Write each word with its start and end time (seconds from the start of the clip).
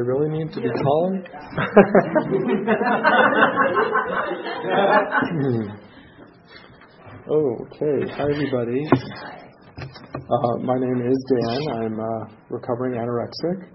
I 0.00 0.02
really 0.02 0.30
need 0.30 0.50
to 0.54 0.60
be 0.62 0.70
calling? 0.82 1.20
okay. 7.28 8.08
Hi, 8.16 8.22
everybody. 8.22 8.80
Uh, 10.16 10.56
my 10.64 10.78
name 10.78 11.02
is 11.06 11.20
Dan. 11.28 11.68
I'm 11.76 12.00
a 12.00 12.30
recovering 12.48 12.94
anorexic. 12.94 13.68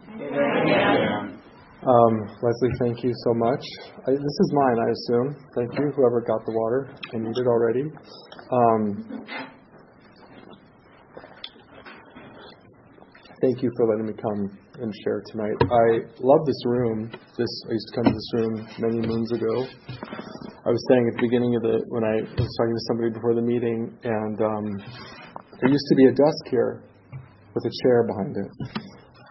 Um, 1.86 2.14
Leslie, 2.42 2.73
thank 2.80 3.04
you 3.04 3.14
so 3.23 3.36
much. 3.36 3.64
I, 4.08 4.12
this 4.14 4.40
is 4.40 4.52
mine, 4.56 4.80
I 4.80 4.90
assume. 4.90 5.36
Thank 5.56 5.78
you, 5.78 5.92
whoever 5.96 6.22
got 6.26 6.44
the 6.48 6.54
water. 6.54 6.90
I 7.14 7.18
need 7.20 7.38
it 7.38 7.46
already. 7.46 7.84
Um, 8.52 9.28
thank 13.42 13.62
you 13.62 13.70
for 13.78 13.86
letting 13.86 14.08
me 14.08 14.14
come 14.20 14.65
and 14.80 14.94
share 15.04 15.23
tonight. 15.31 15.56
I 15.64 16.04
love 16.20 16.45
this 16.45 16.62
room. 16.66 17.12
This 17.38 17.54
I 17.70 17.72
used 17.72 17.88
to 17.90 17.95
come 17.95 18.06
to 18.06 18.16
this 18.16 18.31
room 18.34 18.54
many 18.80 19.00
moons 19.08 19.32
ago. 19.32 19.67
I 20.66 20.70
was 20.70 20.82
saying 20.90 21.08
at 21.08 21.16
the 21.16 21.23
beginning 21.23 21.56
of 21.56 21.62
the 21.62 21.84
when 21.88 22.04
I 22.04 22.26
was 22.26 22.52
talking 22.58 22.76
to 22.76 22.86
somebody 22.90 23.09
before 23.14 23.36
the 23.36 23.45
meeting, 23.45 23.94
and 24.04 24.38
um, 24.42 24.66
there 25.62 25.72
used 25.72 25.88
to 25.90 25.95
be 25.95 26.06
a 26.09 26.14
desk 26.16 26.44
here 26.50 26.84
with 27.54 27.64
a 27.64 27.73
chair 27.84 28.04
behind 28.04 28.36
it. 28.36 28.50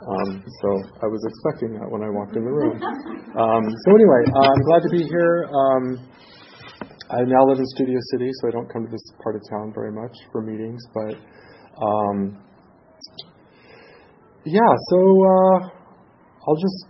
Um, 0.05 0.31
so 0.61 0.69
I 1.01 1.09
was 1.09 1.23
expecting 1.25 1.77
that 1.81 1.89
when 1.89 2.05
I 2.05 2.11
walked 2.13 2.37
in 2.37 2.45
the 2.45 2.53
room. 2.53 2.77
Um, 2.77 3.65
so 3.65 3.87
anyway, 3.97 4.23
uh, 4.37 4.49
I'm 4.49 4.65
glad 4.69 4.83
to 4.85 4.93
be 4.93 5.03
here. 5.09 5.49
Um, 5.49 5.85
I 7.11 7.25
now 7.25 7.45
live 7.49 7.59
in 7.59 7.67
Studio 7.77 7.99
City, 8.13 8.31
so 8.41 8.49
I 8.49 8.51
don't 8.53 8.69
come 8.73 8.85
to 8.85 8.93
this 8.93 9.05
part 9.23 9.37
of 9.37 9.43
town 9.49 9.73
very 9.75 9.93
much 9.93 10.13
for 10.33 10.41
meetings, 10.43 10.83
but 10.93 11.15
um, 11.81 12.39
yeah, 14.45 14.75
so 14.91 14.99
uh, 14.99 15.59
I'll 16.47 16.61
just 16.61 16.87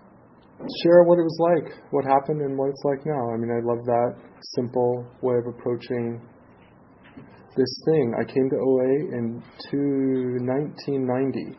share 0.83 1.05
what 1.05 1.19
it 1.19 1.23
was 1.23 1.39
like, 1.39 1.75
what 1.91 2.05
happened, 2.05 2.41
and 2.41 2.59
what 2.59 2.71
it's 2.71 2.83
like 2.85 3.07
now. 3.07 3.31
I 3.33 3.37
mean, 3.37 3.51
I 3.51 3.61
love 3.63 3.85
that 3.85 4.15
simple 4.57 5.07
way 5.23 5.37
of 5.37 5.47
approaching 5.47 6.21
this 7.57 7.83
thing. 7.85 8.15
I 8.19 8.25
came 8.25 8.51
to 8.51 8.57
OA 8.57 8.91
in 9.19 9.43
two, 9.71 10.39
1990. 10.43 11.59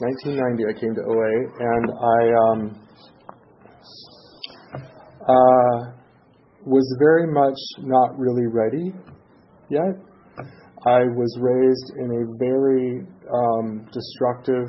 1990, 0.00 0.64
I 0.64 0.72
came 0.80 0.94
to 0.94 1.02
OA, 1.02 1.32
and 1.60 1.86
I 1.92 2.20
um, 2.46 2.60
uh, 5.20 5.76
was 6.64 6.86
very 6.98 7.26
much 7.32 7.58
not 7.80 8.18
really 8.18 8.46
ready 8.46 8.92
yet. 9.68 10.15
I 10.86 11.00
was 11.16 11.36
raised 11.40 11.92
in 11.98 12.10
a 12.14 12.38
very 12.38 13.02
um, 13.32 13.88
destructive 13.92 14.68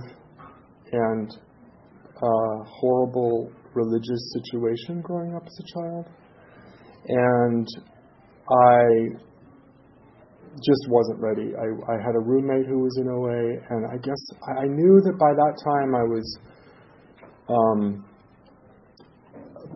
and 0.92 1.30
uh, 2.16 2.64
horrible 2.66 3.52
religious 3.76 4.34
situation 4.34 5.02
growing 5.02 5.36
up 5.36 5.44
as 5.46 5.60
a 5.60 5.80
child. 5.80 6.08
And 7.08 7.68
I 8.50 9.28
just 10.58 10.90
wasn't 10.90 11.20
ready. 11.22 11.54
I, 11.54 11.68
I 11.94 12.02
had 12.02 12.16
a 12.16 12.24
roommate 12.26 12.66
who 12.66 12.80
was 12.80 12.98
in 12.98 13.08
OA, 13.08 13.62
and 13.70 13.86
I 13.86 13.98
guess 14.02 14.18
I 14.58 14.66
knew 14.66 15.00
that 15.06 15.18
by 15.20 15.34
that 15.38 15.54
time 15.64 15.94
I 15.94 16.02
was 16.02 16.40
um, 17.48 18.04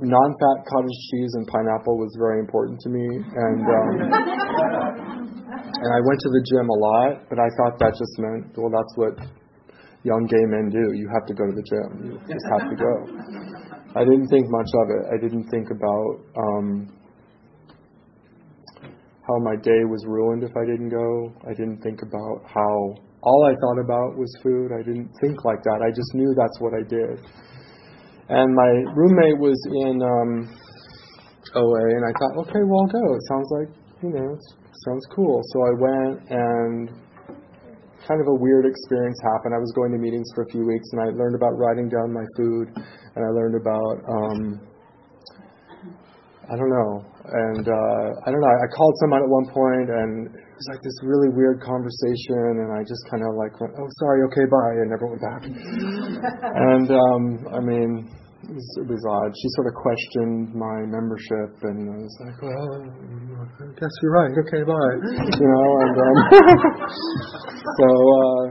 non-fat 0.02 0.66
cottage 0.66 0.98
cheese 1.12 1.34
and 1.36 1.46
pineapple 1.48 1.98
was 1.98 2.16
very 2.18 2.40
important 2.40 2.80
to 2.80 2.90
me, 2.90 3.06
and 3.06 3.62
um, 3.62 5.08
and 5.82 5.90
I 5.90 6.00
went 6.06 6.20
to 6.22 6.30
the 6.30 6.44
gym 6.46 6.68
a 6.70 6.78
lot. 6.78 7.12
But 7.30 7.42
I 7.42 7.50
thought 7.58 7.82
that 7.82 7.98
just 7.98 8.16
meant 8.22 8.54
well, 8.54 8.70
that's 8.70 8.94
what 8.96 9.14
young 10.06 10.30
gay 10.30 10.46
men 10.46 10.70
do. 10.70 10.94
You 10.94 11.10
have 11.10 11.26
to 11.26 11.34
go 11.34 11.46
to 11.50 11.56
the 11.58 11.66
gym. 11.66 11.90
You 12.06 12.14
just 12.30 12.48
have 12.54 12.70
to 12.70 12.76
go. 12.78 12.94
I 14.00 14.06
didn't 14.06 14.30
think 14.30 14.48
much 14.48 14.72
of 14.72 14.86
it. 14.88 15.04
I 15.12 15.18
didn't 15.20 15.50
think 15.52 15.68
about 15.68 16.14
um, 16.38 16.88
how 19.28 19.38
my 19.44 19.56
day 19.60 19.84
was 19.84 20.06
ruined 20.08 20.44
if 20.44 20.56
I 20.56 20.64
didn't 20.64 20.90
go. 20.90 21.34
I 21.44 21.54
didn't 21.54 21.82
think 21.84 22.02
about 22.02 22.48
how 22.48 22.96
all 23.22 23.42
I 23.46 23.54
thought 23.60 23.80
about 23.84 24.18
was 24.18 24.32
food. 24.42 24.72
I 24.72 24.82
didn't 24.82 25.12
think 25.20 25.44
like 25.44 25.62
that. 25.64 25.84
I 25.84 25.92
just 25.92 26.14
knew 26.16 26.34
that's 26.38 26.58
what 26.62 26.74
I 26.74 26.84
did. 26.88 27.20
And 28.30 28.56
my 28.56 28.72
roommate 28.96 29.40
was 29.44 29.60
in 29.86 30.00
um, 30.00 30.32
OA, 31.56 31.84
and 32.00 32.06
I 32.08 32.14
thought, 32.16 32.48
okay, 32.48 32.64
well, 32.64 32.88
I'll 32.88 32.94
go. 32.96 33.04
It 33.14 33.24
sounds 33.28 33.50
like, 33.52 33.70
you 34.02 34.10
know, 34.10 34.40
it 34.40 34.61
sounds 34.86 35.06
cool. 35.16 35.42
So 35.54 35.58
I 35.62 35.74
went 35.78 36.16
and 36.30 36.90
kind 38.08 38.20
of 38.20 38.28
a 38.28 38.38
weird 38.40 38.66
experience 38.66 39.20
happened. 39.22 39.54
I 39.54 39.62
was 39.62 39.72
going 39.76 39.92
to 39.92 39.98
meetings 39.98 40.30
for 40.34 40.44
a 40.44 40.50
few 40.50 40.66
weeks, 40.66 40.88
and 40.92 41.02
I 41.02 41.14
learned 41.14 41.36
about 41.36 41.54
writing 41.58 41.90
down 41.90 42.12
my 42.14 42.26
food, 42.38 42.74
and 42.76 43.22
I 43.22 43.30
learned 43.30 43.56
about 43.56 43.96
um, 44.10 44.40
I 46.52 46.58
don't 46.58 46.74
know, 46.74 47.06
and 47.32 47.64
uh, 47.64 48.06
I 48.26 48.28
don't 48.28 48.42
know. 48.42 48.52
I 48.52 48.68
called 48.76 48.96
someone 49.00 49.24
at 49.24 49.30
one 49.30 49.48
point, 49.54 49.88
and 49.88 50.28
it 50.36 50.56
was 50.60 50.68
like 50.68 50.82
this 50.84 50.98
really 51.04 51.30
weird 51.32 51.62
conversation, 51.62 52.60
and 52.66 52.76
I 52.76 52.84
just 52.84 53.00
kind 53.08 53.24
of 53.24 53.40
like 53.40 53.56
went, 53.62 53.72
"Oh, 53.80 53.88
sorry, 54.04 54.26
okay, 54.28 54.46
bye," 54.50 54.76
and 54.84 54.90
never 54.92 55.08
went 55.08 55.24
back. 55.24 55.42
and 55.48 56.88
um, 56.92 57.24
I 57.56 57.60
mean, 57.64 58.10
was, 58.50 58.68
it 58.82 58.88
was 58.90 59.04
odd. 59.06 59.32
She 59.38 59.48
sort 59.54 59.68
of 59.70 59.76
questioned 59.78 60.56
my 60.56 60.88
membership, 60.90 61.54
and 61.62 61.90
I 61.90 61.98
was 62.02 62.16
like, 62.26 62.38
"Well, 62.42 62.70
I 62.82 63.74
guess 63.78 63.94
you're 64.02 64.16
right. 64.18 64.34
Okay, 64.34 64.64
bye." 64.66 64.96
You 65.38 65.48
know, 65.52 65.68
and 65.86 65.96
um, 66.02 66.18
so 67.78 67.88
uh, 67.92 68.44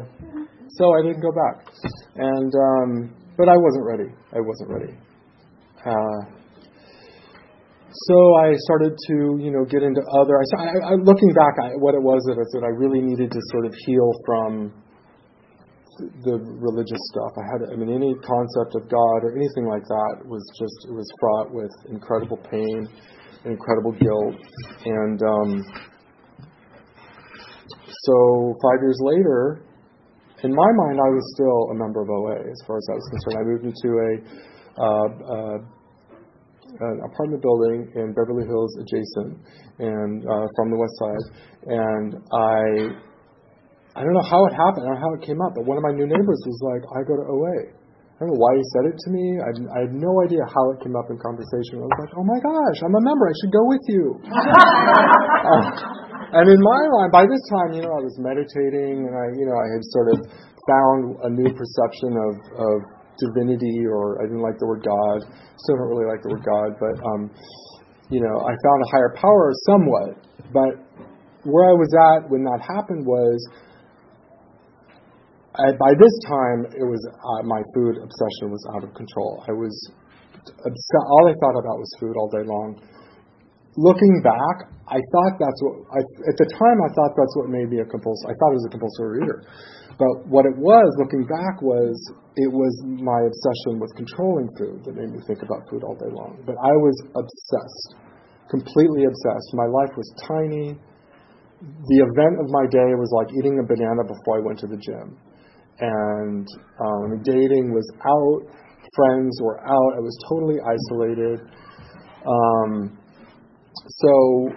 so 0.78 0.84
I 0.94 1.02
didn't 1.02 1.22
go 1.22 1.32
back, 1.32 1.66
and 2.16 2.52
um, 2.54 2.90
but 3.36 3.48
I 3.48 3.56
wasn't 3.56 3.86
ready. 3.86 4.10
I 4.30 4.40
wasn't 4.40 4.70
ready. 4.70 4.94
Uh, 5.80 6.40
so 7.90 8.16
I 8.38 8.54
started 8.70 8.94
to, 8.94 9.14
you 9.42 9.50
know, 9.50 9.64
get 9.66 9.82
into 9.82 10.00
other. 10.14 10.38
I, 10.38 10.94
I, 10.94 10.94
looking 10.94 11.32
back, 11.34 11.58
I, 11.58 11.74
what 11.74 11.94
it 11.94 12.02
was 12.02 12.22
that 12.30 12.38
I 12.38 12.46
said 12.54 12.62
I 12.62 12.70
really 12.78 13.02
needed 13.02 13.32
to 13.32 13.40
sort 13.50 13.66
of 13.66 13.74
heal 13.84 14.12
from 14.24 14.72
the 16.24 16.36
religious 16.40 17.02
stuff. 17.12 17.32
I 17.36 17.44
had, 17.52 17.60
I 17.72 17.76
mean, 17.76 17.92
any 17.92 18.14
concept 18.24 18.74
of 18.76 18.88
God 18.88 19.18
or 19.24 19.36
anything 19.36 19.66
like 19.68 19.84
that 19.84 20.26
was 20.26 20.42
just, 20.58 20.88
it 20.88 20.94
was 20.94 21.08
fraught 21.20 21.52
with 21.52 21.72
incredible 21.90 22.38
pain, 22.50 22.88
and 23.44 23.52
incredible 23.52 23.92
guilt, 23.92 24.36
and 24.84 25.18
um, 25.22 25.50
so 28.04 28.54
five 28.62 28.80
years 28.80 28.98
later, 29.00 29.62
in 30.42 30.54
my 30.54 30.70
mind, 30.72 30.96
I 31.00 31.10
was 31.12 31.24
still 31.36 31.68
a 31.72 31.76
member 31.76 32.00
of 32.00 32.08
OA 32.08 32.48
as 32.48 32.60
far 32.66 32.78
as 32.78 32.86
I 32.88 32.94
was 32.96 33.06
concerned. 33.12 33.36
I 33.36 33.44
moved 33.44 33.64
into 33.68 33.90
a 34.00 34.12
uh, 34.80 35.08
uh, 35.20 35.58
an 36.80 37.00
apartment 37.04 37.42
building 37.42 37.92
in 37.96 38.14
Beverly 38.14 38.46
Hills 38.46 38.72
adjacent 38.80 39.36
and 39.80 40.24
uh, 40.24 40.46
from 40.56 40.70
the 40.70 40.78
west 40.78 40.96
side, 40.96 41.24
and 41.66 42.10
I 42.32 43.09
I 44.00 44.02
don't 44.08 44.16
know 44.16 44.24
how 44.32 44.40
it 44.48 44.56
happened. 44.56 44.88
I 44.88 44.96
how 44.96 45.12
it 45.12 45.20
came 45.20 45.44
up, 45.44 45.52
but 45.52 45.68
one 45.68 45.76
of 45.76 45.84
my 45.84 45.92
new 45.92 46.08
neighbors 46.08 46.41
was 46.48 46.56
like, 46.64 46.80
I 46.97 47.04
go 47.04 47.20
to 47.20 47.26
OA. 47.28 47.68
I 47.68 48.24
don't 48.24 48.32
know 48.32 48.41
why 48.41 48.56
he 48.56 48.64
said 48.72 48.88
it 48.88 48.97
to 48.97 49.08
me. 49.12 49.36
I, 49.36 49.52
I 49.76 49.78
had 49.84 49.92
no 49.92 50.24
idea 50.24 50.41
how 50.48 50.72
it 50.72 50.80
came 50.80 50.97
up 50.97 51.12
in 51.12 51.20
conversation. 51.20 51.84
I 51.84 51.88
was 51.88 52.00
like, 52.00 52.12
oh 52.16 52.24
my 52.24 52.41
gosh, 52.41 52.80
I'm 52.80 52.97
a 52.97 53.04
member. 53.04 53.28
I 53.28 53.36
should 53.44 53.52
go 53.52 53.64
with 53.68 53.84
you. 53.92 54.04
uh, 54.24 55.64
and 56.41 56.48
in 56.48 56.60
my 56.64 56.80
mind, 56.97 57.12
by 57.12 57.28
this 57.28 57.44
time, 57.52 57.76
you 57.76 57.84
know, 57.84 57.92
I 57.92 58.00
was 58.00 58.16
meditating 58.16 59.04
and 59.04 59.12
I, 59.12 59.36
you 59.36 59.44
know, 59.44 59.56
I 59.60 59.68
had 59.68 59.84
sort 59.92 60.08
of 60.16 60.18
found 60.64 61.00
a 61.20 61.30
new 61.36 61.53
perception 61.53 62.16
of, 62.16 62.32
of 62.56 62.76
divinity 63.20 63.84
or 63.84 64.24
I 64.24 64.32
didn't 64.32 64.41
like 64.41 64.56
the 64.56 64.68
word 64.68 64.80
God. 64.80 65.28
Still 65.60 65.76
don't 65.76 65.92
really 65.92 66.08
like 66.08 66.24
the 66.24 66.32
word 66.32 66.44
God, 66.48 66.72
but, 66.80 66.96
um, 67.04 67.28
you 68.08 68.24
know, 68.24 68.48
I 68.48 68.53
found 68.64 68.80
a 68.80 68.88
higher 68.96 69.12
power 69.20 69.53
somewhat. 69.68 70.24
But 70.56 70.72
where 71.44 71.68
I 71.68 71.76
was 71.76 71.92
at 72.16 72.32
when 72.32 72.48
that 72.48 72.64
happened 72.64 73.04
was 73.04 73.36
I, 75.58 75.74
by 75.74 75.92
this 75.98 76.14
time, 76.30 76.70
it 76.78 76.86
was 76.86 77.02
uh, 77.10 77.42
my 77.42 77.62
food 77.74 77.98
obsession 77.98 78.54
was 78.54 78.62
out 78.74 78.84
of 78.86 78.94
control. 78.94 79.42
I 79.48 79.52
was 79.52 79.74
obsessed. 80.47 81.08
All 81.10 81.26
I 81.26 81.34
thought 81.42 81.58
about 81.58 81.76
was 81.78 81.91
food 81.98 82.14
all 82.14 82.30
day 82.30 82.47
long, 82.47 82.78
looking 83.76 84.22
back, 84.22 84.70
I 84.91 84.98
thought 84.98 85.38
that's 85.38 85.60
what, 85.62 85.74
I, 85.94 86.00
at 86.02 86.36
the 86.38 86.48
time, 86.58 86.78
I 86.82 86.91
thought 86.98 87.14
that's 87.14 87.34
what 87.38 87.47
made 87.47 87.70
me 87.70 87.78
a 87.78 87.86
compulsive, 87.86 88.26
I 88.26 88.34
thought 88.34 88.50
it 88.50 88.58
was 88.58 88.66
a 88.66 88.74
compulsory 88.74 89.22
reader. 89.22 89.38
But 89.98 90.26
what 90.26 90.47
it 90.47 90.56
was, 90.56 90.88
looking 90.98 91.28
back, 91.28 91.62
was 91.62 91.94
it 92.34 92.50
was 92.50 92.72
my 92.86 93.20
obsession 93.22 93.78
with 93.78 93.92
controlling 93.94 94.48
food 94.56 94.82
that 94.86 94.96
made 94.96 95.12
me 95.12 95.20
think 95.28 95.44
about 95.44 95.68
food 95.68 95.84
all 95.84 95.94
day 95.94 96.08
long. 96.10 96.41
But 96.46 96.56
I 96.58 96.72
was 96.72 96.96
obsessed, 97.14 98.00
completely 98.48 99.04
obsessed. 99.04 99.48
My 99.54 99.68
life 99.68 99.92
was 99.94 100.08
tiny. 100.24 100.74
The 101.60 101.98
event 102.00 102.41
of 102.41 102.48
my 102.48 102.64
day 102.72 102.96
was 102.96 103.12
like 103.12 103.28
eating 103.36 103.60
a 103.60 103.66
banana 103.66 104.03
before 104.08 104.41
I 104.41 104.42
went 104.42 104.58
to 104.64 104.68
the 104.72 104.80
gym. 104.80 105.20
And 105.80 106.47
um, 106.78 107.22
dating 107.24 107.72
was 107.72 107.88
out, 108.04 108.53
friends 108.94 109.41
were 109.42 109.60
out. 109.60 109.91
I 109.97 110.00
was 110.00 110.16
totally 110.28 110.59
isolated. 110.60 111.41
Um, 112.27 112.98
so 113.86 114.50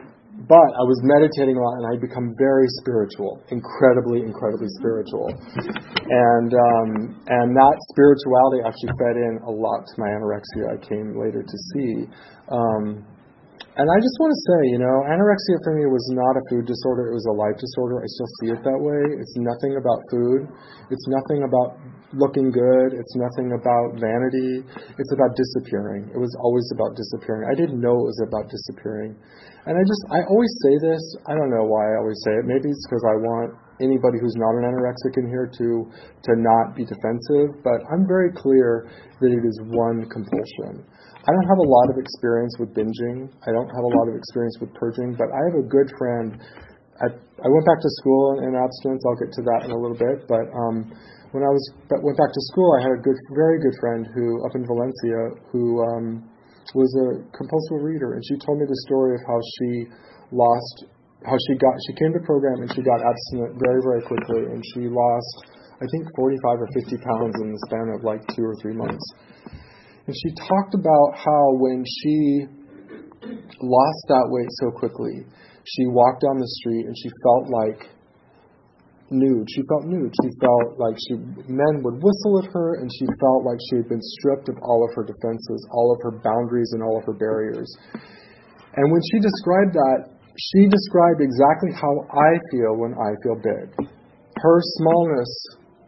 but 0.50 0.70
I 0.74 0.84
was 0.90 0.98
meditating 1.06 1.56
a 1.58 1.62
lot 1.62 1.78
and 1.78 1.86
I'd 1.94 2.02
become 2.02 2.34
very 2.42 2.66
spiritual, 2.82 3.38
incredibly, 3.54 4.26
incredibly 4.26 4.68
spiritual. 4.82 5.30
And, 5.30 6.50
um, 6.50 6.90
and 7.30 7.54
that 7.54 7.76
spirituality 7.94 8.66
actually 8.66 8.98
fed 8.98 9.16
in 9.16 9.46
a 9.46 9.54
lot 9.54 9.86
to 9.86 9.94
my 10.02 10.10
anorexia 10.10 10.74
I 10.74 10.78
came 10.82 11.22
later 11.22 11.46
to 11.46 11.58
see. 11.74 12.10
Um, 12.50 13.06
and 13.74 13.90
I 13.90 13.98
just 13.98 14.18
want 14.22 14.30
to 14.30 14.42
say, 14.46 14.60
you 14.70 14.78
know, 14.78 14.98
anorexia 15.10 15.58
for 15.66 15.74
me 15.74 15.90
was 15.90 16.06
not 16.14 16.38
a 16.38 16.44
food 16.46 16.70
disorder, 16.70 17.10
it 17.10 17.16
was 17.18 17.26
a 17.26 17.34
life 17.34 17.58
disorder. 17.58 18.06
I 18.06 18.08
still 18.14 18.30
see 18.38 18.50
it 18.54 18.62
that 18.62 18.78
way. 18.78 19.02
It's 19.18 19.34
nothing 19.34 19.82
about 19.82 19.98
food, 20.14 20.46
it's 20.94 21.08
nothing 21.10 21.42
about 21.42 21.82
looking 22.14 22.54
good, 22.54 22.94
it's 22.94 23.16
nothing 23.18 23.50
about 23.58 23.98
vanity, 23.98 24.62
it's 24.70 25.14
about 25.18 25.34
disappearing. 25.34 26.06
It 26.14 26.22
was 26.22 26.30
always 26.38 26.70
about 26.78 26.94
disappearing. 26.94 27.50
I 27.50 27.58
didn't 27.58 27.82
know 27.82 27.98
it 27.98 28.08
was 28.14 28.22
about 28.22 28.46
disappearing. 28.46 29.18
And 29.66 29.74
I 29.74 29.82
just, 29.82 30.04
I 30.14 30.22
always 30.30 30.54
say 30.62 30.74
this, 30.94 31.02
I 31.26 31.34
don't 31.34 31.50
know 31.50 31.66
why 31.66 31.82
I 31.82 31.96
always 31.98 32.22
say 32.22 32.38
it. 32.38 32.46
Maybe 32.46 32.70
it's 32.70 32.86
because 32.86 33.02
I 33.10 33.18
want 33.26 33.58
anybody 33.82 34.22
who's 34.22 34.38
not 34.38 34.54
an 34.54 34.70
anorexic 34.70 35.18
in 35.18 35.26
here 35.34 35.50
to, 35.50 35.68
to 35.90 36.32
not 36.38 36.78
be 36.78 36.86
defensive, 36.86 37.58
but 37.66 37.82
I'm 37.90 38.06
very 38.06 38.30
clear 38.38 38.86
that 39.18 39.32
it 39.34 39.42
is 39.42 39.58
one 39.74 40.06
compulsion. 40.14 40.86
I 41.24 41.32
don't 41.32 41.48
have 41.48 41.62
a 41.64 41.70
lot 41.72 41.88
of 41.88 41.96
experience 41.96 42.52
with 42.60 42.76
binging. 42.76 43.32
I 43.48 43.56
don't 43.56 43.72
have 43.72 43.86
a 43.88 43.94
lot 43.96 44.12
of 44.12 44.16
experience 44.20 44.60
with 44.60 44.76
purging, 44.76 45.16
but 45.16 45.32
I 45.32 45.40
have 45.48 45.56
a 45.56 45.68
good 45.72 45.88
friend. 45.96 46.36
At, 47.00 47.16
I 47.16 47.48
went 47.48 47.64
back 47.64 47.80
to 47.80 47.92
school 48.04 48.44
in 48.44 48.52
abstinence. 48.60 49.00
I'll 49.08 49.16
get 49.16 49.32
to 49.40 49.44
that 49.48 49.64
in 49.64 49.72
a 49.72 49.80
little 49.80 49.96
bit. 49.96 50.28
But 50.28 50.52
um, 50.52 50.92
when 51.32 51.48
I 51.48 51.52
was 51.52 51.64
went 51.90 52.20
back 52.20 52.28
to 52.28 52.42
school, 52.52 52.76
I 52.76 52.84
had 52.84 52.92
a 52.92 53.02
good, 53.02 53.16
very 53.40 53.56
good 53.64 53.76
friend 53.80 54.04
who 54.12 54.44
up 54.44 54.54
in 54.60 54.68
Valencia 54.68 55.40
who 55.48 55.80
um, 55.96 56.28
was 56.76 56.92
a 56.92 57.24
compulsive 57.32 57.88
reader, 57.88 58.20
and 58.20 58.22
she 58.28 58.36
told 58.44 58.60
me 58.60 58.68
the 58.68 58.82
story 58.84 59.16
of 59.16 59.24
how 59.24 59.40
she 59.40 59.88
lost, 60.36 60.92
how 61.24 61.40
she 61.48 61.56
got, 61.56 61.76
she 61.88 61.94
came 62.04 62.12
to 62.12 62.22
program 62.28 62.68
and 62.68 62.70
she 62.76 62.84
got 62.84 63.00
abstinent 63.00 63.56
very, 63.64 63.80
very 63.80 64.04
quickly, 64.04 64.44
and 64.52 64.60
she 64.76 64.92
lost, 64.92 65.34
I 65.80 65.88
think, 65.88 66.04
45 66.20 66.68
or 66.68 66.70
50 66.84 67.00
pounds 67.00 67.36
in 67.40 67.48
the 67.56 67.62
span 67.72 67.88
of 67.96 68.04
like 68.04 68.20
two 68.36 68.44
or 68.44 68.60
three 68.60 68.76
months. 68.76 69.04
And 70.06 70.16
she 70.16 70.36
talked 70.36 70.76
about 70.76 71.16
how 71.16 71.56
when 71.60 71.84
she 71.88 72.48
lost 73.62 74.04
that 74.12 74.28
weight 74.28 74.52
so 74.60 74.72
quickly, 74.72 75.24
she 75.64 75.88
walked 75.88 76.22
down 76.22 76.40
the 76.40 76.52
street 76.60 76.86
and 76.86 76.96
she 76.98 77.10
felt 77.24 77.48
like 77.48 77.88
nude. 79.10 79.48
She 79.48 79.64
felt 79.70 79.88
nude. 79.88 80.12
She 80.24 80.30
felt 80.44 80.76
like 80.76 80.98
she 81.08 81.16
men 81.48 81.80
would 81.88 82.04
whistle 82.04 82.44
at 82.44 82.52
her 82.52 82.84
and 82.84 82.92
she 82.92 83.08
felt 83.22 83.48
like 83.48 83.60
she 83.72 83.80
had 83.80 83.88
been 83.88 84.04
stripped 84.20 84.50
of 84.50 84.60
all 84.60 84.84
of 84.84 84.92
her 84.96 85.08
defenses, 85.08 85.60
all 85.72 85.96
of 85.96 86.04
her 86.04 86.20
boundaries 86.20 86.72
and 86.74 86.84
all 86.84 87.00
of 87.00 87.06
her 87.06 87.16
barriers. 87.16 87.72
And 88.76 88.92
when 88.92 89.02
she 89.14 89.24
described 89.24 89.72
that, 89.72 90.12
she 90.36 90.68
described 90.68 91.22
exactly 91.22 91.72
how 91.72 91.94
I 92.12 92.32
feel 92.52 92.76
when 92.76 92.98
I 92.98 93.14
feel 93.24 93.38
big. 93.40 93.88
Her 94.36 94.60
smallness 94.82 95.32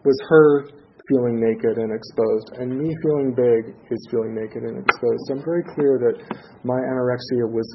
was 0.06 0.18
her 0.30 0.70
feeling 1.10 1.40
naked 1.40 1.78
and 1.78 1.94
exposed, 1.94 2.57
and 2.57 2.78
me 2.78 2.90
feeling 3.04 3.34
big 3.36 3.75
is 3.92 4.02
feeling 4.10 4.34
naked 4.34 4.63
and 4.63 4.81
exposed. 4.81 5.22
So 5.28 5.38
I'm 5.38 5.46
very 5.46 5.63
clear 5.75 6.00
that 6.02 6.16
my 6.63 6.78
anorexia 6.78 7.46
was 7.50 7.68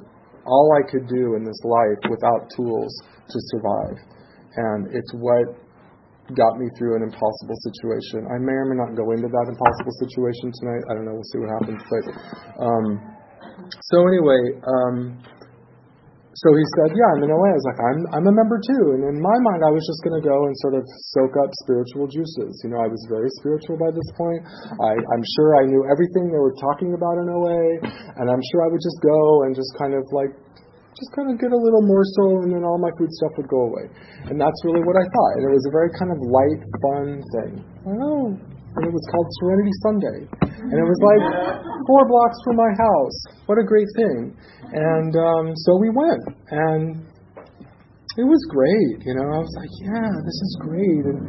all 0.47 0.73
I 0.75 0.83
could 0.91 1.07
do 1.07 1.37
in 1.37 1.45
this 1.45 1.61
life 1.65 2.01
without 2.11 2.51
tools 2.57 2.93
to 3.29 3.39
survive. 3.55 3.97
And 4.57 4.95
it's 4.95 5.13
what 5.15 5.47
got 6.35 6.59
me 6.59 6.67
through 6.79 6.97
an 6.97 7.03
impossible 7.03 7.59
situation. 7.71 8.27
I 8.31 8.39
may 8.39 8.55
or 8.55 8.67
may 8.71 8.79
not 8.79 8.95
go 8.95 9.11
into 9.11 9.27
that 9.27 9.47
impossible 9.51 9.95
situation 9.99 10.53
tonight. 10.63 10.83
I 10.91 10.95
don't 10.95 11.07
know. 11.07 11.15
We'll 11.19 11.31
see 11.31 11.41
what 11.43 11.51
happens. 11.59 11.83
But 11.87 12.05
um, 12.63 12.87
so 13.91 14.07
anyway, 14.07 14.43
um, 14.63 15.23
so 16.31 16.49
he 16.55 16.65
said, 16.79 16.95
yeah, 16.95 17.11
I'm 17.19 17.27
in 17.27 17.35
OA. 17.35 17.51
I 17.51 17.59
was 17.59 17.67
like, 17.67 17.83
I'm, 17.83 18.01
I'm 18.15 18.27
a 18.31 18.35
member 18.35 18.63
too. 18.63 18.95
And 18.95 19.03
in 19.03 19.19
my 19.19 19.37
mind, 19.43 19.67
I 19.67 19.73
was 19.75 19.83
just 19.83 19.99
going 20.07 20.15
to 20.15 20.23
go 20.23 20.47
and 20.47 20.55
sort 20.63 20.79
of 20.79 20.87
soak 21.11 21.35
up 21.35 21.51
spiritual 21.67 22.07
juices. 22.07 22.55
You 22.63 22.71
know, 22.71 22.79
I 22.79 22.87
was 22.87 23.03
very 23.11 23.27
spiritual 23.43 23.75
by 23.75 23.91
this 23.91 24.07
point. 24.15 24.47
I, 24.79 24.95
I'm 24.95 25.25
sure 25.35 25.59
I 25.59 25.67
knew 25.67 25.83
everything 25.91 26.31
they 26.31 26.39
were 26.39 26.55
talking 26.55 26.95
about 26.95 27.19
in 27.19 27.27
OA. 27.35 27.83
And 28.23 28.31
I'm 28.31 28.43
sure 28.55 28.63
I 28.63 28.71
would 28.71 28.79
just 28.79 29.03
go 29.03 29.51
and 29.51 29.59
just 29.59 29.75
kind 29.75 29.91
of 29.99 30.07
like, 30.15 30.31
just 30.95 31.11
kind 31.19 31.35
of 31.35 31.41
get 31.43 31.51
a 31.51 31.61
little 31.61 31.83
morsel 31.83 32.47
and 32.47 32.55
then 32.55 32.63
all 32.63 32.79
my 32.79 32.95
food 32.95 33.11
stuff 33.19 33.35
would 33.35 33.51
go 33.51 33.67
away. 33.67 33.91
And 34.31 34.39
that's 34.39 34.61
really 34.63 34.87
what 34.87 34.95
I 34.95 35.07
thought. 35.11 35.33
And 35.35 35.43
it 35.51 35.53
was 35.55 35.67
a 35.67 35.75
very 35.75 35.91
kind 35.99 36.11
of 36.15 36.19
light, 36.31 36.61
fun 36.79 37.07
thing. 37.35 37.53
Oh, 37.91 38.39
and 38.77 38.83
it 38.87 38.93
was 38.93 39.05
called 39.11 39.29
Serenity 39.43 39.75
Sunday. 39.83 40.19
And 40.47 40.77
it 40.79 40.87
was 40.87 41.01
like 41.03 41.25
four 41.87 42.07
blocks 42.07 42.39
from 42.45 42.57
my 42.57 42.73
house. 42.79 43.19
What 43.47 43.59
a 43.59 43.67
great 43.67 43.89
thing. 43.97 44.37
And 44.73 45.13
um, 45.17 45.57
so 45.67 45.77
we 45.81 45.91
went. 45.91 46.23
And 46.51 47.11
it 48.19 48.27
was 48.27 48.43
great, 48.51 49.07
you 49.07 49.15
know. 49.15 49.27
I 49.27 49.41
was 49.43 49.55
like, 49.59 49.73
yeah, 49.83 50.11
this 50.23 50.39
is 50.43 50.53
great. 50.63 51.05
And 51.07 51.21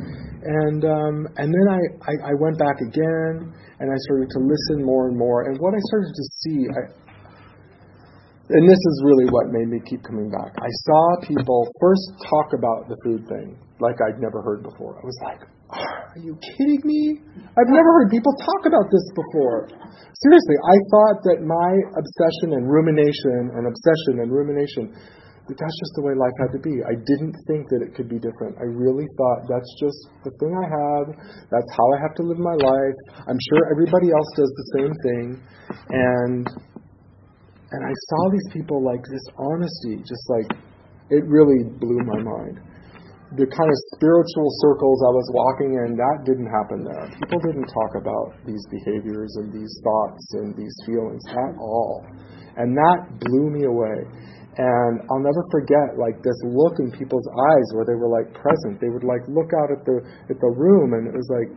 and 0.42 0.82
um, 0.86 1.16
and 1.38 1.54
then 1.54 1.68
I, 1.70 1.82
I, 2.02 2.14
I 2.30 2.34
went 2.42 2.58
back 2.58 2.82
again 2.82 3.54
and 3.78 3.88
I 3.90 3.98
started 4.10 4.30
to 4.34 4.40
listen 4.42 4.86
more 4.86 5.08
and 5.10 5.18
more. 5.18 5.46
And 5.46 5.58
what 5.62 5.74
I 5.74 5.82
started 5.90 6.14
to 6.14 6.26
see, 6.42 6.60
I, 6.66 6.82
and 8.52 8.64
this 8.68 8.80
is 8.80 8.96
really 9.08 9.32
what 9.32 9.48
made 9.52 9.70
me 9.72 9.80
keep 9.88 10.04
coming 10.04 10.30
back. 10.30 10.52
I 10.60 10.72
saw 10.86 11.04
people 11.24 11.68
first 11.80 12.06
talk 12.30 12.52
about 12.52 12.92
the 12.92 12.98
food 13.04 13.24
thing 13.28 13.56
like 13.80 13.98
I'd 14.04 14.20
never 14.20 14.44
heard 14.44 14.62
before. 14.64 15.00
I 15.00 15.06
was 15.06 15.20
like, 15.24 15.42
are 15.72 16.20
you 16.20 16.36
kidding 16.36 16.84
me? 16.84 17.18
I've 17.56 17.72
never 17.72 17.90
heard 17.96 18.12
people 18.12 18.36
talk 18.36 18.68
about 18.68 18.92
this 18.92 19.06
before. 19.16 19.72
Seriously, 20.20 20.58
I 20.68 20.78
thought 20.92 21.18
that 21.32 21.40
my 21.42 21.72
obsession 21.96 22.60
and 22.60 22.68
rumination 22.68 23.56
and 23.56 23.64
obsession 23.66 24.20
and 24.20 24.30
rumination, 24.30 24.92
that 25.48 25.56
that's 25.56 25.78
just 25.80 25.94
the 25.96 26.04
way 26.04 26.14
life 26.14 26.36
had 26.44 26.52
to 26.54 26.62
be. 26.62 26.76
I 26.84 26.96
didn't 27.00 27.36
think 27.48 27.72
that 27.72 27.82
it 27.88 27.96
could 27.96 28.12
be 28.12 28.20
different. 28.20 28.60
I 28.60 28.68
really 28.68 29.08
thought 29.16 29.48
that's 29.48 29.72
just 29.80 29.98
the 30.28 30.32
thing 30.44 30.52
I 30.52 30.68
have. 30.68 31.06
That's 31.50 31.72
how 31.72 31.88
I 31.96 31.98
have 32.04 32.14
to 32.20 32.24
live 32.28 32.38
my 32.38 32.58
life. 32.60 33.00
I'm 33.26 33.40
sure 33.40 33.72
everybody 33.72 34.12
else 34.12 34.30
does 34.36 34.52
the 34.52 34.68
same 34.76 34.94
thing. 35.08 35.26
And 35.90 36.44
and 37.72 37.82
I 37.86 37.94
saw 38.10 38.30
these 38.32 38.50
people 38.54 38.84
like 38.84 39.04
this 39.10 39.26
honesty, 39.38 40.04
just 40.04 40.26
like 40.30 40.50
it 41.10 41.24
really 41.28 41.68
blew 41.80 42.00
my 42.06 42.22
mind 42.24 42.60
the 43.40 43.48
kind 43.48 43.70
of 43.72 43.78
spiritual 43.96 44.50
circles 44.60 45.00
I 45.08 45.12
was 45.16 45.28
walking 45.32 45.80
in, 45.80 45.96
that 45.96 46.28
didn't 46.28 46.52
happen 46.52 46.84
there. 46.84 47.08
People 47.16 47.40
didn't 47.40 47.70
talk 47.72 47.96
about 47.96 48.36
these 48.44 48.60
behaviors 48.68 49.32
and 49.40 49.56
these 49.56 49.72
thoughts 49.80 50.24
and 50.36 50.52
these 50.60 50.76
feelings 50.84 51.24
at 51.32 51.56
all. 51.56 52.04
And 52.60 52.76
that 52.76 53.00
blew 53.24 53.48
me 53.48 53.64
away. 53.64 54.04
And 54.60 55.00
I'll 55.08 55.24
never 55.24 55.48
forget 55.48 55.96
like 55.96 56.20
this 56.20 56.36
look 56.44 56.76
in 56.84 56.92
people's 56.92 57.24
eyes 57.32 57.68
where 57.72 57.88
they 57.88 57.96
were 57.96 58.12
like 58.12 58.36
present. 58.36 58.84
They 58.84 58.92
would 58.92 59.08
like 59.08 59.24
look 59.32 59.56
out 59.56 59.72
at 59.72 59.88
the 59.88 60.04
at 60.28 60.36
the 60.36 60.52
room 60.52 60.92
and 60.92 61.08
it 61.08 61.16
was 61.16 61.32
like 61.32 61.50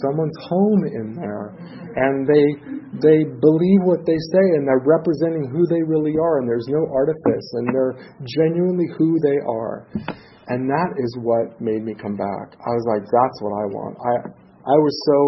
someone's 0.00 0.36
home 0.48 0.82
in 0.86 1.14
there. 1.14 1.54
And 1.96 2.26
they 2.26 2.46
they 3.00 3.24
believe 3.24 3.80
what 3.84 4.04
they 4.04 4.16
say 4.32 4.44
and 4.56 4.68
they're 4.68 4.84
representing 4.84 5.48
who 5.48 5.64
they 5.68 5.82
really 5.82 6.14
are 6.20 6.40
and 6.40 6.48
there's 6.48 6.68
no 6.68 6.84
artifice 6.92 7.48
and 7.60 7.68
they're 7.72 7.96
genuinely 8.24 8.88
who 8.96 9.18
they 9.20 9.38
are. 9.48 9.88
And 10.48 10.68
that 10.68 10.90
is 10.98 11.16
what 11.20 11.60
made 11.60 11.84
me 11.84 11.94
come 11.94 12.16
back. 12.16 12.56
I 12.60 12.70
was 12.76 12.86
like, 12.88 13.04
that's 13.08 13.38
what 13.40 13.52
I 13.56 13.64
want. 13.72 13.94
I 14.00 14.14
I 14.62 14.76
was 14.78 14.94
so 15.08 15.18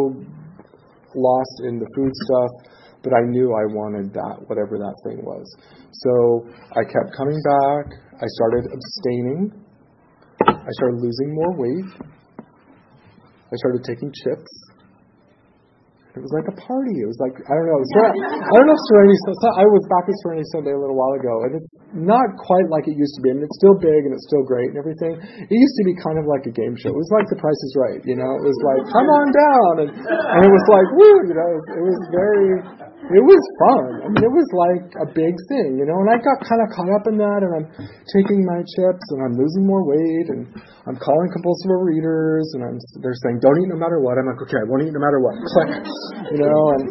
lost 1.14 1.56
in 1.66 1.78
the 1.78 1.88
food 1.94 2.12
stuff, 2.26 2.52
but 3.02 3.12
I 3.12 3.23
knew 3.28 3.52
I 3.52 3.66
wanted 3.75 4.12
that, 4.14 4.37
whatever 4.47 4.78
that 4.78 4.97
thing 5.06 5.25
was. 5.25 5.47
So 5.92 6.49
I 6.73 6.83
kept 6.85 7.16
coming 7.16 7.40
back. 7.42 7.87
I 8.18 8.26
started 8.38 8.64
abstaining. 8.71 9.52
I 10.47 10.71
started 10.80 10.99
losing 11.00 11.35
more 11.35 11.52
weight. 11.56 12.14
I 13.50 13.54
started 13.56 13.84
taking 13.84 14.12
chips. 14.12 14.52
It 16.14 16.22
was 16.22 16.30
like 16.30 16.46
a 16.46 16.54
party. 16.54 17.02
It 17.02 17.10
was 17.10 17.18
like 17.18 17.34
I 17.34 17.52
don't 17.58 17.66
know. 17.66 17.74
I 17.74 18.54
don't 18.54 18.68
know 18.70 18.78
Serenity. 18.86 19.18
So 19.34 19.50
I 19.50 19.66
was 19.66 19.82
back 19.90 20.06
at 20.06 20.14
Serenity 20.22 20.46
Sunday 20.54 20.70
a 20.70 20.78
little 20.78 20.94
while 20.94 21.10
ago, 21.18 21.42
and 21.42 21.58
it's 21.58 21.66
not 21.90 22.38
quite 22.38 22.70
like 22.70 22.86
it 22.86 22.94
used 22.94 23.18
to 23.18 23.20
be. 23.26 23.34
I 23.34 23.42
mean, 23.42 23.42
it's 23.42 23.58
still 23.58 23.74
big 23.74 24.06
and 24.06 24.14
it's 24.14 24.22
still 24.30 24.46
great 24.46 24.70
and 24.70 24.78
everything. 24.78 25.18
It 25.18 25.50
used 25.50 25.76
to 25.82 25.84
be 25.90 25.98
kind 25.98 26.14
of 26.22 26.30
like 26.30 26.46
a 26.46 26.54
game 26.54 26.78
show. 26.78 26.94
It 26.94 27.00
was 27.02 27.10
like 27.10 27.26
The 27.34 27.38
Price 27.42 27.58
is 27.66 27.74
Right. 27.74 27.98
You 28.06 28.14
know, 28.14 28.30
it 28.30 28.46
was 28.46 28.58
like 28.62 28.82
come 28.94 29.08
on 29.10 29.26
down, 29.34 29.72
and 29.82 29.90
and 29.90 30.40
it 30.46 30.52
was 30.54 30.66
like 30.70 30.86
woo. 30.94 31.18
You 31.26 31.34
know, 31.34 31.48
it 31.50 31.56
was, 31.58 31.66
it 31.74 31.82
was 31.82 31.98
very 32.14 32.46
it 33.04 33.20
was 33.20 33.42
fun. 33.61 33.84
I 34.00 34.08
mean, 34.08 34.25
it 34.25 34.32
was 34.32 34.49
like 34.56 34.88
a 35.04 35.08
big 35.12 35.37
thing, 35.52 35.76
you 35.76 35.84
know. 35.84 36.00
And 36.00 36.08
I 36.08 36.16
got 36.16 36.40
kind 36.40 36.62
of 36.64 36.73
caught 36.73 36.88
up 36.96 37.04
in 37.04 37.20
that, 37.20 37.44
and 37.44 37.52
I'm 37.52 37.66
taking 38.16 38.40
my 38.49 38.64
chips, 38.64 39.04
and 39.12 39.20
I'm 39.28 39.37
losing 39.37 39.68
more 39.68 39.84
weight, 39.84 40.32
and 40.32 40.49
I'm 40.88 40.96
calling 40.96 41.28
compulsive 41.37 41.68
overeaters, 41.68 42.49
and 42.56 42.64
I'm 42.64 42.76
they're 43.04 43.12
saying 43.28 43.44
don't 43.44 43.61
eat 43.61 43.68
no 43.68 43.76
matter 43.76 44.00
what. 44.00 44.16
I'm 44.16 44.25
like, 44.25 44.40
okay, 44.49 44.56
I 44.56 44.64
won't 44.64 44.88
eat 44.88 44.94
no 44.96 45.02
matter 45.04 45.20
what. 45.20 45.37
You 46.25 46.40
know, 46.40 46.62
and 46.73 46.84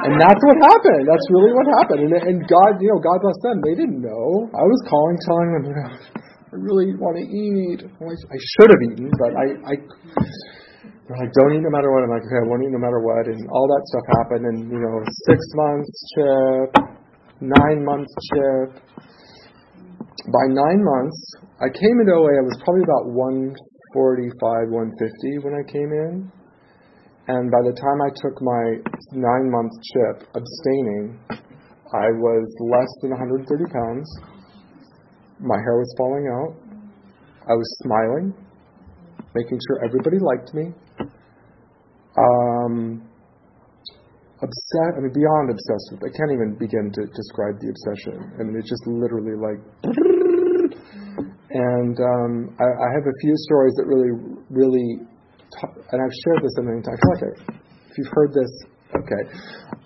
and 0.00 0.14
that's 0.16 0.40
what 0.40 0.56
happened. 0.64 1.04
That's 1.04 1.26
really 1.28 1.52
what 1.52 1.66
happened. 1.76 2.08
And, 2.08 2.14
and 2.16 2.38
God, 2.48 2.80
you 2.80 2.88
know, 2.88 3.00
God 3.04 3.20
bless 3.20 3.36
them. 3.44 3.60
They 3.60 3.76
didn't 3.76 4.00
know. 4.00 4.48
I 4.56 4.64
was 4.64 4.80
calling, 4.88 5.18
telling 5.28 5.50
them, 5.52 5.64
you 5.68 5.76
know, 5.76 5.90
I 6.50 6.56
really 6.56 6.96
want 6.96 7.20
to 7.20 7.26
eat. 7.28 7.84
Well, 8.00 8.08
I, 8.08 8.16
I 8.16 8.38
should 8.40 8.70
have 8.72 8.82
eaten, 8.88 9.12
but 9.20 9.30
I, 9.36 9.46
I 9.68 9.74
they're 11.10 11.26
like, 11.26 11.34
don't 11.34 11.58
eat 11.58 11.64
no 11.66 11.74
matter 11.74 11.90
what. 11.90 12.06
I'm 12.06 12.14
like, 12.14 12.22
okay, 12.22 12.38
I 12.38 12.46
won't 12.46 12.62
eat 12.62 12.70
no 12.70 12.78
matter 12.78 13.02
what. 13.02 13.26
And 13.26 13.42
all 13.50 13.66
that 13.66 13.82
stuff 13.90 14.06
happened. 14.22 14.46
And, 14.46 14.58
you 14.70 14.78
know, 14.78 15.02
six 15.26 15.42
months 15.58 15.90
chip, 16.14 16.70
nine 17.42 17.82
months 17.82 18.14
chip. 18.30 18.78
By 20.30 20.44
nine 20.54 20.78
months, 20.78 21.18
I 21.58 21.66
came 21.74 21.98
into 21.98 22.14
OA, 22.14 22.30
I 22.30 22.46
was 22.46 22.54
probably 22.62 22.86
about 22.86 23.10
145, 23.10 24.70
150 24.70 25.42
when 25.42 25.54
I 25.58 25.64
came 25.66 25.90
in. 25.90 26.30
And 27.26 27.50
by 27.50 27.62
the 27.66 27.74
time 27.74 27.98
I 28.06 28.10
took 28.14 28.38
my 28.38 28.78
nine 29.10 29.50
month 29.50 29.74
chip, 29.90 30.30
abstaining, 30.38 31.18
I 31.90 32.06
was 32.22 32.46
less 32.70 32.90
than 33.02 33.10
130 33.10 33.50
pounds. 33.66 34.06
My 35.42 35.58
hair 35.58 35.74
was 35.74 35.90
falling 35.98 36.30
out. 36.30 36.54
I 37.50 37.54
was 37.58 37.66
smiling, 37.82 38.30
making 39.34 39.58
sure 39.66 39.82
everybody 39.82 40.22
liked 40.22 40.54
me. 40.54 40.70
Um, 42.20 43.00
obsessed, 44.40 44.94
I 44.96 45.00
mean, 45.04 45.12
beyond 45.12 45.52
obsessed 45.52 45.86
with, 45.92 46.00
I 46.04 46.10
can't 46.16 46.32
even 46.32 46.56
begin 46.56 46.88
to 46.92 47.02
describe 47.12 47.60
the 47.60 47.68
obsession. 47.72 48.16
I 48.36 48.44
mean, 48.44 48.56
it's 48.56 48.68
just 48.68 48.84
literally 48.88 49.36
like, 49.36 49.60
and 51.50 51.96
um, 51.98 52.32
I, 52.56 52.68
I 52.68 52.88
have 52.96 53.04
a 53.04 53.16
few 53.20 53.34
stories 53.48 53.74
that 53.76 53.86
really, 53.88 54.12
really, 54.48 55.04
t- 55.04 55.74
and 55.92 55.98
I've 56.00 56.16
shared 56.24 56.40
this 56.40 56.54
a 56.56 56.62
million 56.64 56.84
times. 56.84 57.00
Okay, 57.20 57.32
if 57.90 57.94
you've 57.98 58.12
heard 58.16 58.32
this, 58.32 58.52
okay. 58.96 59.22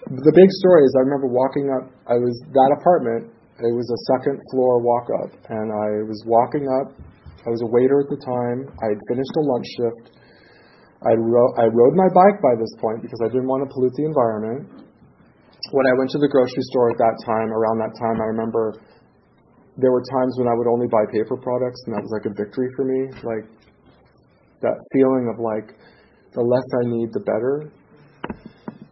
The 0.05 0.35
big 0.37 0.51
story 0.61 0.85
is 0.85 0.93
I 0.95 1.03
remember 1.03 1.27
walking 1.33 1.73
up, 1.73 1.91
I 2.07 2.21
was, 2.21 2.37
that 2.53 2.71
apartment, 2.79 3.33
it 3.59 3.75
was 3.75 3.89
a 3.91 4.01
second 4.15 4.39
floor 4.53 4.79
walk 4.83 5.09
up, 5.25 5.33
and 5.51 5.73
I 5.73 6.05
was 6.07 6.23
walking 6.27 6.69
up, 6.69 6.93
I 7.47 7.51
was 7.51 7.63
a 7.65 7.71
waiter 7.73 8.05
at 8.05 8.09
the 8.13 8.21
time, 8.21 8.69
I 8.83 8.93
had 8.93 9.01
finished 9.09 9.35
a 9.35 9.43
lunch 9.43 9.67
shift, 9.79 10.05
I, 11.05 11.13
ro- 11.21 11.55
I 11.61 11.69
rode 11.69 11.95
my 11.95 12.09
bike 12.17 12.41
by 12.41 12.57
this 12.57 12.73
point 12.81 13.05
because 13.05 13.21
I 13.21 13.29
didn't 13.29 13.47
want 13.47 13.61
to 13.65 13.69
pollute 13.69 13.93
the 13.97 14.09
environment. 14.09 14.89
When 15.73 15.87
I 15.89 15.95
went 16.01 16.09
to 16.17 16.21
the 16.21 16.29
grocery 16.29 16.65
store 16.73 16.93
at 16.93 16.99
that 16.99 17.17
time, 17.25 17.53
around 17.53 17.81
that 17.85 17.93
time, 17.97 18.21
I 18.21 18.29
remember 18.33 18.73
there 19.77 19.93
were 19.93 20.05
times 20.07 20.37
when 20.39 20.49
I 20.49 20.55
would 20.57 20.69
only 20.69 20.89
buy 20.89 21.05
paper 21.13 21.37
products, 21.37 21.83
and 21.85 21.97
that 21.97 22.03
was 22.05 22.13
like 22.13 22.25
a 22.25 22.35
victory 22.37 22.69
for 22.77 22.85
me. 22.85 23.01
Like 23.21 23.45
that 24.65 24.77
feeling 24.97 25.29
of 25.29 25.37
like 25.41 25.77
the 26.33 26.41
less 26.41 26.69
I 26.81 26.89
need, 26.89 27.13
the 27.13 27.21
better. 27.21 27.69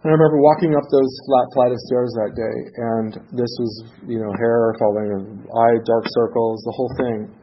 And 0.02 0.10
I 0.10 0.14
remember 0.18 0.42
walking 0.42 0.74
up 0.74 0.82
those 0.90 1.12
flat 1.30 1.46
flight 1.54 1.72
of 1.72 1.80
stairs 1.86 2.10
that 2.18 2.32
day, 2.34 2.56
and 2.74 3.10
this 3.38 3.52
was, 3.56 3.72
you 4.10 4.18
know, 4.18 4.32
hair 4.36 4.74
falling, 4.82 5.46
eye 5.46 5.78
dark 5.86 6.04
circles, 6.10 6.60
the 6.66 6.74
whole 6.74 6.92
thing 6.98 7.41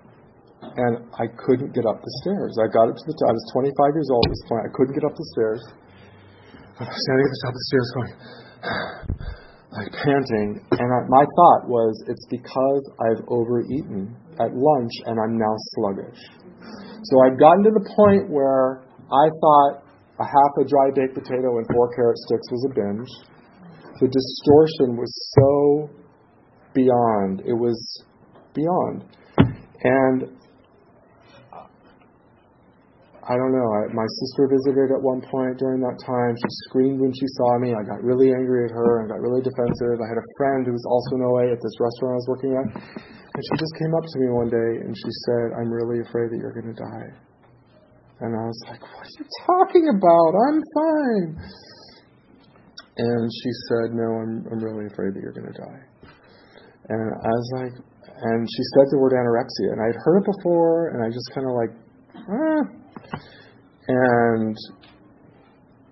and 0.61 1.07
I 1.15 1.25
couldn't 1.47 1.71
get 1.71 1.87
up 1.87 2.03
the 2.03 2.13
stairs. 2.23 2.59
I 2.59 2.67
got 2.67 2.91
up 2.91 2.95
to 2.95 3.05
the 3.07 3.15
top. 3.15 3.31
I 3.31 3.35
was 3.35 3.47
25 3.55 3.95
years 3.95 4.09
old 4.11 4.23
at 4.27 4.31
this 4.35 4.45
point. 4.47 4.63
I 4.67 4.71
couldn't 4.75 4.95
get 4.95 5.05
up 5.07 5.15
the 5.15 5.27
stairs. 5.35 5.61
I 6.79 6.87
was 6.87 6.99
standing 6.99 7.25
at 7.27 7.31
the 7.31 7.41
top 7.43 7.51
of 7.51 7.59
the 7.59 7.67
stairs 7.67 7.87
going, 7.95 8.13
like 9.79 9.91
panting. 10.03 10.49
And 10.75 10.87
I, 10.91 10.99
my 11.07 11.23
thought 11.23 11.71
was, 11.71 11.95
it's 12.11 12.27
because 12.27 12.83
I've 12.99 13.23
overeaten 13.31 14.15
at 14.39 14.51
lunch 14.51 14.93
and 15.07 15.15
I'm 15.15 15.39
now 15.39 15.55
sluggish. 15.75 16.19
So 17.07 17.13
I'd 17.23 17.39
gotten 17.39 17.63
to 17.63 17.73
the 17.75 17.85
point 17.95 18.27
where 18.27 18.83
I 19.07 19.25
thought 19.31 19.87
a 20.19 20.27
half 20.27 20.51
a 20.59 20.67
dry 20.67 20.91
baked 20.91 21.15
potato 21.15 21.55
and 21.55 21.65
four 21.71 21.87
carrot 21.95 22.19
sticks 22.27 22.47
was 22.51 22.67
a 22.67 22.71
binge. 22.75 23.11
The 24.03 24.07
distortion 24.11 24.99
was 24.99 25.11
so 25.35 25.89
beyond. 26.75 27.43
It 27.47 27.55
was 27.55 27.79
beyond. 28.53 29.03
And 29.83 30.38
I 33.29 33.37
don't 33.37 33.53
know. 33.53 33.69
I, 33.77 33.93
my 33.93 34.09
sister 34.25 34.49
visited 34.49 34.89
at 34.89 34.97
one 35.05 35.21
point 35.21 35.61
during 35.61 35.85
that 35.85 36.01
time. 36.01 36.33
She 36.33 36.49
screamed 36.65 36.97
when 36.97 37.13
she 37.13 37.29
saw 37.37 37.61
me. 37.61 37.77
I 37.77 37.85
got 37.85 38.01
really 38.01 38.33
angry 38.33 38.65
at 38.65 38.73
her 38.73 39.05
and 39.05 39.05
got 39.05 39.21
really 39.21 39.45
defensive. 39.45 40.01
I 40.01 40.07
had 40.09 40.17
a 40.17 40.27
friend 40.33 40.65
who 40.65 40.73
was 40.73 40.81
also 40.89 41.09
in 41.13 41.21
OA 41.21 41.53
at 41.53 41.61
this 41.61 41.77
restaurant 41.77 42.17
I 42.17 42.19
was 42.25 42.29
working 42.33 42.51
at, 42.57 42.67
and 42.73 43.41
she 43.45 43.53
just 43.61 43.73
came 43.77 43.93
up 43.93 44.01
to 44.01 44.17
me 44.17 44.33
one 44.33 44.49
day 44.49 44.71
and 44.81 44.97
she 44.97 45.11
said, 45.29 45.45
"I'm 45.61 45.69
really 45.69 46.01
afraid 46.01 46.33
that 46.33 46.41
you're 46.41 46.57
going 46.57 46.73
to 46.73 46.79
die." 46.81 47.09
And 48.25 48.33
I 48.33 48.43
was 48.49 48.59
like, 48.65 48.81
"What 48.81 49.05
are 49.05 49.13
you 49.13 49.25
talking 49.45 49.85
about? 49.93 50.31
I'm 50.49 50.59
fine." 50.73 51.29
And 52.97 53.23
she 53.29 53.51
said, 53.69 53.93
"No, 53.93 54.09
I'm 54.25 54.33
I'm 54.49 54.61
really 54.65 54.89
afraid 54.89 55.13
that 55.13 55.21
you're 55.21 55.37
going 55.37 55.53
to 55.53 55.59
die." 55.69 55.81
And 56.89 57.05
I 57.13 57.29
was 57.29 57.49
like, 57.61 57.73
and 57.77 58.41
she 58.49 58.63
said 58.73 58.89
the 58.89 58.97
word 58.97 59.13
anorexia, 59.13 59.77
and 59.77 59.81
I'd 59.85 60.01
heard 60.01 60.25
it 60.25 60.27
before, 60.33 60.97
and 60.97 61.05
I 61.05 61.13
just 61.13 61.29
kind 61.29 61.45
of 61.45 61.53
like, 61.53 61.73
ah 62.25 62.79
and 63.87 64.55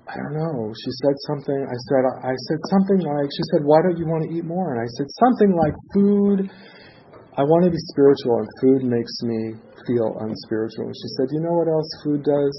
I 0.07 0.15
don't 0.15 0.35
know. 0.39 0.71
She 0.71 0.91
said 1.03 1.15
something. 1.27 1.59
I 1.67 1.77
said 1.91 2.03
I 2.23 2.35
said 2.47 2.61
something 2.71 2.99
like 3.03 3.27
she 3.27 3.43
said, 3.51 3.61
"Why 3.67 3.83
don't 3.83 3.99
you 3.99 4.07
want 4.07 4.23
to 4.23 4.31
eat 4.31 4.45
more?" 4.45 4.71
And 4.71 4.79
I 4.79 4.87
said 4.95 5.07
something 5.19 5.51
like, 5.51 5.75
"Food. 5.93 6.47
I 7.35 7.43
want 7.43 7.65
to 7.65 7.71
be 7.71 7.81
spiritual, 7.91 8.39
and 8.39 8.47
food 8.63 8.81
makes 8.87 9.13
me 9.23 9.59
feel 9.85 10.15
unspiritual." 10.23 10.87
And 10.87 10.95
she 10.95 11.09
said, 11.19 11.27
"You 11.35 11.41
know 11.43 11.53
what 11.59 11.67
else 11.67 11.89
food 12.03 12.23
does? 12.23 12.55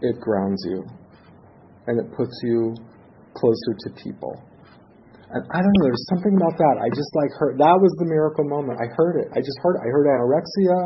It 0.00 0.20
grounds 0.20 0.62
you, 0.70 0.86
and 1.90 1.98
it 1.98 2.06
puts 2.14 2.38
you 2.44 2.74
closer 3.34 3.72
to 3.82 3.88
people." 3.98 4.38
And 5.32 5.42
I 5.50 5.58
don't 5.58 5.74
know. 5.80 5.84
There's 5.90 6.06
something 6.12 6.36
about 6.36 6.54
that. 6.54 6.76
I 6.78 6.88
just 6.94 7.10
like 7.16 7.32
heard. 7.34 7.58
That 7.58 7.76
was 7.82 7.90
the 7.98 8.06
miracle 8.06 8.44
moment. 8.46 8.78
I 8.78 8.86
heard 8.94 9.16
it. 9.16 9.28
I 9.34 9.40
just 9.40 9.58
heard. 9.58 9.74
It. 9.74 9.82
I 9.82 9.88
heard 9.90 10.06
anorexia. 10.06 10.78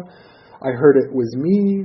I 0.62 0.70
heard 0.72 0.96
it 0.96 1.12
was 1.12 1.28
me. 1.36 1.84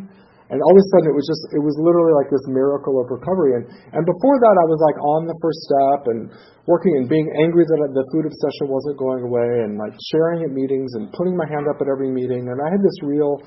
And 0.51 0.59
all 0.59 0.75
of 0.75 0.83
a 0.83 0.87
sudden, 0.91 1.07
it 1.07 1.15
was 1.15 1.23
just, 1.23 1.43
it 1.55 1.63
was 1.63 1.79
literally 1.79 2.11
like 2.11 2.27
this 2.27 2.43
miracle 2.51 2.99
of 2.99 3.07
recovery. 3.07 3.55
And, 3.55 3.63
and 3.95 4.03
before 4.03 4.35
that, 4.35 4.55
I 4.59 4.65
was 4.67 4.79
like 4.83 4.99
on 4.99 5.23
the 5.23 5.37
first 5.39 5.63
step 5.63 6.11
and 6.11 6.27
working 6.67 6.99
and 6.99 7.07
being 7.07 7.23
angry 7.39 7.63
that 7.63 7.79
the 7.95 8.03
food 8.11 8.27
obsession 8.27 8.67
wasn't 8.67 8.99
going 8.99 9.23
away 9.23 9.63
and 9.63 9.79
like 9.79 9.95
sharing 10.11 10.43
at 10.43 10.51
meetings 10.51 10.91
and 10.99 11.07
putting 11.15 11.39
my 11.39 11.47
hand 11.47 11.71
up 11.71 11.79
at 11.79 11.87
every 11.87 12.11
meeting. 12.11 12.51
And 12.51 12.59
I 12.59 12.67
had 12.67 12.83
this 12.83 12.99
real, 12.99 13.39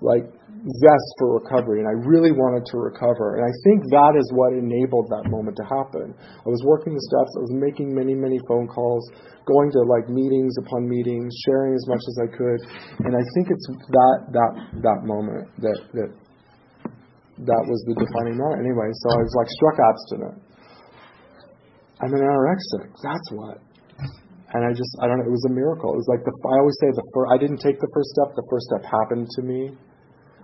like, 0.00 0.24
zest 0.66 1.08
for 1.20 1.38
recovery 1.38 1.84
and 1.84 1.88
I 1.88 1.94
really 2.08 2.32
wanted 2.32 2.64
to 2.72 2.76
recover. 2.80 3.38
And 3.38 3.44
I 3.44 3.52
think 3.68 3.86
that 3.92 4.16
is 4.16 4.26
what 4.32 4.56
enabled 4.56 5.12
that 5.12 5.28
moment 5.28 5.60
to 5.60 5.64
happen. 5.68 6.16
I 6.16 6.48
was 6.48 6.64
working 6.64 6.96
the 6.96 7.04
steps, 7.04 7.36
I 7.36 7.42
was 7.44 7.54
making 7.54 7.92
many, 7.92 8.16
many 8.16 8.40
phone 8.48 8.66
calls, 8.66 9.04
going 9.44 9.70
to 9.76 9.80
like 9.86 10.08
meetings 10.08 10.56
upon 10.58 10.88
meetings, 10.88 11.30
sharing 11.46 11.76
as 11.76 11.84
much 11.86 12.02
as 12.02 12.16
I 12.18 12.28
could. 12.32 12.60
And 13.06 13.12
I 13.14 13.22
think 13.36 13.52
it's 13.52 13.68
that, 13.68 14.18
that, 14.32 14.52
that 14.82 14.98
moment 15.06 15.52
that, 15.62 15.78
that 15.94 16.10
that 17.44 17.62
was 17.68 17.78
the 17.84 17.94
defining 18.00 18.40
moment. 18.40 18.64
Anyway, 18.64 18.88
so 19.04 19.06
I 19.12 19.20
was 19.20 19.34
like 19.36 19.48
struck 19.52 19.76
abstinent. 19.76 20.36
I'm 22.00 22.12
an 22.12 22.24
anorexic. 22.24 22.88
That's 23.04 23.28
what. 23.32 23.56
And 24.56 24.64
I 24.64 24.72
just, 24.72 24.88
I 25.02 25.08
don't 25.08 25.20
know, 25.20 25.28
it 25.28 25.34
was 25.34 25.44
a 25.50 25.52
miracle. 25.52 25.92
It 25.92 26.00
was 26.00 26.08
like 26.08 26.22
the, 26.24 26.32
I 26.32 26.56
always 26.64 26.78
say 26.80 26.88
the 26.94 27.04
first, 27.12 27.28
I 27.34 27.36
didn't 27.36 27.60
take 27.60 27.76
the 27.76 27.90
first 27.92 28.08
step, 28.16 28.32
the 28.36 28.46
first 28.48 28.64
step 28.72 28.82
happened 28.88 29.28
to 29.36 29.40
me. 29.42 29.74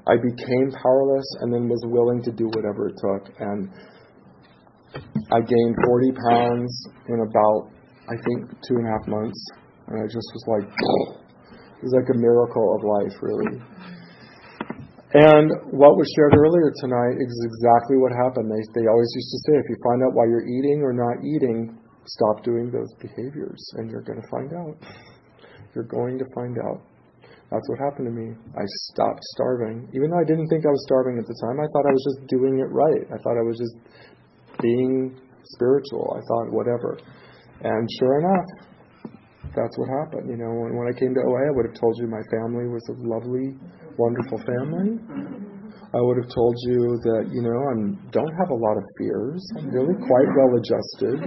I 0.05 0.19
became 0.19 0.69
powerless 0.75 1.29
and 1.41 1.55
then 1.55 1.71
was 1.71 1.81
willing 1.87 2.21
to 2.27 2.33
do 2.35 2.51
whatever 2.53 2.91
it 2.91 2.97
took. 2.99 3.31
And 3.39 3.71
I 5.31 5.41
gained 5.41 5.75
40 5.87 6.13
pounds 6.29 6.73
in 7.09 7.25
about, 7.25 7.71
I 8.11 8.17
think, 8.21 8.51
two 8.67 8.77
and 8.83 8.85
a 8.85 8.91
half 8.91 9.05
months. 9.07 9.41
And 9.87 10.03
I 10.03 10.07
just 10.11 10.29
was 10.35 10.45
like, 10.51 10.67
it 10.67 11.83
was 11.87 11.95
like 11.95 12.11
a 12.11 12.19
miracle 12.19 12.75
of 12.75 12.81
life, 12.83 13.17
really. 13.23 13.63
And 15.13 15.77
what 15.77 16.01
was 16.01 16.09
shared 16.17 16.33
earlier 16.33 16.73
tonight 16.81 17.21
is 17.21 17.37
exactly 17.45 18.01
what 18.01 18.17
happened. 18.17 18.49
They, 18.49 18.65
they 18.81 18.89
always 18.89 19.13
used 19.13 19.29
to 19.29 19.41
say, 19.45 19.55
if 19.61 19.69
you 19.69 19.77
find 19.85 20.01
out 20.01 20.17
why 20.17 20.25
you're 20.25 20.49
eating 20.49 20.81
or 20.81 20.97
not 20.97 21.21
eating, 21.21 21.77
stop 22.09 22.41
doing 22.41 22.73
those 22.73 22.89
behaviors, 22.97 23.61
and 23.77 23.93
you're 23.93 24.01
going 24.03 24.21
to 24.21 24.29
find 24.33 24.51
out. 24.57 24.75
You're 25.77 25.89
going 25.89 26.17
to 26.17 26.25
find 26.33 26.57
out. 26.65 26.81
That's 27.53 27.69
what 27.69 27.85
happened 27.85 28.09
to 28.09 28.15
me. 28.17 28.33
I 28.57 28.65
stopped 28.89 29.21
starving. 29.37 29.85
Even 29.93 30.09
though 30.09 30.25
I 30.25 30.25
didn't 30.25 30.49
think 30.49 30.65
I 30.65 30.73
was 30.73 30.81
starving 30.89 31.21
at 31.21 31.29
the 31.29 31.37
time, 31.45 31.61
I 31.61 31.69
thought 31.69 31.85
I 31.85 31.93
was 31.93 32.05
just 32.09 32.21
doing 32.33 32.65
it 32.65 32.73
right. 32.73 33.05
I 33.13 33.21
thought 33.21 33.37
I 33.37 33.45
was 33.45 33.61
just 33.61 33.77
being 34.65 35.13
spiritual. 35.53 36.17
I 36.17 36.25
thought, 36.25 36.57
whatever. 36.57 36.97
And 37.61 37.85
sure 38.01 38.25
enough, 38.25 38.49
that's 39.53 39.77
what 39.77 39.89
happened. 40.01 40.33
You 40.33 40.41
know, 40.41 40.49
when, 40.57 40.73
when 40.81 40.89
I 40.89 40.97
came 40.97 41.13
to 41.13 41.21
OA, 41.21 41.41
I 41.45 41.53
would 41.53 41.69
have 41.69 41.77
told 41.77 42.01
you 42.01 42.09
my 42.09 42.25
family 42.33 42.65
was 42.73 42.81
a 42.89 42.97
lovely, 43.05 43.53
wonderful 43.99 44.39
family. 44.47 44.99
I 45.93 46.01
would 46.01 46.17
have 46.25 46.31
told 46.33 46.57
you 46.65 46.97
that, 47.05 47.29
you 47.29 47.43
know, 47.45 47.53
I 47.53 47.75
don't 48.17 48.35
have 48.41 48.49
a 48.49 48.57
lot 48.57 48.77
of 48.81 48.85
fears. 48.97 49.45
I'm 49.61 49.69
really 49.69 49.93
quite 50.01 50.29
well 50.33 50.57
adjusted. 50.57 51.21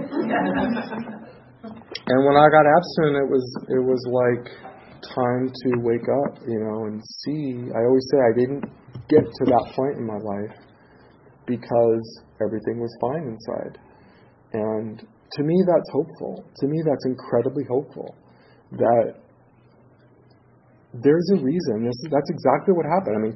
and 1.62 2.18
when 2.26 2.34
I 2.34 2.46
got 2.50 2.66
abstinent, 2.66 3.14
it 3.22 3.30
was 3.30 3.46
it 3.70 3.78
was 3.78 4.02
like 4.10 4.50
time 5.14 5.46
to 5.46 5.68
wake 5.86 6.08
up, 6.26 6.42
you 6.46 6.58
know, 6.58 6.90
and 6.90 6.98
see. 7.22 7.70
I 7.70 7.78
always 7.86 8.06
say 8.10 8.18
I 8.18 8.34
didn't 8.34 8.64
get 9.08 9.22
to 9.22 9.44
that 9.54 9.72
point 9.76 9.98
in 9.98 10.06
my 10.06 10.18
life 10.18 10.58
because 11.46 12.22
everything 12.42 12.80
was 12.80 12.90
fine 13.00 13.22
inside. 13.22 13.78
And 14.52 14.98
to 14.98 15.42
me, 15.42 15.62
that's 15.66 15.90
hopeful. 15.92 16.44
To 16.58 16.66
me, 16.66 16.82
that's 16.84 17.06
incredibly 17.06 17.64
hopeful. 17.70 18.16
That 18.72 19.14
there's 21.02 21.28
a 21.34 21.38
reason. 21.42 21.84
This, 21.84 21.96
that's 22.10 22.30
exactly 22.30 22.72
what 22.74 22.86
happened. 22.86 23.16
I 23.16 23.20
mean, 23.20 23.34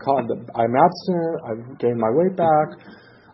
I'm 0.54 0.74
abstinent. 0.76 1.36
I've 1.44 1.78
gained 1.78 1.98
my 1.98 2.10
weight 2.10 2.36
back. 2.36 2.78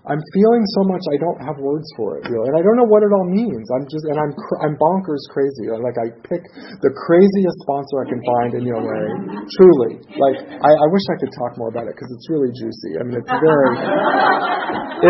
I'm 0.06 0.22
feeling 0.30 0.62
so 0.78 0.86
much 0.86 1.02
I 1.10 1.18
don't 1.18 1.42
have 1.42 1.58
words 1.58 1.90
for 1.98 2.14
it 2.22 2.30
really, 2.30 2.46
and 2.46 2.54
I 2.54 2.62
don't 2.62 2.78
know 2.78 2.86
what 2.86 3.02
it 3.02 3.10
all 3.10 3.26
means. 3.26 3.66
I'm 3.75 3.90
just 3.90 4.06
and 4.06 4.14
I'm 4.14 4.30
cr- 4.38 4.60
I'm 4.62 4.78
bonkers 4.78 5.26
crazy. 5.34 5.66
Like 5.66 5.98
I 5.98 6.14
pick 6.22 6.46
the 6.78 6.94
craziest 6.94 7.58
sponsor 7.66 7.94
I 8.02 8.06
can 8.06 8.22
find 8.22 8.50
in 8.54 8.70
OA. 8.70 9.02
Truly, 9.58 9.98
like 10.14 10.38
I, 10.46 10.70
I 10.70 10.86
wish 10.94 11.02
I 11.10 11.16
could 11.18 11.34
talk 11.34 11.58
more 11.58 11.75
about 11.75 11.90
it 11.90 11.98
because 11.98 12.06
it's 12.14 12.30
really 12.30 12.54
juicy. 12.54 12.94
I 12.94 13.02
mean, 13.02 13.18
it's 13.18 13.34
very, 13.34 13.70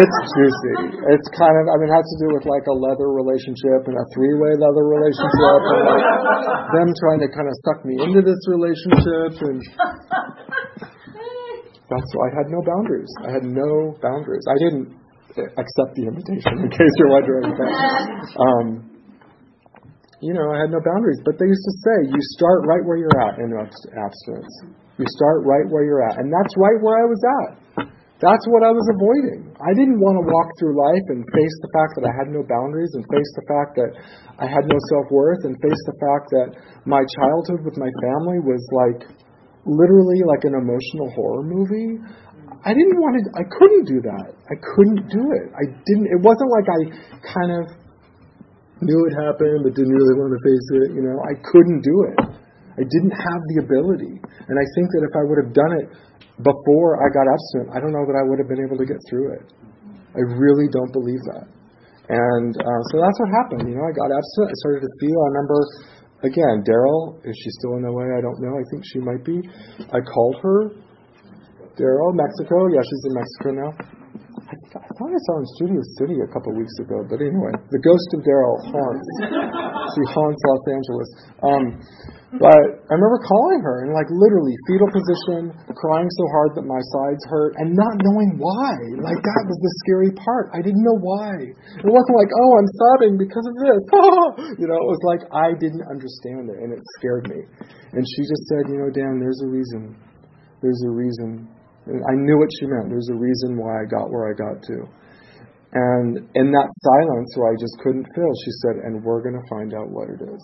it's 0.00 0.18
juicy. 0.32 0.74
It's 1.12 1.28
kind 1.36 1.54
of 1.60 1.64
I 1.68 1.76
mean, 1.76 1.92
it 1.92 1.96
has 2.00 2.06
to 2.16 2.18
do 2.24 2.28
with 2.32 2.48
like 2.48 2.64
a 2.64 2.76
leather 2.76 3.12
relationship 3.12 3.84
and 3.92 4.00
a 4.00 4.04
three-way 4.16 4.56
leather 4.56 4.84
relationship, 4.88 5.60
and 5.76 5.82
like 5.92 6.08
them 6.72 6.88
trying 7.04 7.20
to 7.20 7.28
kind 7.36 7.52
of 7.52 7.54
suck 7.68 7.84
me 7.84 8.00
into 8.00 8.24
this 8.24 8.40
relationship 8.48 9.44
and 9.44 9.60
that's 11.86 12.10
why 12.14 12.26
I 12.30 12.32
had 12.42 12.48
no 12.50 12.60
boundaries. 12.66 13.12
I 13.22 13.30
had 13.30 13.44
no 13.46 13.94
boundaries. 14.02 14.42
I 14.50 14.58
didn't 14.58 14.90
accept 15.36 15.92
the 15.94 16.10
invitation, 16.10 16.66
in 16.66 16.70
case 16.70 16.94
you're 16.98 17.12
wondering. 17.12 17.52
Um, 18.36 18.90
you 20.20 20.32
know, 20.32 20.48
I 20.50 20.64
had 20.64 20.72
no 20.72 20.80
boundaries. 20.80 21.20
But 21.22 21.38
they 21.38 21.46
used 21.46 21.62
to 21.62 21.74
say, 21.84 21.96
you 22.10 22.20
start 22.34 22.64
right 22.66 22.82
where 22.82 22.96
you're 22.96 23.20
at 23.20 23.38
in 23.38 23.52
abstinence. 23.54 24.54
You 24.98 25.06
start 25.14 25.44
right 25.44 25.68
where 25.68 25.84
you're 25.84 26.02
at. 26.08 26.18
And 26.18 26.32
that's 26.32 26.56
right 26.56 26.80
where 26.80 26.96
I 26.96 27.06
was 27.06 27.22
at. 27.22 27.50
That's 28.16 28.46
what 28.48 28.64
I 28.64 28.72
was 28.72 28.86
avoiding. 28.96 29.52
I 29.60 29.76
didn't 29.76 30.00
want 30.00 30.16
to 30.16 30.24
walk 30.24 30.48
through 30.56 30.72
life 30.72 31.06
and 31.12 31.20
face 31.36 31.56
the 31.60 31.72
fact 31.76 32.00
that 32.00 32.08
I 32.08 32.12
had 32.16 32.32
no 32.32 32.40
boundaries 32.48 32.96
and 32.96 33.04
face 33.12 33.30
the 33.36 33.44
fact 33.44 33.76
that 33.76 33.92
I 34.40 34.48
had 34.48 34.64
no 34.64 34.78
self 34.88 35.12
worth 35.12 35.44
and 35.44 35.52
face 35.60 35.82
the 35.84 35.96
fact 36.00 36.32
that 36.32 36.48
my 36.88 37.04
childhood 37.20 37.60
with 37.60 37.76
my 37.76 37.92
family 38.08 38.40
was 38.40 38.64
like 38.72 39.04
literally 39.66 40.22
like 40.22 40.46
an 40.46 40.54
emotional 40.54 41.10
horror 41.12 41.42
movie. 41.42 41.98
I 42.62 42.74
didn't 42.74 42.98
want 42.98 43.18
to, 43.18 43.22
I 43.34 43.44
couldn't 43.46 43.84
do 43.86 43.98
that. 44.06 44.26
I 44.46 44.56
couldn't 44.74 45.10
do 45.10 45.22
it. 45.34 45.46
I 45.54 45.66
didn't, 45.86 46.06
it 46.10 46.20
wasn't 46.22 46.50
like 46.50 46.66
I 46.70 46.80
kind 47.26 47.50
of 47.50 47.62
knew 48.82 49.00
it 49.06 49.14
happened 49.18 49.66
but 49.66 49.74
didn't 49.74 49.94
really 49.94 50.16
want 50.18 50.34
to 50.34 50.40
face 50.42 50.66
it. 50.82 50.88
You 50.94 51.02
know, 51.02 51.18
I 51.22 51.34
couldn't 51.42 51.82
do 51.82 51.96
it. 52.10 52.16
I 52.76 52.84
didn't 52.84 53.14
have 53.14 53.40
the 53.54 53.56
ability. 53.66 54.14
And 54.20 54.54
I 54.54 54.66
think 54.76 54.86
that 54.94 55.02
if 55.02 55.12
I 55.16 55.22
would 55.26 55.38
have 55.42 55.52
done 55.56 55.72
it 55.82 55.86
before 56.44 57.00
I 57.00 57.08
got 57.08 57.24
abstinent, 57.24 57.68
I 57.72 57.78
don't 57.80 57.94
know 57.94 58.04
that 58.04 58.16
I 58.18 58.24
would 58.28 58.38
have 58.38 58.50
been 58.50 58.62
able 58.62 58.76
to 58.76 58.86
get 58.86 59.00
through 59.08 59.34
it. 59.40 59.44
I 60.12 60.22
really 60.36 60.68
don't 60.68 60.92
believe 60.92 61.22
that. 61.32 61.48
And 62.06 62.54
uh, 62.54 62.82
so 62.92 62.94
that's 63.02 63.18
what 63.18 63.30
happened. 63.34 63.66
You 63.66 63.76
know, 63.80 63.86
I 63.88 63.92
got 63.96 64.12
abstinent. 64.12 64.54
I 64.54 64.56
started 64.62 64.82
to 64.86 64.92
feel. 65.02 65.18
I 65.18 65.28
remember 65.34 65.58
again, 66.22 66.64
Daryl, 66.68 67.18
is 67.24 67.36
she 67.42 67.50
still 67.50 67.76
in 67.76 67.84
OA? 67.84 68.18
I 68.18 68.20
don't 68.20 68.40
know. 68.40 68.56
I 68.56 68.64
think 68.70 68.84
she 68.92 68.98
might 69.00 69.24
be. 69.24 69.40
I 69.92 70.00
called 70.00 70.36
her. 70.42 70.70
Daryl, 71.76 72.14
Mexico. 72.14 72.68
Yeah, 72.72 72.80
she's 72.82 73.04
in 73.04 73.14
Mexico 73.14 73.50
now. 73.52 73.95
I, 74.46 74.54
th- 74.54 74.78
I 74.78 74.90
thought 74.94 75.10
I 75.10 75.20
saw 75.26 75.32
her 75.34 75.42
in 75.42 75.48
Studio 75.58 75.80
City 75.98 76.16
a 76.22 76.30
couple 76.30 76.54
weeks 76.54 76.78
ago, 76.78 77.02
but 77.02 77.18
anyway, 77.18 77.50
the 77.74 77.82
ghost 77.82 78.08
of 78.14 78.22
Daryl 78.22 78.62
haunts. 78.70 79.06
she 79.90 80.02
haunts 80.14 80.38
Los 80.46 80.64
Angeles. 80.70 81.08
Um, 81.42 81.64
but 82.38 82.54
I 82.54 82.92
remember 82.94 83.18
calling 83.26 83.62
her 83.66 83.86
and 83.86 83.90
like 83.90 84.06
literally 84.06 84.54
fetal 84.70 84.90
position, 84.94 85.50
crying 85.74 86.10
so 86.10 86.24
hard 86.30 86.54
that 86.58 86.66
my 86.66 86.78
sides 86.94 87.22
hurt 87.26 87.58
and 87.58 87.74
not 87.74 87.94
knowing 88.02 88.38
why. 88.38 88.74
Like 89.02 89.18
that 89.18 89.42
was 89.50 89.58
the 89.58 89.72
scary 89.86 90.14
part. 90.14 90.54
I 90.54 90.62
didn't 90.62 90.82
know 90.82 90.98
why. 90.98 91.32
It 91.42 91.86
wasn't 91.86 92.16
like, 92.18 92.30
oh, 92.30 92.50
I'm 92.58 92.70
sobbing 92.70 93.14
because 93.18 93.46
of 93.50 93.54
this. 93.58 93.82
you 94.62 94.66
know, 94.70 94.78
it 94.78 94.88
was 94.90 95.02
like 95.06 95.22
I 95.34 95.58
didn't 95.58 95.86
understand 95.90 96.50
it 96.54 96.58
and 96.62 96.70
it 96.70 96.82
scared 96.98 97.30
me. 97.30 97.40
And 97.94 98.02
she 98.04 98.22
just 98.26 98.44
said, 98.50 98.70
you 98.70 98.78
know, 98.78 98.90
Dan, 98.94 99.18
there's 99.18 99.40
a 99.42 99.50
reason. 99.50 99.96
There's 100.60 100.82
a 100.86 100.92
reason. 100.92 101.50
I 101.86 102.14
knew 102.18 102.38
what 102.38 102.50
she 102.58 102.66
meant. 102.66 102.90
There's 102.90 103.10
a 103.10 103.18
reason 103.18 103.54
why 103.56 103.82
I 103.82 103.84
got 103.86 104.10
where 104.10 104.26
I 104.26 104.34
got 104.34 104.58
to. 104.58 104.76
And 105.76 106.18
in 106.34 106.50
that 106.50 106.68
silence 106.82 107.30
where 107.36 107.52
I 107.52 107.56
just 107.58 107.78
couldn't 107.82 108.06
feel, 108.14 108.32
she 108.42 108.52
said, 108.64 108.74
and 108.82 109.02
we're 109.04 109.22
going 109.22 109.38
to 109.38 109.46
find 109.50 109.74
out 109.74 109.90
what 109.90 110.08
it 110.10 110.22
is. 110.22 110.42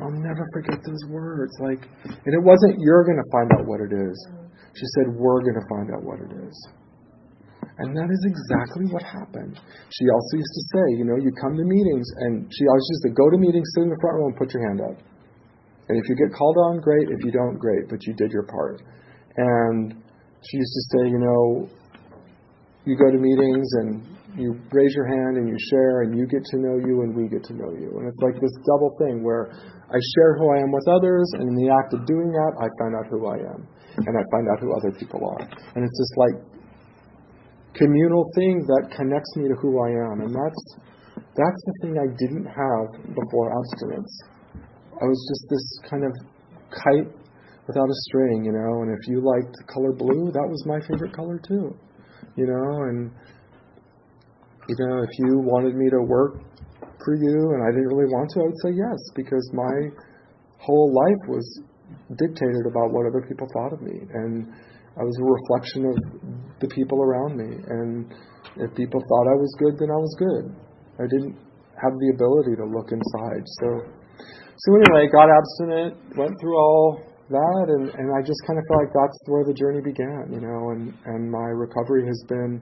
I'll 0.00 0.12
never 0.12 0.46
forget 0.52 0.78
those 0.84 1.02
words. 1.08 1.52
Like, 1.60 1.82
and 2.04 2.32
it 2.34 2.42
wasn't 2.42 2.78
you're 2.78 3.04
going 3.04 3.18
to 3.18 3.30
find 3.30 3.48
out 3.58 3.66
what 3.66 3.80
it 3.80 3.92
is. 3.92 4.16
She 4.74 4.86
said 4.96 5.12
we're 5.14 5.42
going 5.42 5.58
to 5.58 5.66
find 5.68 5.88
out 5.94 6.02
what 6.02 6.20
it 6.20 6.32
is. 6.46 6.56
And 7.78 7.96
that 7.96 8.10
is 8.12 8.22
exactly 8.28 8.86
what 8.92 9.02
happened. 9.02 9.58
She 9.88 10.04
also 10.12 10.32
used 10.36 10.54
to 10.54 10.64
say, 10.76 10.84
you 11.00 11.04
know, 11.08 11.16
you 11.16 11.32
come 11.40 11.56
to 11.56 11.64
meetings, 11.64 12.06
and 12.28 12.46
she 12.52 12.68
always 12.68 12.86
used 12.90 13.04
to 13.08 13.12
go 13.16 13.30
to 13.30 13.38
meetings, 13.38 13.64
sit 13.74 13.84
in 13.84 13.90
the 13.90 13.98
front 14.00 14.20
row, 14.20 14.26
and 14.28 14.36
put 14.36 14.52
your 14.52 14.62
hand 14.68 14.80
up. 14.84 14.96
And 15.88 15.96
if 15.96 16.04
you 16.08 16.14
get 16.14 16.36
called 16.36 16.56
on, 16.68 16.80
great. 16.80 17.08
If 17.08 17.24
you 17.24 17.32
don't, 17.32 17.58
great. 17.58 17.88
But 17.88 18.04
you 18.06 18.12
did 18.14 18.30
your 18.30 18.44
part. 18.44 18.82
And 19.36 20.01
she 20.42 20.56
used 20.58 20.74
to 20.74 20.82
say, 20.90 21.02
you 21.10 21.18
know, 21.18 21.68
you 22.84 22.96
go 22.96 23.10
to 23.10 23.18
meetings 23.18 23.68
and 23.82 24.02
you 24.36 24.58
raise 24.72 24.94
your 24.94 25.06
hand 25.06 25.36
and 25.36 25.46
you 25.46 25.56
share 25.70 26.02
and 26.02 26.16
you 26.16 26.26
get 26.26 26.42
to 26.50 26.56
know 26.58 26.80
you 26.80 27.02
and 27.04 27.14
we 27.14 27.28
get 27.28 27.44
to 27.44 27.54
know 27.54 27.70
you. 27.76 27.92
And 28.00 28.08
it's 28.08 28.22
like 28.24 28.40
this 28.40 28.52
double 28.66 28.96
thing 28.98 29.22
where 29.22 29.52
I 29.52 29.98
share 30.16 30.34
who 30.40 30.50
I 30.50 30.58
am 30.64 30.72
with 30.72 30.88
others 30.88 31.28
and 31.38 31.46
in 31.46 31.54
the 31.54 31.68
act 31.68 31.94
of 31.94 32.06
doing 32.06 32.32
that 32.32 32.52
I 32.58 32.66
find 32.80 32.96
out 32.96 33.06
who 33.12 33.28
I 33.28 33.38
am 33.54 33.60
and 33.96 34.14
I 34.16 34.24
find 34.32 34.48
out 34.48 34.58
who 34.58 34.72
other 34.72 34.92
people 34.98 35.20
are. 35.20 35.44
And 35.76 35.84
it's 35.84 35.98
this 36.00 36.12
like 36.16 36.36
communal 37.74 38.24
thing 38.34 38.64
that 38.66 38.96
connects 38.96 39.36
me 39.36 39.48
to 39.48 39.54
who 39.60 39.78
I 39.84 39.90
am. 40.10 40.24
And 40.24 40.32
that's 40.32 40.62
that's 41.36 41.62
the 41.64 41.74
thing 41.80 41.94
I 41.96 42.08
didn't 42.16 42.48
have 42.48 43.14
before 43.14 43.52
abstinence. 43.52 44.12
I 44.96 45.04
was 45.04 45.20
just 45.28 45.44
this 45.48 45.66
kind 45.88 46.04
of 46.04 46.12
kite 46.72 47.21
without 47.66 47.88
a 47.88 47.98
string, 48.08 48.44
you 48.44 48.52
know, 48.52 48.82
and 48.82 48.90
if 48.90 49.06
you 49.08 49.22
liked 49.22 49.54
the 49.54 49.64
color 49.72 49.92
blue, 49.92 50.30
that 50.32 50.48
was 50.48 50.64
my 50.66 50.80
favorite 50.80 51.14
color 51.14 51.40
too. 51.46 51.74
You 52.36 52.46
know, 52.46 52.88
and 52.88 53.10
you 54.68 54.76
know, 54.78 55.02
if 55.02 55.10
you 55.18 55.42
wanted 55.42 55.74
me 55.74 55.90
to 55.90 56.02
work 56.06 56.40
for 57.04 57.14
you 57.14 57.36
and 57.54 57.60
I 57.66 57.70
didn't 57.74 57.90
really 57.90 58.10
want 58.10 58.30
to, 58.34 58.40
I 58.40 58.44
would 58.46 58.60
say 58.62 58.72
yes, 58.78 58.98
because 59.14 59.42
my 59.52 59.90
whole 60.58 60.94
life 60.94 61.22
was 61.28 61.44
dictated 62.16 62.64
about 62.66 62.94
what 62.94 63.06
other 63.06 63.26
people 63.26 63.46
thought 63.52 63.72
of 63.74 63.82
me. 63.82 63.98
And 64.14 64.46
I 64.94 65.02
was 65.02 65.16
a 65.18 65.26
reflection 65.26 65.82
of 65.90 65.96
the 66.60 66.68
people 66.68 67.02
around 67.02 67.36
me. 67.36 67.58
And 67.66 68.06
if 68.56 68.74
people 68.76 69.00
thought 69.00 69.26
I 69.26 69.36
was 69.36 69.50
good, 69.58 69.74
then 69.78 69.90
I 69.90 69.98
was 69.98 70.14
good. 70.18 70.44
I 71.02 71.06
didn't 71.10 71.36
have 71.82 71.94
the 71.98 72.10
ability 72.14 72.54
to 72.56 72.66
look 72.70 72.92
inside. 72.94 73.42
So, 73.58 73.68
so 74.56 74.68
anyway, 74.78 75.10
got 75.10 75.26
abstinent, 75.26 75.98
went 76.16 76.38
through 76.40 76.56
all 76.56 77.11
that, 77.32 77.64
and, 77.72 77.88
and 77.96 78.08
I 78.12 78.20
just 78.20 78.38
kind 78.46 78.60
of 78.60 78.64
felt 78.68 78.84
like 78.84 78.92
that's 78.92 79.18
where 79.26 79.44
the 79.44 79.56
journey 79.56 79.80
began, 79.80 80.28
you 80.30 80.40
know, 80.44 80.76
and, 80.76 80.92
and 81.08 81.26
my 81.26 81.48
recovery 81.56 82.04
has 82.06 82.20
been 82.28 82.60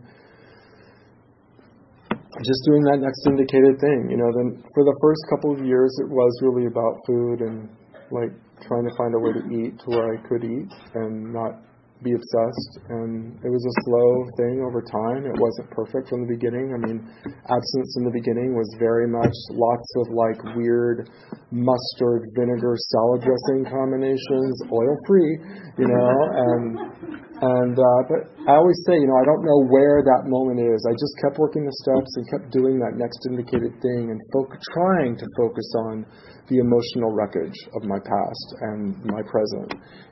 just 2.40 2.62
doing 2.64 2.82
that 2.88 3.02
next 3.02 3.20
indicated 3.26 3.76
thing. 3.82 4.08
You 4.08 4.16
know, 4.16 4.30
then 4.32 4.62
for 4.72 4.84
the 4.86 4.96
first 5.02 5.20
couple 5.28 5.52
of 5.52 5.60
years, 5.66 5.90
it 6.00 6.08
was 6.08 6.32
really 6.40 6.66
about 6.66 6.94
food 7.06 7.42
and 7.42 7.68
like 8.10 8.32
trying 8.64 8.86
to 8.86 8.94
find 8.96 9.14
a 9.14 9.20
way 9.20 9.32
to 9.34 9.42
eat 9.50 9.78
to 9.82 9.86
where 9.90 10.14
I 10.14 10.16
could 10.28 10.44
eat 10.44 10.70
and 10.94 11.32
not 11.32 11.58
be 12.02 12.12
obsessed. 12.12 12.72
And 12.88 13.36
it 13.44 13.50
was 13.50 13.64
a 13.64 13.74
slow 13.84 14.10
thing 14.36 14.64
over 14.64 14.80
time. 14.80 15.26
It 15.26 15.36
wasn't 15.36 15.70
perfect 15.70 16.08
from 16.08 16.26
the 16.26 16.30
beginning. 16.32 16.72
I 16.72 16.78
mean, 16.80 17.04
abstinence 17.26 17.92
in 17.98 18.04
the 18.04 18.14
beginning 18.14 18.56
was 18.56 18.68
very 18.78 19.06
much 19.06 19.34
lots 19.52 19.88
of 20.04 20.12
like 20.14 20.40
weird 20.56 21.10
mustard, 21.50 22.30
vinegar, 22.34 22.74
salad 22.78 23.22
dressing 23.22 23.66
combinations, 23.66 24.54
oil 24.70 24.94
free, 25.06 25.38
you 25.78 25.88
know, 25.88 26.12
and 26.36 26.64
and 27.40 27.72
uh, 27.72 28.00
but 28.04 28.20
I 28.44 28.60
always 28.60 28.76
say, 28.84 29.00
you 29.00 29.08
know, 29.08 29.16
I 29.16 29.24
don't 29.24 29.40
know 29.40 29.64
where 29.72 30.04
that 30.04 30.28
moment 30.28 30.60
is. 30.60 30.84
I 30.84 30.92
just 30.92 31.16
kept 31.24 31.40
working 31.40 31.64
the 31.64 31.72
steps 31.80 32.12
and 32.20 32.24
kept 32.28 32.52
doing 32.52 32.76
that 32.84 33.00
next 33.00 33.24
indicated 33.24 33.80
thing 33.80 34.12
and 34.12 34.20
fo- 34.28 34.52
trying 34.76 35.16
to 35.16 35.26
focus 35.40 35.68
on 35.88 36.04
the 36.50 36.58
emotional 36.58 37.14
wreckage 37.14 37.56
of 37.78 37.86
my 37.86 37.98
past 38.02 38.46
and 38.74 38.98
my 39.06 39.22
present. 39.22 39.70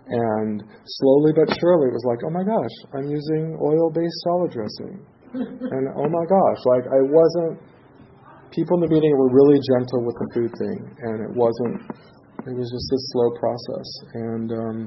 And 0.09 0.63
slowly 0.87 1.35
but 1.35 1.51
surely, 1.59 1.91
it 1.91 1.97
was 1.99 2.07
like, 2.07 2.23
oh 2.25 2.33
my 2.33 2.47
gosh, 2.47 2.77
I'm 2.95 3.11
using 3.11 3.59
oil-based 3.61 4.19
salad 4.25 4.51
dressing, 4.55 4.95
and 5.75 5.85
oh 5.93 6.09
my 6.09 6.25
gosh, 6.25 6.61
like 6.65 6.87
I 6.89 7.03
wasn't. 7.05 7.61
People 8.49 8.81
in 8.81 8.89
the 8.89 8.93
meeting 8.95 9.13
were 9.13 9.29
really 9.29 9.61
gentle 9.61 10.01
with 10.09 10.17
the 10.17 10.29
food 10.33 10.53
thing, 10.57 10.81
and 11.05 11.17
it 11.29 11.33
wasn't. 11.37 11.85
It 12.49 12.57
was 12.57 12.71
just 12.73 12.89
a 12.89 13.01
slow 13.13 13.29
process, 13.37 13.89
and. 14.15 14.49
Um, 14.53 14.79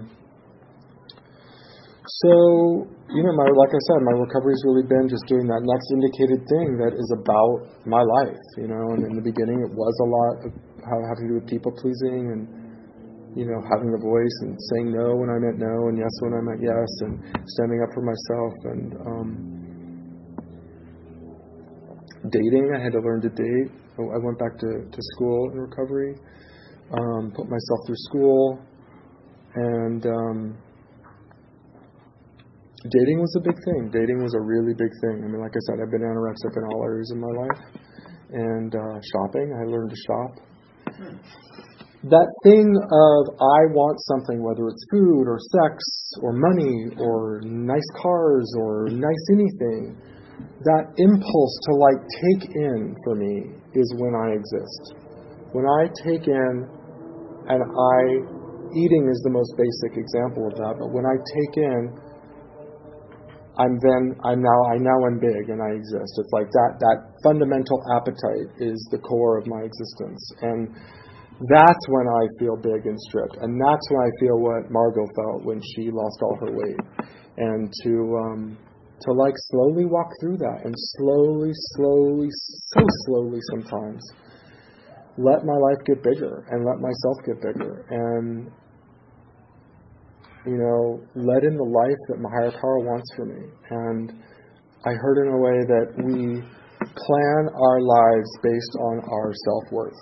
so 2.01 2.87
you 3.13 3.21
know, 3.21 3.33
my 3.35 3.45
like 3.53 3.69
I 3.69 3.81
said, 3.91 3.99
my 4.01 4.15
recovery's 4.17 4.63
really 4.65 4.87
been 4.87 5.05
just 5.05 5.21
doing 5.27 5.45
that 5.45 5.61
next 5.61 5.87
indicated 5.93 6.41
thing 6.47 6.79
that 6.81 6.95
is 6.97 7.09
about 7.13 7.67
my 7.85 8.01
life. 8.01 8.41
You 8.57 8.71
know, 8.71 8.95
and 8.97 9.05
in 9.05 9.13
the 9.19 9.25
beginning 9.25 9.61
it 9.61 9.71
was 9.75 9.93
a 10.01 10.07
lot 10.09 10.33
of 10.47 10.51
having 10.81 11.05
to 11.21 11.27
do 11.29 11.35
with 11.37 11.47
people 11.51 11.69
pleasing 11.77 12.33
and 12.33 12.41
you 13.37 13.45
know 13.45 13.61
having 13.69 13.93
the 13.93 14.01
voice 14.01 14.37
and 14.41 14.57
saying 14.73 14.89
no 14.95 15.13
when 15.13 15.29
I 15.29 15.37
meant 15.37 15.61
no 15.61 15.75
and 15.93 15.95
yes 15.99 16.13
when 16.25 16.33
I 16.33 16.41
meant 16.41 16.61
yes 16.63 16.91
and 17.05 17.13
standing 17.45 17.79
up 17.85 17.91
for 17.93 18.01
myself 18.01 18.53
and 18.73 18.87
um, 19.05 19.29
dating. 22.33 22.65
I 22.73 22.81
had 22.81 22.93
to 22.97 23.01
learn 23.05 23.21
to 23.21 23.29
date. 23.29 23.69
I 24.01 24.17
went 24.23 24.39
back 24.39 24.57
to, 24.57 24.69
to 24.89 24.99
school 25.13 25.51
in 25.53 25.59
recovery, 25.59 26.15
um, 26.97 27.31
put 27.35 27.45
myself 27.45 27.79
through 27.85 28.01
school, 28.09 28.59
and 29.53 30.05
um, 30.07 30.57
dating 32.89 33.21
was 33.21 33.33
a 33.37 33.43
big 33.45 33.57
thing. 33.61 33.93
Dating 33.93 34.23
was 34.23 34.33
a 34.33 34.41
really 34.41 34.73
big 34.73 34.89
thing. 35.05 35.21
I 35.21 35.27
mean, 35.29 35.41
like 35.41 35.53
I 35.53 35.61
said, 35.69 35.77
I've 35.77 35.91
been 35.91 36.01
anorexic 36.01 36.57
in 36.57 36.63
all 36.65 36.81
areas 36.83 37.11
of 37.13 37.19
my 37.21 37.33
life. 37.33 37.61
And 38.33 38.73
uh, 38.73 38.97
shopping, 39.13 39.53
I 39.53 39.69
learned 39.69 39.91
to 39.91 39.99
shop. 40.07 40.31
That 42.09 42.29
thing 42.41 42.65
of 42.65 43.21
I 43.37 43.59
want 43.77 44.01
something, 44.09 44.41
whether 44.41 44.65
it's 44.65 44.81
food 44.89 45.29
or 45.29 45.37
sex 45.37 45.77
or 46.25 46.33
money 46.33 46.89
or 46.97 47.41
nice 47.45 47.85
cars 48.01 48.49
or 48.57 48.89
nice 48.89 49.25
anything, 49.29 49.93
that 50.65 50.89
impulse 50.97 51.55
to 51.69 51.71
like 51.77 52.01
take 52.01 52.49
in 52.57 52.97
for 53.05 53.13
me 53.13 53.53
is 53.77 53.93
when 54.01 54.17
I 54.17 54.33
exist. 54.33 54.97
When 55.53 55.69
I 55.69 55.93
take 56.01 56.25
in 56.25 56.53
and 57.45 57.61
I, 57.61 57.97
eating 58.73 59.05
is 59.05 59.21
the 59.21 59.29
most 59.29 59.53
basic 59.53 60.01
example 60.01 60.49
of 60.49 60.57
that, 60.57 60.81
but 60.81 60.89
when 60.89 61.05
I 61.05 61.21
take 61.21 61.53
in, 61.61 61.81
I'm 63.57 63.79
then 63.83 64.15
I'm 64.23 64.39
now 64.39 64.59
I 64.71 64.77
now 64.79 64.99
am 65.07 65.19
big 65.19 65.49
and 65.51 65.59
I 65.59 65.75
exist. 65.75 66.11
It's 66.19 66.31
like 66.31 66.47
that 66.51 66.79
that 66.79 66.97
fundamental 67.23 67.83
appetite 67.97 68.47
is 68.59 68.79
the 68.91 68.99
core 68.99 69.37
of 69.37 69.47
my 69.47 69.61
existence, 69.67 70.23
and 70.41 70.71
that's 71.49 71.83
when 71.89 72.07
I 72.07 72.23
feel 72.39 72.55
big 72.55 72.85
and 72.85 72.99
stripped, 73.11 73.37
and 73.41 73.59
that's 73.59 73.85
when 73.91 74.01
I 74.07 74.11
feel 74.19 74.39
what 74.39 74.71
Margot 74.71 75.07
felt 75.15 75.43
when 75.43 75.59
she 75.75 75.91
lost 75.91 76.19
all 76.23 76.37
her 76.39 76.51
weight, 76.55 76.79
and 77.37 77.73
to 77.83 77.93
um, 78.23 78.57
to 79.01 79.11
like 79.11 79.35
slowly 79.51 79.85
walk 79.85 80.07
through 80.21 80.37
that 80.37 80.61
and 80.63 80.75
slowly, 80.95 81.51
slowly, 81.75 82.29
so 82.31 82.81
slowly 83.05 83.39
sometimes 83.51 84.01
let 85.17 85.43
my 85.43 85.57
life 85.57 85.77
get 85.85 86.01
bigger 86.03 86.45
and 86.49 86.63
let 86.65 86.79
myself 86.79 87.17
get 87.25 87.35
bigger. 87.41 87.85
And 87.89 88.51
you 90.45 90.57
know, 90.57 90.99
led 91.15 91.43
in 91.43 91.55
the 91.55 91.69
life 91.69 92.01
that 92.09 92.19
my 92.19 92.29
higher 92.29 92.51
power 92.51 92.79
wants 92.79 93.09
for 93.15 93.25
me. 93.25 93.45
And 93.69 94.11
I 94.85 94.93
heard 94.97 95.21
in 95.21 95.33
OA 95.33 95.57
that 95.69 95.87
we 96.01 96.41
plan 96.81 97.41
our 97.53 97.79
lives 97.81 98.29
based 98.41 98.75
on 98.79 99.01
our 99.05 99.33
self 99.33 99.63
worth. 99.71 100.01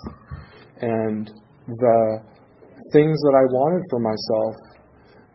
And 0.80 1.30
the 1.68 2.00
things 2.92 3.20
that 3.20 3.34
I 3.36 3.44
wanted 3.52 3.84
for 3.90 4.00
myself 4.00 4.56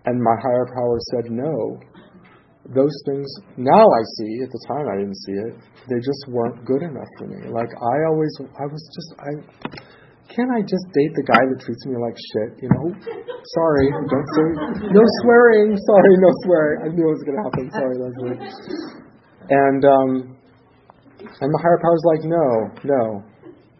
and 0.05 0.21
my 0.21 0.35
higher 0.41 0.65
power 0.73 0.97
said 1.13 1.31
no, 1.31 1.79
those 2.73 2.93
things 3.05 3.29
now 3.57 3.85
I 3.85 4.03
see, 4.17 4.41
at 4.41 4.49
the 4.49 4.61
time 4.67 4.85
I 4.89 4.97
didn't 4.97 5.21
see 5.21 5.37
it, 5.49 5.53
they 5.89 6.01
just 6.01 6.25
weren't 6.29 6.65
good 6.65 6.81
enough 6.81 7.09
for 7.17 7.27
me. 7.27 7.45
Like 7.53 7.69
I 7.69 7.95
always, 8.09 8.33
I 8.41 8.65
was 8.65 8.81
just, 8.89 9.09
I, 9.21 9.31
can't 10.35 10.51
I 10.51 10.59
just 10.67 10.83
date 10.91 11.15
the 11.15 11.23
guy 11.23 11.39
that 11.47 11.63
treats 11.63 11.87
me 11.87 11.95
like 11.95 12.19
shit? 12.19 12.59
You 12.59 12.69
know, 12.75 12.91
sorry, 12.91 13.87
don't 13.87 14.29
say 14.35 14.47
no 14.99 15.03
swearing. 15.23 15.79
Sorry, 15.79 16.13
no 16.19 16.31
swearing. 16.43 16.77
I 16.83 16.87
knew 16.91 17.07
it 17.07 17.15
was 17.15 17.23
gonna 17.23 17.43
happen. 17.47 17.65
Sorry, 17.71 17.95
Leslie. 17.95 18.39
And 19.47 19.81
um, 19.87 20.11
and 21.23 21.47
my 21.47 21.59
higher 21.63 21.79
power's 21.79 22.03
like, 22.03 22.23
no, 22.27 22.45
no, 22.83 23.03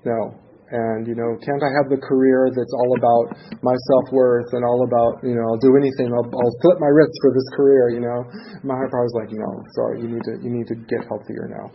no. 0.07 0.19
And 0.65 1.05
you 1.05 1.13
know, 1.13 1.35
can't 1.45 1.61
I 1.61 1.71
have 1.77 1.93
the 1.93 2.01
career 2.01 2.49
that's 2.49 2.73
all 2.73 2.91
about 2.97 3.37
my 3.61 3.75
self 3.91 4.09
worth 4.15 4.49
and 4.55 4.65
all 4.65 4.81
about 4.87 5.21
you 5.21 5.35
know, 5.35 5.45
I'll 5.45 5.61
do 5.61 5.77
anything. 5.77 6.09
I'll, 6.09 6.25
I'll 6.25 6.55
flip 6.63 6.79
my 6.81 6.89
wrist 6.89 7.13
for 7.21 7.35
this 7.35 7.47
career. 7.53 7.93
You 7.93 8.01
know, 8.01 8.19
my 8.65 8.73
higher 8.79 8.89
power's 8.89 9.13
like, 9.13 9.29
no, 9.29 9.49
sorry, 9.77 10.01
you 10.01 10.09
need 10.09 10.23
to 10.25 10.33
you 10.41 10.49
need 10.49 10.65
to 10.71 10.77
get 10.89 11.05
healthier 11.05 11.51
now. 11.51 11.67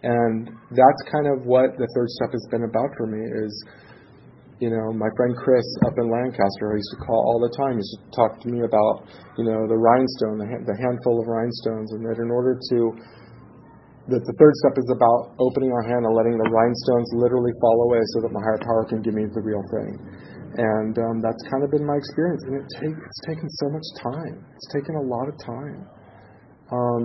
And 0.00 0.48
that's 0.72 1.02
kind 1.10 1.26
of 1.26 1.44
what 1.44 1.76
the 1.76 1.90
third 1.92 2.08
step 2.22 2.30
has 2.32 2.46
been 2.54 2.64
about 2.64 2.88
for 2.96 3.10
me 3.10 3.20
is 3.20 3.52
you 4.58 4.74
know, 4.74 4.90
my 4.90 5.06
friend 5.14 5.38
Chris 5.38 5.66
up 5.86 5.94
in 6.02 6.10
Lancaster, 6.10 6.74
I 6.74 6.82
used 6.82 6.90
to 6.98 7.00
call 7.06 7.22
all 7.22 7.38
the 7.38 7.54
time, 7.54 7.78
used 7.78 7.94
to 7.94 8.02
talk 8.10 8.42
to 8.42 8.48
me 8.50 8.66
about, 8.66 9.06
you 9.38 9.46
know, 9.46 9.70
the 9.70 9.78
rhinestone, 9.78 10.42
the, 10.42 10.50
the 10.66 10.74
handful 10.82 11.22
of 11.22 11.30
rhinestones, 11.30 11.94
and 11.94 12.02
that 12.02 12.18
in 12.18 12.26
order 12.26 12.58
to, 12.58 12.78
that 14.10 14.22
the 14.26 14.34
third 14.34 14.54
step 14.66 14.74
is 14.82 14.90
about 14.90 15.38
opening 15.38 15.70
our 15.70 15.86
hand 15.86 16.02
and 16.02 16.10
letting 16.10 16.34
the 16.34 16.50
rhinestones 16.50 17.06
literally 17.14 17.54
fall 17.62 17.86
away 17.86 18.02
so 18.18 18.26
that 18.26 18.34
my 18.34 18.42
higher 18.42 18.58
power 18.66 18.82
can 18.82 18.98
give 18.98 19.14
me 19.14 19.30
the 19.30 19.44
real 19.46 19.62
thing. 19.70 19.94
And 20.58 20.94
um, 21.06 21.22
that's 21.22 21.42
kind 21.46 21.62
of 21.62 21.70
been 21.70 21.86
my 21.86 21.94
experience, 21.94 22.42
and 22.50 22.58
it 22.58 22.66
take, 22.82 22.96
it's 22.98 23.22
taken 23.30 23.46
so 23.62 23.66
much 23.70 23.86
time. 24.02 24.42
It's 24.58 24.70
taken 24.74 24.98
a 24.98 25.04
lot 25.06 25.30
of 25.30 25.38
time. 25.38 25.86
Um, 26.74 27.04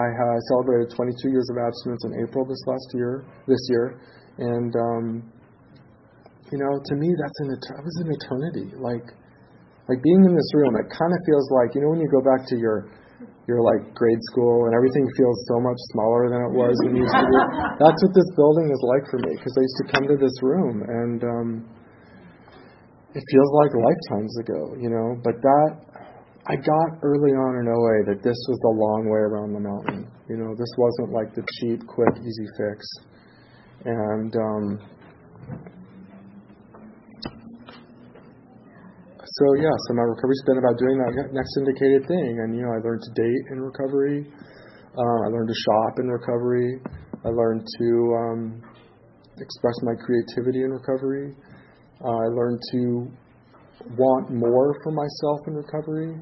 I, 0.00 0.06
I 0.08 0.36
celebrated 0.48 0.96
22 0.96 1.28
years 1.28 1.44
of 1.52 1.60
abstinence 1.60 2.08
in 2.08 2.24
April 2.24 2.48
this 2.48 2.62
last 2.64 2.88
year, 2.96 3.28
this 3.44 3.60
year, 3.68 4.00
and 4.40 4.72
um, 4.76 5.32
you 6.52 6.58
know, 6.58 6.72
to 6.78 6.94
me, 6.94 7.08
that's 7.18 7.38
an 7.42 7.48
that 7.54 7.82
was 7.82 7.96
an 8.02 8.08
eternity. 8.10 8.68
Like, 8.78 9.06
like 9.90 10.00
being 10.02 10.22
in 10.22 10.34
this 10.34 10.50
room, 10.54 10.74
it 10.78 10.86
kind 10.90 11.10
of 11.10 11.20
feels 11.26 11.46
like 11.50 11.74
you 11.74 11.82
know 11.82 11.90
when 11.90 12.00
you 12.02 12.10
go 12.10 12.22
back 12.22 12.46
to 12.50 12.56
your 12.56 12.86
your 13.46 13.62
like 13.62 13.94
grade 13.94 14.18
school 14.34 14.66
and 14.66 14.74
everything 14.74 15.06
feels 15.14 15.38
so 15.46 15.62
much 15.62 15.78
smaller 15.94 16.26
than 16.30 16.40
it 16.50 16.52
was 16.52 16.74
when 16.82 16.98
you 16.98 17.06
used 17.06 17.14
to 17.14 17.26
be. 17.26 17.38
That's 17.82 18.00
what 18.02 18.12
this 18.12 18.30
building 18.34 18.74
is 18.74 18.82
like 18.82 19.06
for 19.06 19.22
me 19.22 19.38
because 19.38 19.54
I 19.54 19.62
used 19.62 19.78
to 19.82 19.86
come 19.94 20.04
to 20.10 20.18
this 20.18 20.36
room 20.42 20.82
and 20.82 21.18
um, 21.22 21.48
it 23.14 23.22
feels 23.30 23.50
like 23.62 23.70
lifetimes 23.72 24.34
ago, 24.42 24.74
you 24.82 24.90
know. 24.90 25.14
But 25.22 25.38
that 25.38 25.70
I 26.50 26.54
got 26.58 26.98
early 27.02 27.34
on 27.34 27.62
in 27.62 27.66
OA 27.70 27.96
that 28.10 28.22
this 28.22 28.38
was 28.50 28.58
the 28.62 28.74
long 28.74 29.06
way 29.06 29.22
around 29.22 29.54
the 29.54 29.62
mountain. 29.62 30.10
You 30.28 30.36
know, 30.42 30.54
this 30.58 30.70
wasn't 30.78 31.14
like 31.14 31.34
the 31.34 31.42
cheap, 31.58 31.86
quick, 31.86 32.18
easy 32.18 32.46
fix. 32.58 32.82
And 33.86 34.34
um, 34.34 34.64
so 39.36 39.52
yeah, 39.60 39.76
so 39.84 39.92
my 39.92 40.02
recovery's 40.08 40.40
been 40.46 40.56
about 40.56 40.78
doing 40.80 40.96
that 40.96 41.28
next 41.36 41.52
indicated 41.60 42.08
thing, 42.08 42.40
and 42.40 42.56
you 42.56 42.62
know, 42.64 42.72
I 42.72 42.80
learned 42.80 43.02
to 43.04 43.12
date 43.12 43.44
in 43.52 43.60
recovery. 43.60 44.24
Uh, 44.96 45.18
I 45.24 45.28
learned 45.28 45.48
to 45.48 45.58
shop 45.60 46.00
in 46.00 46.08
recovery. 46.08 46.80
I 47.20 47.28
learned 47.28 47.60
to 47.60 47.88
um, 48.16 48.62
express 49.36 49.74
my 49.82 49.92
creativity 50.00 50.64
in 50.64 50.72
recovery. 50.72 51.36
Uh, 52.00 52.16
I 52.16 52.28
learned 52.32 52.60
to 52.72 53.12
want 53.98 54.32
more 54.32 54.72
for 54.82 54.92
myself 54.96 55.40
in 55.48 55.52
recovery, 55.52 56.16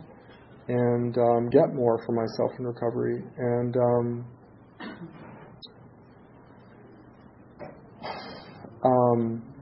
and 0.67 1.17
um, 1.17 1.51
get 1.51 1.73
more 1.73 2.03
for 2.05 2.19
myself 2.19 2.51
in 2.59 2.67
recovery, 2.67 3.23
and 3.39 3.77
um, 3.77 4.27
um, 8.83 9.54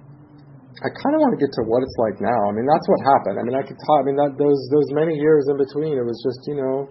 I 0.83 0.91
kind 0.91 1.15
of 1.15 1.23
want 1.23 1.39
to 1.39 1.41
get 1.41 1.55
to 1.55 1.63
what 1.71 1.87
it's 1.87 1.95
like 1.95 2.19
now. 2.19 2.41
I 2.51 2.53
mean, 2.59 2.67
that's 2.67 2.87
what 2.91 2.99
happened. 3.07 3.39
I 3.39 3.47
mean, 3.47 3.55
I 3.55 3.63
could 3.63 3.79
talk. 3.87 4.03
I 4.03 4.05
mean, 4.11 4.19
that 4.19 4.35
those 4.35 4.59
those 4.75 4.91
many 4.91 5.15
years 5.15 5.47
in 5.47 5.55
between, 5.55 5.95
it 5.95 6.03
was 6.03 6.19
just 6.27 6.43
you 6.51 6.59
know 6.59 6.91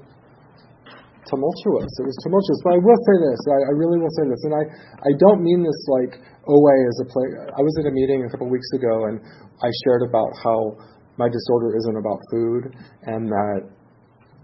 tumultuous. 1.27 1.91
It 1.99 2.08
was 2.08 2.15
tumultuous. 2.23 2.60
But 2.63 2.71
I 2.75 2.80
will 2.80 3.01
say 3.04 3.15
this. 3.19 3.39
I, 3.51 3.60
I 3.67 3.73
really 3.75 3.99
will 3.99 4.15
say 4.15 4.25
this, 4.32 4.41
and 4.47 4.54
I 4.56 4.63
I 5.04 5.12
don't 5.19 5.43
mean 5.43 5.60
this 5.60 5.82
like 5.91 6.23
OA 6.47 6.75
as 6.88 6.97
a 7.04 7.08
play. 7.12 7.27
I 7.36 7.62
was 7.62 7.75
at 7.84 7.91
a 7.91 7.93
meeting 7.93 8.23
a 8.23 8.30
couple 8.32 8.47
of 8.47 8.54
weeks 8.56 8.71
ago, 8.80 9.12
and 9.12 9.19
I 9.60 9.69
shared 9.84 10.08
about 10.08 10.32
how 10.39 10.80
my 11.19 11.27
disorder 11.27 11.75
isn't 11.75 11.97
about 11.99 12.19
food, 12.32 12.71
and 13.12 13.27
that 13.27 13.60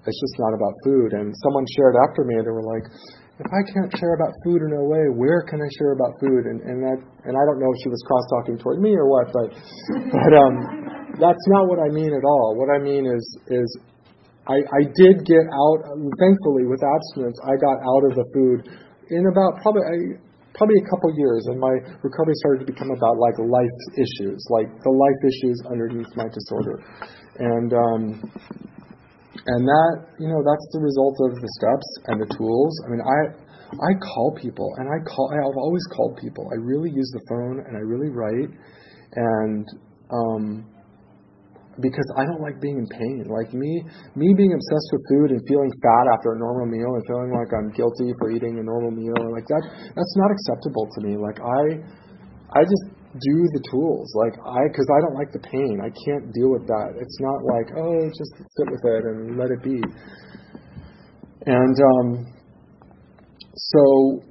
it's 0.07 0.19
just 0.19 0.35
not 0.43 0.51
about 0.51 0.75
food. 0.83 1.15
And 1.15 1.31
someone 1.47 1.63
shared 1.71 1.95
after 2.03 2.27
me, 2.27 2.35
and 2.35 2.43
they 2.43 2.51
were 2.51 2.67
like, 2.67 2.85
if 3.37 3.49
I 3.53 3.61
can't 3.69 3.93
share 3.93 4.17
about 4.17 4.33
food 4.41 4.65
in 4.65 4.73
OA, 4.73 5.13
where 5.13 5.45
can 5.45 5.61
I 5.61 5.69
share 5.77 5.93
about 5.93 6.17
food? 6.17 6.49
And 6.49 6.57
and 6.65 6.81
that 6.81 6.97
and 6.97 7.33
I 7.37 7.43
don't 7.45 7.61
know 7.61 7.69
if 7.69 7.77
she 7.85 7.89
was 7.89 8.01
cross 8.09 8.25
talking 8.33 8.57
toward 8.57 8.81
me 8.81 8.97
or 8.97 9.05
what, 9.05 9.29
but 9.29 9.53
but 10.09 10.31
um, 10.33 10.55
that's 11.21 11.45
not 11.53 11.69
what 11.69 11.77
I 11.77 11.93
mean 11.93 12.17
at 12.17 12.25
all. 12.25 12.57
What 12.57 12.73
I 12.73 12.81
mean 12.81 13.05
is 13.05 13.21
is 13.53 13.69
I 14.49 14.57
I 14.65 14.81
did 14.89 15.21
get 15.21 15.45
out. 15.53 15.79
Thankfully, 16.17 16.65
with 16.65 16.81
abstinence, 16.81 17.37
I 17.45 17.53
got 17.61 17.77
out 17.77 18.03
of 18.09 18.13
the 18.17 18.25
food 18.33 18.59
in 19.13 19.29
about 19.29 19.61
probably. 19.61 19.85
I, 19.85 19.97
Probably 20.55 20.81
a 20.81 20.89
couple 20.89 21.13
years, 21.15 21.45
and 21.53 21.59
my 21.59 21.69
recovery 22.01 22.33
started 22.41 22.65
to 22.65 22.73
become 22.73 22.89
about 22.89 23.19
like 23.19 23.37
life 23.37 23.77
issues, 23.93 24.41
like 24.49 24.65
the 24.81 24.89
life 24.89 25.21
issues 25.21 25.61
underneath 25.69 26.09
my 26.15 26.25
disorder, 26.33 26.81
and 27.37 27.73
um, 27.77 28.31
and 29.45 29.61
that 29.67 29.93
you 30.19 30.27
know 30.27 30.41
that's 30.41 30.67
the 30.73 30.81
result 30.81 31.15
of 31.29 31.37
the 31.37 31.51
steps 31.59 31.87
and 32.09 32.21
the 32.21 32.29
tools. 32.33 32.73
I 32.85 32.87
mean, 32.89 33.03
I 33.03 33.19
I 33.75 33.91
call 33.99 34.33
people, 34.39 34.71
and 34.77 34.87
I 34.87 34.97
call. 35.03 35.29
I've 35.33 35.59
always 35.59 35.85
called 35.93 36.17
people. 36.17 36.47
I 36.51 36.57
really 36.57 36.89
use 36.89 37.11
the 37.13 37.21
phone, 37.29 37.61
and 37.67 37.75
I 37.75 37.83
really 37.83 38.09
write, 38.09 38.49
and 39.13 39.65
um, 40.09 40.65
because 41.81 42.07
I 42.17 42.25
don't 42.25 42.41
like 42.41 42.57
being 42.61 42.77
in 42.81 42.87
pain. 42.89 43.25
Like 43.29 43.53
me, 43.53 43.83
me 44.15 44.33
being 44.33 44.53
obsessed 44.53 44.89
with 44.91 45.03
food 45.09 45.29
and 45.31 45.41
feeling 45.47 45.69
fat 45.83 46.05
after 46.09 46.33
a 46.33 46.37
normal 46.39 46.65
meal 46.65 46.89
and 46.97 47.03
feeling 47.05 47.31
like 47.33 47.51
I'm 47.53 47.69
guilty 47.75 48.13
for 48.17 48.31
eating 48.31 48.57
a 48.57 48.65
normal 48.65 48.91
meal, 48.91 49.13
like 49.29 49.45
that, 49.45 49.63
that's 49.93 50.15
not 50.17 50.29
acceptable 50.33 50.89
to 50.97 50.99
me. 51.05 51.17
Like 51.17 51.37
I, 51.37 51.61
I 52.57 52.61
just 52.65 52.96
do 53.19 53.37
the 53.53 53.63
tools. 53.69 54.13
Like 54.15 54.37
I, 54.45 54.67
because 54.69 54.87
I 54.87 54.99
don't 55.05 55.17
like 55.17 55.31
the 55.33 55.43
pain. 55.43 55.81
I 55.81 55.91
can't 56.05 56.31
deal 56.33 56.53
with 56.53 56.67
that. 56.67 56.97
It's 57.01 57.19
not 57.19 57.43
like 57.43 57.67
oh, 57.75 58.07
just 58.13 58.33
sit 58.37 58.67
with 58.69 58.83
it 58.85 59.03
and 59.05 59.37
let 59.37 59.49
it 59.51 59.61
be. 59.63 59.81
And 61.47 61.77
um, 61.79 62.27
so, 63.55 64.21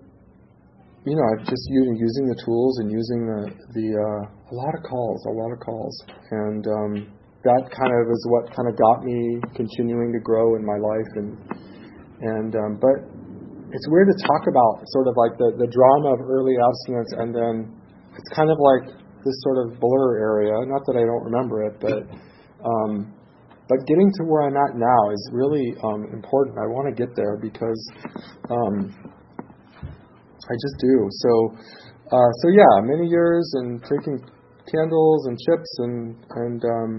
you 1.04 1.16
know, 1.16 1.24
I've 1.32 1.46
just 1.46 1.64
using 1.70 2.28
the 2.28 2.38
tools 2.44 2.78
and 2.78 2.90
using 2.90 3.26
the 3.26 3.42
the 3.74 3.86
uh, 3.96 4.22
a 4.50 4.54
lot 4.54 4.72
of 4.76 4.82
calls, 4.84 5.24
a 5.26 5.34
lot 5.34 5.50
of 5.50 5.58
calls, 5.60 5.96
and 6.30 6.62
um, 6.66 6.92
that 7.46 7.62
kind 7.70 7.94
of 7.94 8.04
is 8.10 8.22
what 8.28 8.50
kind 8.50 8.66
of 8.66 8.74
got 8.74 9.06
me 9.06 9.38
continuing 9.54 10.12
to 10.12 10.20
grow 10.20 10.56
in 10.58 10.66
my 10.66 10.78
life 10.78 11.10
and 11.14 11.30
and 12.20 12.52
um, 12.56 12.72
but 12.82 13.06
it's 13.70 13.86
weird 13.88 14.08
to 14.10 14.18
talk 14.26 14.42
about 14.50 14.82
sort 14.90 15.06
of 15.06 15.14
like 15.14 15.38
the 15.38 15.54
the 15.62 15.70
drama 15.70 16.14
of 16.14 16.20
early 16.26 16.58
abstinence 16.58 17.12
and 17.22 17.30
then 17.34 17.54
it's 18.16 18.30
kind 18.34 18.50
of 18.50 18.58
like 18.58 18.96
this 19.24 19.36
sort 19.42 19.66
of 19.66 19.80
blur 19.80 20.18
area 20.18 20.54
not 20.66 20.82
that 20.86 20.96
I 20.96 21.04
don't 21.04 21.24
remember 21.24 21.64
it 21.66 21.80
but 21.80 22.02
um, 22.64 23.12
but 23.68 23.78
getting 23.86 24.10
to 24.18 24.22
where 24.24 24.46
I'm 24.46 24.56
at 24.56 24.78
now 24.78 25.10
is 25.10 25.30
really 25.32 25.74
um, 25.84 26.06
important 26.12 26.58
I 26.58 26.66
want 26.66 26.88
to 26.88 26.94
get 26.94 27.14
there 27.16 27.36
because 27.36 27.80
um, 28.50 28.94
I 30.48 30.54
just 30.54 30.76
do 30.78 31.08
so 31.10 31.32
uh, 32.12 32.30
so 32.42 32.48
yeah 32.48 32.74
many 32.82 33.08
years 33.08 33.50
and 33.58 33.82
drinking 33.82 34.24
candles 34.70 35.26
and 35.26 35.38
chips 35.38 35.70
and 35.78 36.16
and 36.30 36.64
um, 36.64 36.92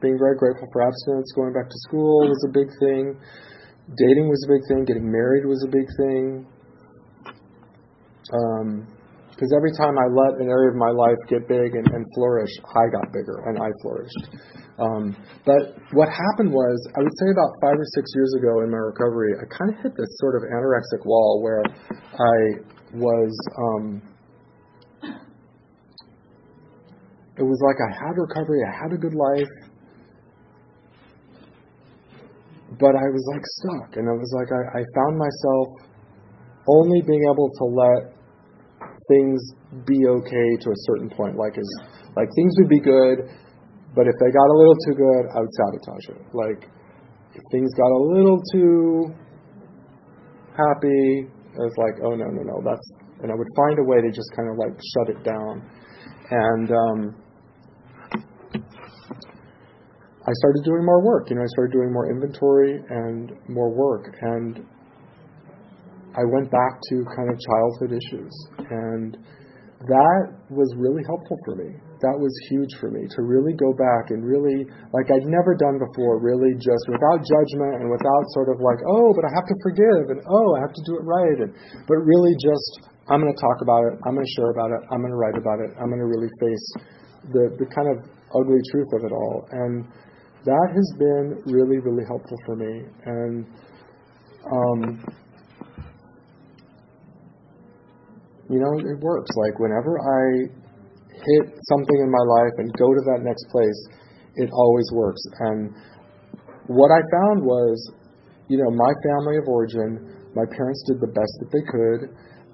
being 0.00 0.18
very 0.18 0.36
grateful 0.36 0.68
for 0.72 0.82
abstinence. 0.82 1.32
Going 1.34 1.52
back 1.52 1.68
to 1.68 1.78
school 1.88 2.28
was 2.28 2.44
a 2.48 2.52
big 2.52 2.68
thing. 2.78 3.18
Dating 3.96 4.28
was 4.28 4.44
a 4.46 4.52
big 4.52 4.62
thing. 4.68 4.84
Getting 4.84 5.10
married 5.10 5.44
was 5.46 5.64
a 5.66 5.70
big 5.70 5.88
thing. 5.96 6.46
Because 9.38 9.54
every 9.54 9.70
time 9.78 9.94
I 9.94 10.10
let 10.10 10.42
an 10.42 10.50
area 10.50 10.66
of 10.66 10.74
my 10.74 10.90
life 10.90 11.14
get 11.30 11.46
big 11.46 11.78
and, 11.78 11.86
and 11.94 12.02
flourish, 12.18 12.50
I 12.74 12.90
got 12.90 13.06
bigger 13.14 13.46
and 13.46 13.54
I 13.62 13.70
flourished. 13.86 14.34
Um, 14.82 15.14
but 15.46 15.78
what 15.94 16.10
happened 16.10 16.50
was, 16.50 16.74
I 16.98 17.06
would 17.06 17.16
say 17.22 17.30
about 17.30 17.54
five 17.62 17.78
or 17.78 17.86
six 17.94 18.10
years 18.18 18.34
ago 18.34 18.66
in 18.66 18.70
my 18.74 18.82
recovery, 18.82 19.38
I 19.38 19.46
kind 19.46 19.70
of 19.70 19.78
hit 19.78 19.94
this 19.94 20.10
sort 20.18 20.34
of 20.34 20.42
anorexic 20.42 21.06
wall 21.06 21.38
where 21.38 21.62
I 21.62 22.38
was. 22.98 23.30
Um, 23.62 24.02
it 27.38 27.46
was 27.46 27.62
like 27.62 27.78
I 27.78 27.94
had 27.94 28.18
recovery, 28.18 28.58
I 28.66 28.74
had 28.74 28.90
a 28.90 28.98
good 28.98 29.14
life, 29.14 29.54
but 32.74 32.98
I 32.98 33.06
was 33.06 33.22
like 33.30 33.46
stuck, 33.46 34.02
and 34.02 34.10
it 34.10 34.18
was 34.18 34.34
like 34.34 34.50
I, 34.50 34.78
I 34.78 34.84
found 34.98 35.14
myself 35.14 35.94
only 36.66 37.02
being 37.06 37.22
able 37.30 37.48
to 37.54 37.64
let 37.64 38.17
things 39.08 39.40
be 39.86 40.06
okay 40.06 40.48
to 40.60 40.68
a 40.70 40.78
certain 40.86 41.10
point. 41.10 41.36
Like 41.36 41.58
is 41.58 41.70
like 42.16 42.28
things 42.36 42.54
would 42.58 42.68
be 42.68 42.80
good, 42.80 43.28
but 43.94 44.06
if 44.06 44.14
they 44.20 44.30
got 44.30 44.48
a 44.48 44.56
little 44.56 44.76
too 44.86 44.94
good, 44.94 45.24
I 45.34 45.40
would 45.40 45.54
sabotage 45.56 46.06
it. 46.14 46.22
Like 46.32 46.70
if 47.34 47.42
things 47.50 47.72
got 47.74 47.90
a 47.90 48.00
little 48.14 48.40
too 48.52 49.14
happy, 50.56 51.26
it 51.26 51.62
was 51.62 51.76
like, 51.76 51.96
oh 52.04 52.14
no, 52.14 52.26
no, 52.26 52.42
no, 52.42 52.62
that's 52.64 52.86
and 53.22 53.32
I 53.32 53.34
would 53.34 53.48
find 53.56 53.78
a 53.80 53.84
way 53.84 54.00
to 54.00 54.10
just 54.12 54.30
kind 54.36 54.48
of 54.48 54.56
like 54.58 54.78
shut 54.94 55.16
it 55.16 55.24
down. 55.24 55.62
And 56.30 56.70
um 56.70 57.00
I 60.28 60.32
started 60.44 60.62
doing 60.64 60.84
more 60.84 61.02
work. 61.02 61.30
You 61.30 61.36
know, 61.36 61.42
I 61.42 61.46
started 61.56 61.72
doing 61.72 61.90
more 61.90 62.10
inventory 62.10 62.76
and 62.90 63.32
more 63.48 63.70
work, 63.72 64.14
and 64.20 64.60
I 66.16 66.24
went 66.32 66.50
back 66.50 66.74
to 66.90 66.94
kind 67.16 67.28
of 67.28 67.36
childhood 67.36 67.92
issues, 67.92 68.34
and 68.70 69.16
that 69.86 70.22
was 70.50 70.66
really 70.74 71.04
helpful 71.06 71.38
for 71.46 71.54
me. 71.54 71.70
That 72.02 72.18
was 72.18 72.30
huge 72.50 72.74
for 72.82 72.90
me 72.90 73.06
to 73.14 73.20
really 73.22 73.54
go 73.54 73.70
back 73.74 74.10
and 74.10 74.26
really, 74.26 74.66
like 74.94 75.06
I'd 75.10 75.26
never 75.26 75.54
done 75.54 75.78
before, 75.78 76.18
really 76.18 76.54
just 76.58 76.84
without 76.90 77.22
judgment 77.22 77.82
and 77.82 77.86
without 77.90 78.24
sort 78.34 78.50
of 78.50 78.58
like, 78.58 78.78
oh, 78.86 79.14
but 79.14 79.22
I 79.26 79.30
have 79.34 79.46
to 79.46 79.56
forgive 79.62 80.04
and 80.14 80.20
oh, 80.26 80.48
I 80.58 80.60
have 80.66 80.74
to 80.74 80.84
do 80.86 80.98
it 80.98 81.04
right, 81.06 81.38
and 81.46 81.50
but 81.86 81.98
really 82.02 82.34
just 82.38 82.90
I'm 83.06 83.22
going 83.22 83.34
to 83.34 83.40
talk 83.40 83.62
about 83.62 83.82
it, 83.90 83.94
I'm 84.06 84.14
going 84.18 84.26
to 84.26 84.34
share 84.34 84.50
about 84.50 84.70
it, 84.74 84.82
I'm 84.90 85.02
going 85.02 85.14
to 85.14 85.20
write 85.20 85.38
about 85.38 85.58
it, 85.62 85.70
I'm 85.78 85.90
going 85.90 86.02
to 86.02 86.10
really 86.10 86.30
face 86.42 86.66
the 87.34 87.44
the 87.62 87.66
kind 87.70 87.88
of 87.90 88.02
ugly 88.34 88.62
truth 88.74 88.90
of 88.98 89.02
it 89.06 89.12
all, 89.14 89.46
and 89.50 89.86
that 90.44 90.68
has 90.74 90.88
been 90.98 91.42
really, 91.46 91.78
really 91.78 92.04
helpful 92.06 92.38
for 92.46 92.56
me. 92.56 92.82
And 93.04 93.46
um, 94.46 95.04
you 98.48 98.58
know, 98.60 98.72
it 98.80 98.98
works. 99.00 99.30
Like 99.36 99.58
whenever 99.60 99.96
I 100.00 100.48
hit 101.12 101.44
something 101.68 101.98
in 102.00 102.10
my 102.10 102.24
life 102.24 102.54
and 102.58 102.68
go 102.74 102.88
to 102.92 103.02
that 103.12 103.20
next 103.22 103.44
place, 103.52 103.80
it 104.36 104.50
always 104.52 104.88
works. 104.92 105.22
And 105.40 105.74
what 106.68 106.90
I 106.90 107.00
found 107.12 107.44
was, 107.44 107.76
you 108.48 108.56
know, 108.56 108.70
my 108.70 108.92
family 109.04 109.36
of 109.38 109.48
origin, 109.48 110.30
my 110.34 110.44
parents 110.56 110.80
did 110.88 111.00
the 111.00 111.12
best 111.12 111.34
that 111.40 111.50
they 111.52 111.64
could, 111.68 112.00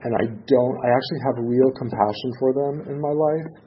and 0.03 0.13
I 0.19 0.25
don't. 0.47 0.77
I 0.83 0.89
actually 0.91 1.23
have 1.27 1.37
real 1.45 1.71
compassion 1.79 2.31
for 2.39 2.51
them 2.53 2.75
in 2.91 3.01
my 3.01 3.15
life 3.15 3.65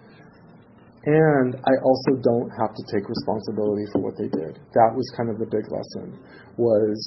and 1.08 1.56
I 1.56 1.74
also 1.88 2.20
don't 2.20 2.52
have 2.60 2.76
to 2.76 2.84
take 2.92 3.08
responsibility 3.08 3.88
for 3.96 4.04
what 4.04 4.20
they 4.20 4.28
did. 4.28 4.60
That 4.76 4.92
was 4.92 5.08
kind 5.16 5.32
of 5.32 5.40
the 5.40 5.48
big 5.48 5.64
lesson 5.72 6.20
was 6.60 7.00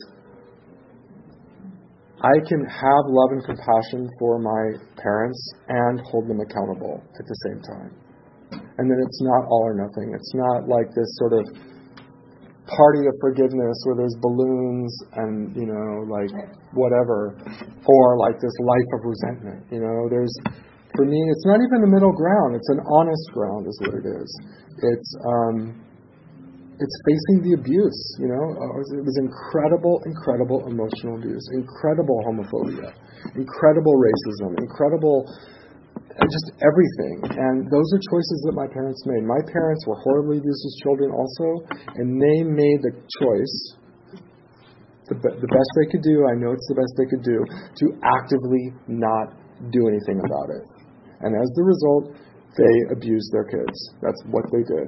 I 2.20 2.36
can 2.44 2.60
have 2.68 3.04
love 3.08 3.32
and 3.32 3.44
compassion 3.44 4.08
for 4.18 4.38
my 4.38 4.76
parents 5.00 5.40
and 5.68 6.00
hold 6.04 6.28
them 6.28 6.40
accountable 6.40 7.00
at 7.18 7.24
the 7.24 7.36
same 7.48 7.60
time. 7.64 7.92
And 8.52 8.90
then 8.90 8.98
it's 9.00 9.22
not 9.22 9.48
all 9.48 9.64
or 9.64 9.74
nothing. 9.74 10.12
It's 10.12 10.32
not 10.34 10.68
like 10.68 10.92
this 10.92 11.08
sort 11.16 11.32
of 11.32 11.44
party 12.68 13.08
of 13.08 13.14
forgiveness 13.20 13.76
where 13.84 13.96
there's 13.96 14.16
balloons 14.20 14.92
and, 15.16 15.56
you 15.56 15.66
know, 15.66 16.04
like 16.12 16.28
whatever, 16.72 17.40
or 17.88 18.18
like 18.18 18.36
this 18.36 18.56
life 18.60 18.90
of 18.94 19.00
resentment. 19.04 19.64
You 19.72 19.80
know, 19.80 20.08
there's 20.10 20.34
for 20.96 21.06
me, 21.06 21.18
it's 21.30 21.46
not 21.46 21.60
even 21.62 21.84
a 21.84 21.90
middle 21.90 22.12
ground. 22.12 22.56
It's 22.56 22.68
an 22.68 22.80
honest 22.84 23.26
ground, 23.32 23.66
is 23.66 23.78
what 23.80 23.94
it 23.94 24.06
is. 24.06 24.30
It's 24.76 25.10
um, 25.24 25.86
it's 26.80 26.96
facing 27.04 27.44
the 27.44 27.52
abuse. 27.60 28.00
You 28.16 28.32
know, 28.32 28.44
uh, 28.56 28.96
it 28.96 29.04
was 29.04 29.16
incredible, 29.20 30.00
incredible 30.08 30.64
emotional 30.64 31.20
abuse, 31.20 31.44
incredible 31.52 32.24
homophobia, 32.24 32.88
incredible 33.36 33.94
racism, 34.00 34.56
incredible 34.56 35.28
uh, 35.28 36.24
just 36.24 36.48
everything. 36.64 37.36
And 37.36 37.68
those 37.68 37.88
are 37.92 38.00
choices 38.08 38.38
that 38.48 38.56
my 38.56 38.68
parents 38.72 39.04
made. 39.04 39.22
My 39.28 39.44
parents 39.52 39.84
were 39.84 40.00
horribly 40.00 40.40
abused 40.40 40.64
as 40.64 40.74
children, 40.80 41.12
also, 41.12 41.48
and 42.00 42.16
they 42.16 42.38
made 42.48 42.80
the 42.80 42.96
choice 43.20 43.56
the, 45.10 45.18
the 45.18 45.50
best 45.50 45.70
they 45.74 45.90
could 45.90 46.06
do, 46.06 46.22
I 46.22 46.38
know 46.38 46.54
it's 46.54 46.70
the 46.70 46.78
best 46.78 46.94
they 46.94 47.10
could 47.10 47.26
do, 47.26 47.42
to 47.42 47.84
actively 48.06 48.70
not 48.86 49.34
do 49.74 49.90
anything 49.90 50.22
about 50.22 50.54
it. 50.54 50.64
And 51.26 51.34
as 51.34 51.50
the 51.58 51.66
result, 51.66 52.14
they 52.54 52.74
abused 52.94 53.34
their 53.34 53.44
kids. 53.44 53.78
That's 54.00 54.22
what 54.30 54.46
they 54.54 54.62
did. 54.62 54.86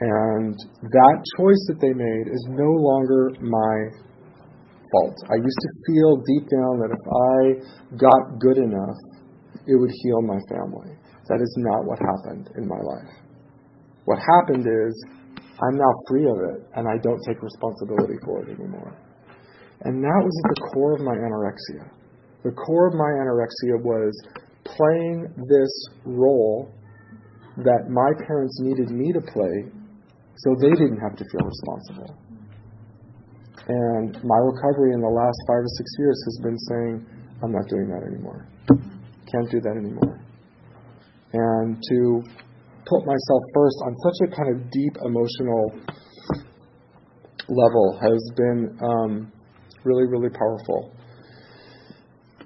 And 0.00 0.56
that 0.80 1.16
choice 1.36 1.62
that 1.68 1.76
they 1.80 1.92
made 1.92 2.32
is 2.32 2.44
no 2.48 2.72
longer 2.72 3.36
my 3.44 3.76
fault. 4.90 5.16
I 5.28 5.36
used 5.36 5.60
to 5.60 5.70
feel 5.86 6.16
deep 6.24 6.48
down 6.48 6.80
that 6.80 6.90
if 6.90 7.04
I 7.04 7.96
got 8.00 8.40
good 8.40 8.56
enough, 8.56 8.96
it 9.68 9.76
would 9.76 9.92
heal 10.02 10.22
my 10.22 10.40
family. 10.48 10.96
That 11.28 11.44
is 11.44 11.54
not 11.58 11.84
what 11.84 11.98
happened 12.00 12.48
in 12.56 12.66
my 12.66 12.80
life. 12.80 13.12
What 14.06 14.18
happened 14.18 14.66
is 14.66 14.92
I'm 15.60 15.76
now 15.76 15.92
free 16.08 16.24
of 16.24 16.38
it 16.48 16.64
and 16.74 16.88
I 16.88 16.96
don't 17.04 17.20
take 17.28 17.42
responsibility 17.42 18.16
for 18.24 18.42
it 18.42 18.56
anymore. 18.56 18.96
And 19.84 20.02
that 20.02 20.20
was 20.24 20.34
at 20.44 20.48
the 20.56 20.60
core 20.72 20.94
of 20.94 21.00
my 21.00 21.14
anorexia. 21.14 21.92
The 22.42 22.52
core 22.52 22.88
of 22.88 22.94
my 22.94 23.12
anorexia 23.20 23.84
was 23.84 24.16
playing 24.64 25.28
this 25.48 25.72
role 26.04 26.72
that 27.58 27.90
my 27.90 28.10
parents 28.26 28.58
needed 28.60 28.90
me 28.90 29.12
to 29.12 29.20
play 29.20 29.79
so 30.42 30.56
they 30.60 30.70
didn't 30.70 31.00
have 31.00 31.16
to 31.16 31.24
feel 31.24 31.44
responsible. 31.44 32.16
And 33.68 34.16
my 34.24 34.40
recovery 34.40 34.92
in 34.94 35.00
the 35.00 35.12
last 35.12 35.38
five 35.46 35.62
or 35.62 35.72
six 35.76 35.88
years 35.98 36.18
has 36.24 36.36
been 36.42 36.58
saying, 36.58 37.06
I'm 37.42 37.52
not 37.52 37.68
doing 37.68 37.88
that 37.88 38.02
anymore. 38.08 38.48
Can't 38.68 39.50
do 39.50 39.60
that 39.60 39.76
anymore. 39.76 40.20
And 41.32 41.76
to 41.76 42.22
put 42.88 43.06
myself 43.06 43.42
first 43.54 43.76
on 43.86 43.94
such 44.02 44.18
a 44.26 44.36
kind 44.36 44.48
of 44.56 44.70
deep 44.70 44.96
emotional 45.04 45.64
level 47.48 47.98
has 48.00 48.20
been 48.36 48.78
um, 48.82 49.32
really, 49.84 50.06
really 50.06 50.30
powerful. 50.30 50.92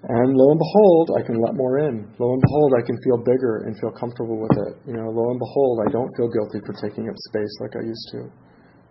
And 0.05 0.37
lo 0.37 0.53
and 0.53 0.61
behold, 0.61 1.17
I 1.17 1.23
can 1.25 1.41
let 1.41 1.57
more 1.57 1.79
in. 1.79 2.05
Lo 2.21 2.29
and 2.33 2.43
behold, 2.43 2.73
I 2.77 2.85
can 2.85 2.97
feel 3.01 3.17
bigger 3.25 3.65
and 3.65 3.73
feel 3.81 3.93
comfortable 3.97 4.37
with 4.37 4.53
it. 4.53 4.77
You 4.85 5.01
know, 5.01 5.09
lo 5.09 5.31
and 5.33 5.41
behold, 5.41 5.81
I 5.81 5.91
don't 5.91 6.13
feel 6.17 6.29
guilty 6.29 6.61
for 6.67 6.77
taking 6.77 7.09
up 7.09 7.17
space 7.33 7.55
like 7.61 7.73
I 7.73 7.83
used 7.89 8.09
to. 8.13 8.21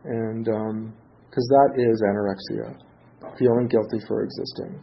and 0.06 0.48
um 0.50 0.94
because 1.30 1.50
um, 1.50 1.58
that 1.58 1.70
is 1.82 1.98
anorexia, 2.06 2.78
feeling 3.38 3.68
guilty 3.68 3.98
for 4.08 4.24
existing. 4.24 4.82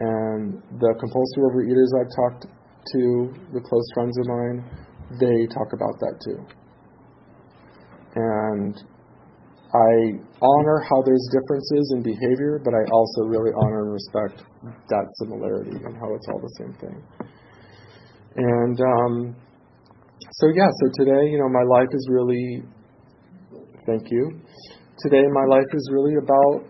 And 0.00 0.62
the 0.78 0.94
compulsive 0.98 1.42
overeaters 1.42 1.90
I've 1.94 2.10
talked 2.14 2.46
to, 2.92 3.34
the 3.54 3.60
close 3.60 3.86
friends 3.94 4.18
of 4.18 4.26
mine, 4.26 4.58
they 5.20 5.46
talk 5.54 5.72
about 5.72 5.98
that 6.00 6.18
too. 6.24 6.38
And 8.16 8.74
I 9.76 10.16
honor 10.40 10.80
how 10.88 11.02
there's 11.04 11.28
differences 11.32 11.92
in 11.96 12.02
behavior, 12.02 12.60
but 12.64 12.72
I 12.72 12.82
also 12.92 13.22
really 13.22 13.50
honor 13.52 13.84
and 13.84 13.92
respect 13.92 14.42
that 14.88 15.06
similarity 15.20 15.76
and 15.84 15.94
how 15.96 16.14
it's 16.14 16.26
all 16.28 16.40
the 16.40 16.54
same 16.56 16.72
thing. 16.80 17.02
And 18.36 18.80
um, 18.80 19.36
so, 20.32 20.48
yeah, 20.54 20.68
so 20.80 21.04
today, 21.04 21.28
you 21.30 21.38
know, 21.38 21.48
my 21.48 21.64
life 21.68 21.88
is 21.92 22.08
really, 22.10 22.62
thank 23.86 24.10
you. 24.10 24.40
Today, 24.98 25.22
my 25.32 25.44
life 25.44 25.68
is 25.74 25.90
really 25.92 26.14
about, 26.16 26.64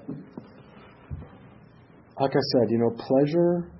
like 2.21 2.33
I 2.33 2.45
said, 2.53 2.71
you 2.71 2.79
know, 2.79 2.91
pleasure 2.91 3.71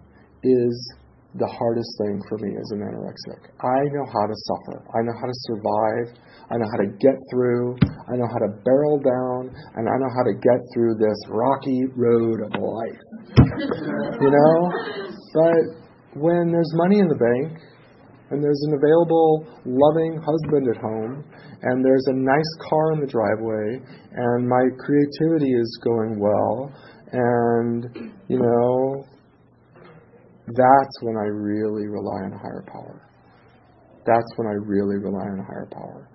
is 0.43 0.95
the 1.39 1.47
hardest 1.47 1.93
thing 2.01 2.21
for 2.29 2.39
me 2.41 2.57
as 2.57 2.69
an 2.73 2.81
anorexic. 2.81 3.41
I 3.61 3.81
know 3.93 4.07
how 4.09 4.25
to 4.25 4.37
suffer. 4.49 4.81
I 4.97 5.05
know 5.05 5.17
how 5.21 5.29
to 5.29 5.39
survive. 5.49 6.07
I 6.49 6.57
know 6.57 6.69
how 6.71 6.81
to 6.81 6.91
get 6.97 7.17
through. 7.31 7.77
I 8.09 8.17
know 8.17 8.29
how 8.29 8.41
to 8.41 8.51
barrel 8.65 8.99
down. 9.01 9.53
And 9.77 9.85
I 9.85 9.97
know 10.01 10.13
how 10.17 10.25
to 10.25 10.35
get 10.41 10.61
through 10.73 10.97
this 10.97 11.19
rocky 11.29 11.85
road 11.97 12.41
of 12.41 12.53
life. 12.57 13.05
you 14.21 14.31
know? 14.33 14.57
But 15.35 15.63
when 16.17 16.53
there's 16.53 16.73
money 16.75 16.99
in 17.01 17.09
the 17.09 17.21
bank, 17.21 17.61
and 18.31 18.43
there's 18.43 18.63
an 18.67 18.75
available, 18.75 19.47
loving 19.65 20.19
husband 20.19 20.67
at 20.69 20.81
home, 20.81 21.25
and 21.63 21.85
there's 21.85 22.07
a 22.09 22.15
nice 22.15 22.51
car 22.69 22.93
in 22.93 23.01
the 23.01 23.07
driveway, 23.07 23.79
and 24.13 24.49
my 24.49 24.65
creativity 24.83 25.53
is 25.53 25.81
going 25.85 26.19
well, 26.19 26.73
and, 27.13 28.13
you 28.29 28.39
know, 28.39 29.05
that's 30.47 30.97
when 31.03 31.17
I 31.17 31.27
really 31.27 31.87
rely 31.89 32.23
on 32.27 32.33
a 32.33 32.39
higher 32.39 32.65
power. 32.71 33.03
That's 34.07 34.31
when 34.37 34.47
I 34.47 34.55
really 34.55 35.03
rely 35.03 35.27
on 35.27 35.41
a 35.41 35.47
higher 35.47 35.69
power. 35.73 36.09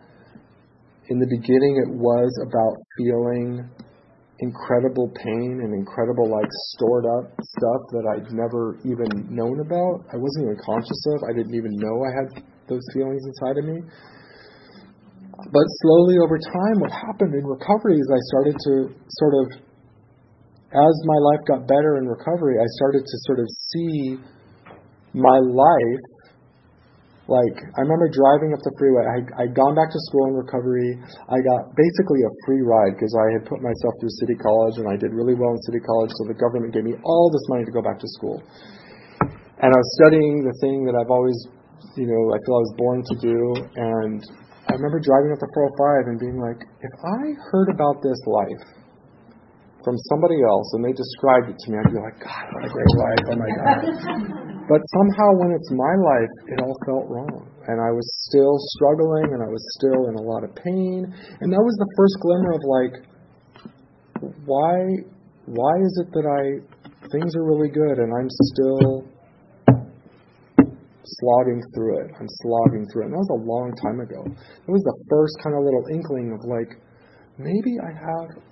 In 1.10 1.20
the 1.20 1.28
beginning, 1.28 1.84
it 1.84 1.92
was 1.92 2.32
about 2.40 2.80
feeling 2.96 3.68
incredible 4.40 5.12
pain 5.22 5.60
and 5.62 5.76
incredible, 5.76 6.32
like, 6.32 6.48
stored 6.74 7.06
up 7.06 7.30
stuff 7.36 7.82
that 7.92 8.06
I'd 8.16 8.32
never 8.32 8.80
even 8.88 9.28
known 9.30 9.60
about. 9.60 10.08
I 10.08 10.18
wasn't 10.18 10.50
even 10.50 10.60
conscious 10.64 11.02
of. 11.14 11.28
I 11.30 11.34
didn't 11.36 11.54
even 11.54 11.76
know 11.78 11.96
I 12.02 12.12
had 12.16 12.28
those 12.68 12.82
feelings 12.94 13.22
inside 13.28 13.60
of 13.60 13.66
me. 13.66 13.84
But 15.52 15.68
slowly 15.84 16.16
over 16.24 16.40
time, 16.40 16.78
what 16.80 16.92
happened 16.92 17.36
in 17.36 17.44
recovery 17.46 18.00
is 18.00 18.08
I 18.08 18.22
started 18.32 18.56
to 18.56 18.74
sort 19.20 19.34
of 19.36 19.46
as 20.72 20.96
my 21.04 21.20
life 21.20 21.44
got 21.52 21.68
better 21.68 22.00
in 22.00 22.08
recovery, 22.08 22.56
I 22.56 22.68
started 22.80 23.04
to 23.04 23.18
sort 23.28 23.40
of 23.44 23.48
see 23.76 24.16
my 25.12 25.36
life. 25.36 26.06
Like, 27.28 27.60
I 27.76 27.84
remember 27.84 28.08
driving 28.08 28.56
up 28.56 28.64
the 28.64 28.72
freeway. 28.80 29.04
I, 29.04 29.20
I'd 29.44 29.56
gone 29.56 29.76
back 29.76 29.92
to 29.92 30.00
school 30.08 30.32
in 30.32 30.34
recovery. 30.36 30.96
I 31.28 31.40
got 31.44 31.76
basically 31.76 32.24
a 32.24 32.32
free 32.48 32.64
ride 32.64 32.96
because 32.96 33.12
I 33.20 33.36
had 33.36 33.44
put 33.48 33.60
myself 33.60 33.94
through 34.00 34.16
City 34.24 34.36
College 34.40 34.80
and 34.80 34.88
I 34.88 34.96
did 34.96 35.12
really 35.12 35.36
well 35.36 35.52
in 35.52 35.60
City 35.68 35.84
College, 35.84 36.12
so 36.16 36.28
the 36.28 36.40
government 36.40 36.72
gave 36.72 36.88
me 36.88 36.96
all 37.04 37.28
this 37.32 37.44
money 37.52 37.68
to 37.68 37.74
go 37.76 37.84
back 37.84 38.00
to 38.00 38.08
school. 38.20 38.40
And 39.60 39.70
I 39.70 39.78
was 39.78 39.90
studying 40.00 40.48
the 40.48 40.56
thing 40.64 40.88
that 40.88 40.96
I've 40.96 41.12
always, 41.12 41.36
you 42.00 42.08
know, 42.08 42.22
I 42.32 42.38
feel 42.48 42.56
I 42.56 42.64
was 42.64 42.76
born 42.80 43.00
to 43.12 43.16
do. 43.20 43.40
And 43.76 44.20
I 44.72 44.80
remember 44.80 45.04
driving 45.04 45.36
up 45.36 45.40
the 45.44 45.52
405 45.52 46.12
and 46.12 46.18
being 46.20 46.40
like, 46.40 46.64
if 46.64 46.96
I 46.96 47.24
heard 47.52 47.70
about 47.70 48.00
this 48.02 48.18
life, 48.24 48.81
from 49.84 49.98
somebody 50.10 50.38
else 50.46 50.68
and 50.74 50.86
they 50.86 50.94
described 50.94 51.50
it 51.50 51.58
to 51.58 51.68
me, 51.72 51.76
I'd 51.78 51.92
be 51.92 52.02
like, 52.02 52.18
God, 52.22 52.46
what 52.54 52.64
a 52.66 52.72
great 52.72 52.94
life. 52.98 53.24
Oh 53.30 53.38
my 53.38 53.52
God. 53.62 53.80
but 54.70 54.82
somehow 54.94 55.30
when 55.42 55.52
it's 55.54 55.72
my 55.74 55.96
life, 56.02 56.34
it 56.54 56.58
all 56.62 56.78
felt 56.86 57.06
wrong. 57.10 57.50
And 57.68 57.78
I 57.78 57.92
was 57.94 58.06
still 58.30 58.58
struggling 58.78 59.34
and 59.34 59.42
I 59.42 59.50
was 59.50 59.62
still 59.78 60.10
in 60.10 60.16
a 60.18 60.24
lot 60.26 60.44
of 60.44 60.54
pain. 60.58 61.06
And 61.42 61.48
that 61.54 61.62
was 61.62 61.76
the 61.78 61.90
first 61.98 62.16
glimmer 62.22 62.52
of 62.58 62.64
like, 62.66 62.94
why, 64.46 64.78
why 65.46 65.74
is 65.82 65.94
it 66.06 66.10
that 66.14 66.26
I, 66.26 66.42
things 67.10 67.36
are 67.36 67.46
really 67.46 67.70
good 67.70 67.98
and 67.98 68.10
I'm 68.14 68.30
still 68.54 69.06
slogging 71.20 71.62
through 71.74 72.06
it. 72.06 72.12
I'm 72.20 72.30
slogging 72.42 72.86
through 72.92 73.04
it. 73.04 73.06
And 73.10 73.14
that 73.14 73.24
was 73.26 73.34
a 73.38 73.44
long 73.46 73.74
time 73.82 74.00
ago. 74.00 74.22
It 74.26 74.72
was 74.72 74.84
the 74.86 74.98
first 75.10 75.36
kind 75.44 75.56
of 75.58 75.62
little 75.66 75.86
inkling 75.92 76.34
of 76.34 76.42
like, 76.46 76.78
maybe 77.38 77.78
I 77.82 77.92
have 77.94 78.51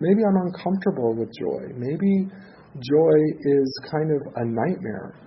Maybe 0.00 0.22
I'm 0.22 0.38
uncomfortable 0.46 1.14
with 1.18 1.30
joy. 1.34 1.74
Maybe 1.74 2.30
joy 2.78 3.18
is 3.42 3.68
kind 3.90 4.14
of 4.14 4.22
a 4.36 4.44
nightmare. 4.46 5.18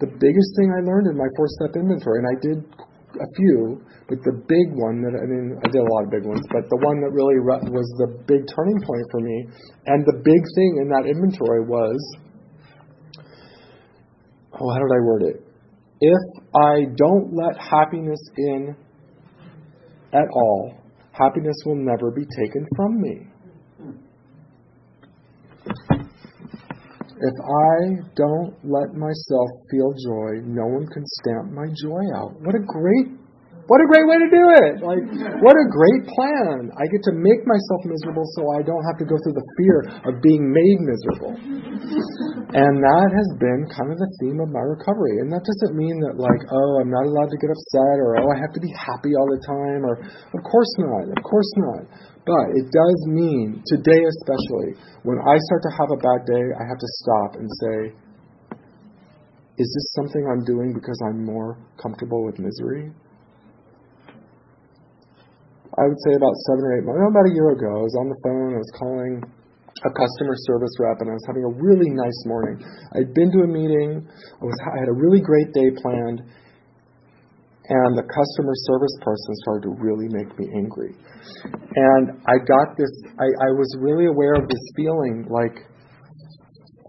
The 0.00 0.08
biggest 0.08 0.50
thing 0.56 0.72
I 0.72 0.80
learned 0.80 1.12
in 1.12 1.16
my 1.16 1.28
four 1.36 1.48
step 1.60 1.76
inventory, 1.76 2.24
and 2.24 2.28
I 2.28 2.36
did 2.40 2.58
a 3.20 3.28
few, 3.36 3.82
but 4.08 4.18
the 4.24 4.40
big 4.48 4.72
one 4.72 5.04
that 5.04 5.12
I 5.12 5.24
mean, 5.28 5.52
I 5.60 5.68
did 5.68 5.84
a 5.84 5.90
lot 5.92 6.04
of 6.04 6.10
big 6.10 6.24
ones, 6.24 6.40
but 6.48 6.64
the 6.72 6.80
one 6.80 7.04
that 7.04 7.12
really 7.12 7.36
was 7.44 7.84
the 8.00 8.08
big 8.24 8.48
turning 8.48 8.80
point 8.80 9.04
for 9.10 9.20
me, 9.20 9.36
and 9.86 10.00
the 10.06 10.16
big 10.24 10.42
thing 10.56 10.70
in 10.80 10.88
that 10.88 11.04
inventory 11.04 11.68
was 11.68 12.00
oh, 14.56 14.68
how 14.72 14.80
did 14.80 14.92
I 14.96 15.00
word 15.04 15.22
it? 15.28 15.36
If 16.00 16.22
I 16.56 16.88
don't 16.96 17.34
let 17.36 17.60
happiness 17.60 18.20
in 18.36 18.74
at 20.12 20.28
all, 20.32 20.74
happiness 21.12 21.56
will 21.66 21.76
never 21.76 22.10
be 22.10 22.24
taken 22.24 22.66
from 22.76 23.00
me. 23.00 23.29
If 27.22 27.34
I 27.36 28.00
don't 28.16 28.54
let 28.64 28.94
myself 28.94 29.50
feel 29.70 29.92
joy, 29.92 30.40
no 30.42 30.64
one 30.64 30.86
can 30.86 31.04
stamp 31.04 31.52
my 31.52 31.66
joy 31.76 32.00
out. 32.16 32.40
What 32.40 32.54
a 32.54 32.64
great 32.64 33.19
what 33.70 33.78
a 33.78 33.86
great 33.86 34.02
way 34.10 34.18
to 34.18 34.30
do 34.34 34.44
it. 34.66 34.74
Like 34.82 35.04
what 35.46 35.54
a 35.54 35.66
great 35.70 36.02
plan. 36.10 36.74
I 36.74 36.90
get 36.90 37.06
to 37.06 37.14
make 37.14 37.46
myself 37.46 37.86
miserable 37.86 38.26
so 38.34 38.50
I 38.58 38.66
don't 38.66 38.82
have 38.82 38.98
to 38.98 39.06
go 39.06 39.14
through 39.22 39.38
the 39.38 39.46
fear 39.54 39.76
of 40.10 40.18
being 40.26 40.42
made 40.50 40.78
miserable. 40.82 41.38
And 42.50 42.82
that 42.82 43.08
has 43.14 43.28
been 43.38 43.70
kind 43.70 43.94
of 43.94 43.98
the 44.02 44.10
theme 44.18 44.42
of 44.42 44.50
my 44.50 44.66
recovery. 44.74 45.22
And 45.22 45.30
that 45.30 45.46
doesn't 45.46 45.78
mean 45.78 46.02
that 46.02 46.18
like, 46.18 46.42
oh, 46.50 46.82
I'm 46.82 46.90
not 46.90 47.06
allowed 47.06 47.30
to 47.30 47.38
get 47.38 47.54
upset 47.54 47.94
or 48.02 48.18
oh, 48.18 48.26
I 48.34 48.42
have 48.42 48.50
to 48.58 48.62
be 48.62 48.74
happy 48.74 49.14
all 49.14 49.30
the 49.30 49.38
time 49.46 49.86
or 49.86 50.02
of 50.02 50.40
course 50.42 50.72
not. 50.82 51.06
Of 51.06 51.22
course 51.22 51.52
not. 51.62 51.82
But 52.26 52.46
it 52.58 52.66
does 52.74 52.98
mean, 53.06 53.62
today 53.70 54.02
especially, 54.02 54.82
when 55.06 55.22
I 55.22 55.38
start 55.46 55.62
to 55.62 55.72
have 55.78 55.94
a 55.94 56.00
bad 56.02 56.26
day, 56.26 56.42
I 56.58 56.66
have 56.66 56.80
to 56.82 56.90
stop 57.06 57.38
and 57.38 57.46
say, 57.46 57.78
is 59.62 59.70
this 59.70 59.86
something 59.94 60.26
I'm 60.26 60.42
doing 60.42 60.74
because 60.74 60.98
I'm 61.06 61.22
more 61.22 61.54
comfortable 61.78 62.26
with 62.26 62.42
misery? 62.42 62.90
I 65.80 65.88
would 65.88 66.00
say 66.04 66.12
about 66.12 66.36
seven 66.44 66.60
or 66.60 66.72
eight 66.76 66.84
months, 66.84 67.00
about 67.00 67.24
a 67.24 67.32
year 67.32 67.56
ago, 67.56 67.80
I 67.80 67.84
was 67.88 67.96
on 67.96 68.12
the 68.12 68.20
phone, 68.20 68.52
I 68.52 68.60
was 68.60 68.72
calling 68.76 69.12
a 69.80 69.90
customer 69.96 70.36
service 70.44 70.76
rep, 70.76 71.00
and 71.00 71.08
I 71.08 71.16
was 71.16 71.24
having 71.24 71.44
a 71.48 71.52
really 71.56 71.88
nice 71.88 72.20
morning. 72.28 72.60
I'd 73.00 73.16
been 73.16 73.32
to 73.32 73.48
a 73.48 73.50
meeting, 73.50 74.04
I, 74.04 74.44
was, 74.44 74.58
I 74.76 74.84
had 74.84 74.92
a 74.92 74.96
really 74.96 75.24
great 75.24 75.56
day 75.56 75.72
planned, 75.80 76.20
and 76.20 77.90
the 77.96 78.04
customer 78.04 78.52
service 78.68 78.92
person 79.00 79.32
started 79.40 79.62
to 79.70 79.72
really 79.80 80.12
make 80.12 80.28
me 80.36 80.52
angry. 80.52 80.92
And 81.48 82.20
I 82.28 82.36
got 82.44 82.76
this, 82.76 82.92
I, 83.16 83.48
I 83.48 83.50
was 83.56 83.72
really 83.80 84.04
aware 84.04 84.36
of 84.36 84.52
this 84.52 84.64
feeling 84.76 85.24
like, 85.32 85.64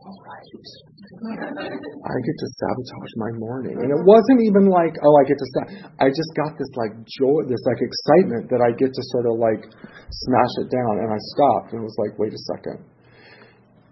all 0.04 0.20
right, 0.28 0.91
I 1.22 2.16
get 2.26 2.34
to 2.34 2.48
sabotage 2.58 3.14
my 3.14 3.32
morning. 3.38 3.78
And 3.78 3.94
it 3.94 4.02
wasn't 4.10 4.42
even 4.42 4.74
like, 4.74 4.98
oh, 5.06 5.14
I 5.22 5.24
get 5.30 5.38
to 5.38 5.48
stop. 5.54 5.66
I 6.02 6.10
just 6.10 6.34
got 6.34 6.58
this 6.58 6.74
like 6.74 6.98
joy, 7.06 7.46
this 7.46 7.62
like 7.70 7.78
excitement 7.78 8.50
that 8.50 8.58
I 8.58 8.74
get 8.74 8.90
to 8.90 9.04
sort 9.14 9.30
of 9.30 9.38
like 9.38 9.62
smash 10.10 10.54
it 10.66 10.74
down. 10.74 11.06
And 11.06 11.14
I 11.14 11.20
stopped 11.38 11.78
and 11.78 11.86
was 11.86 11.94
like, 12.02 12.18
wait 12.18 12.34
a 12.34 12.42
second. 12.50 12.82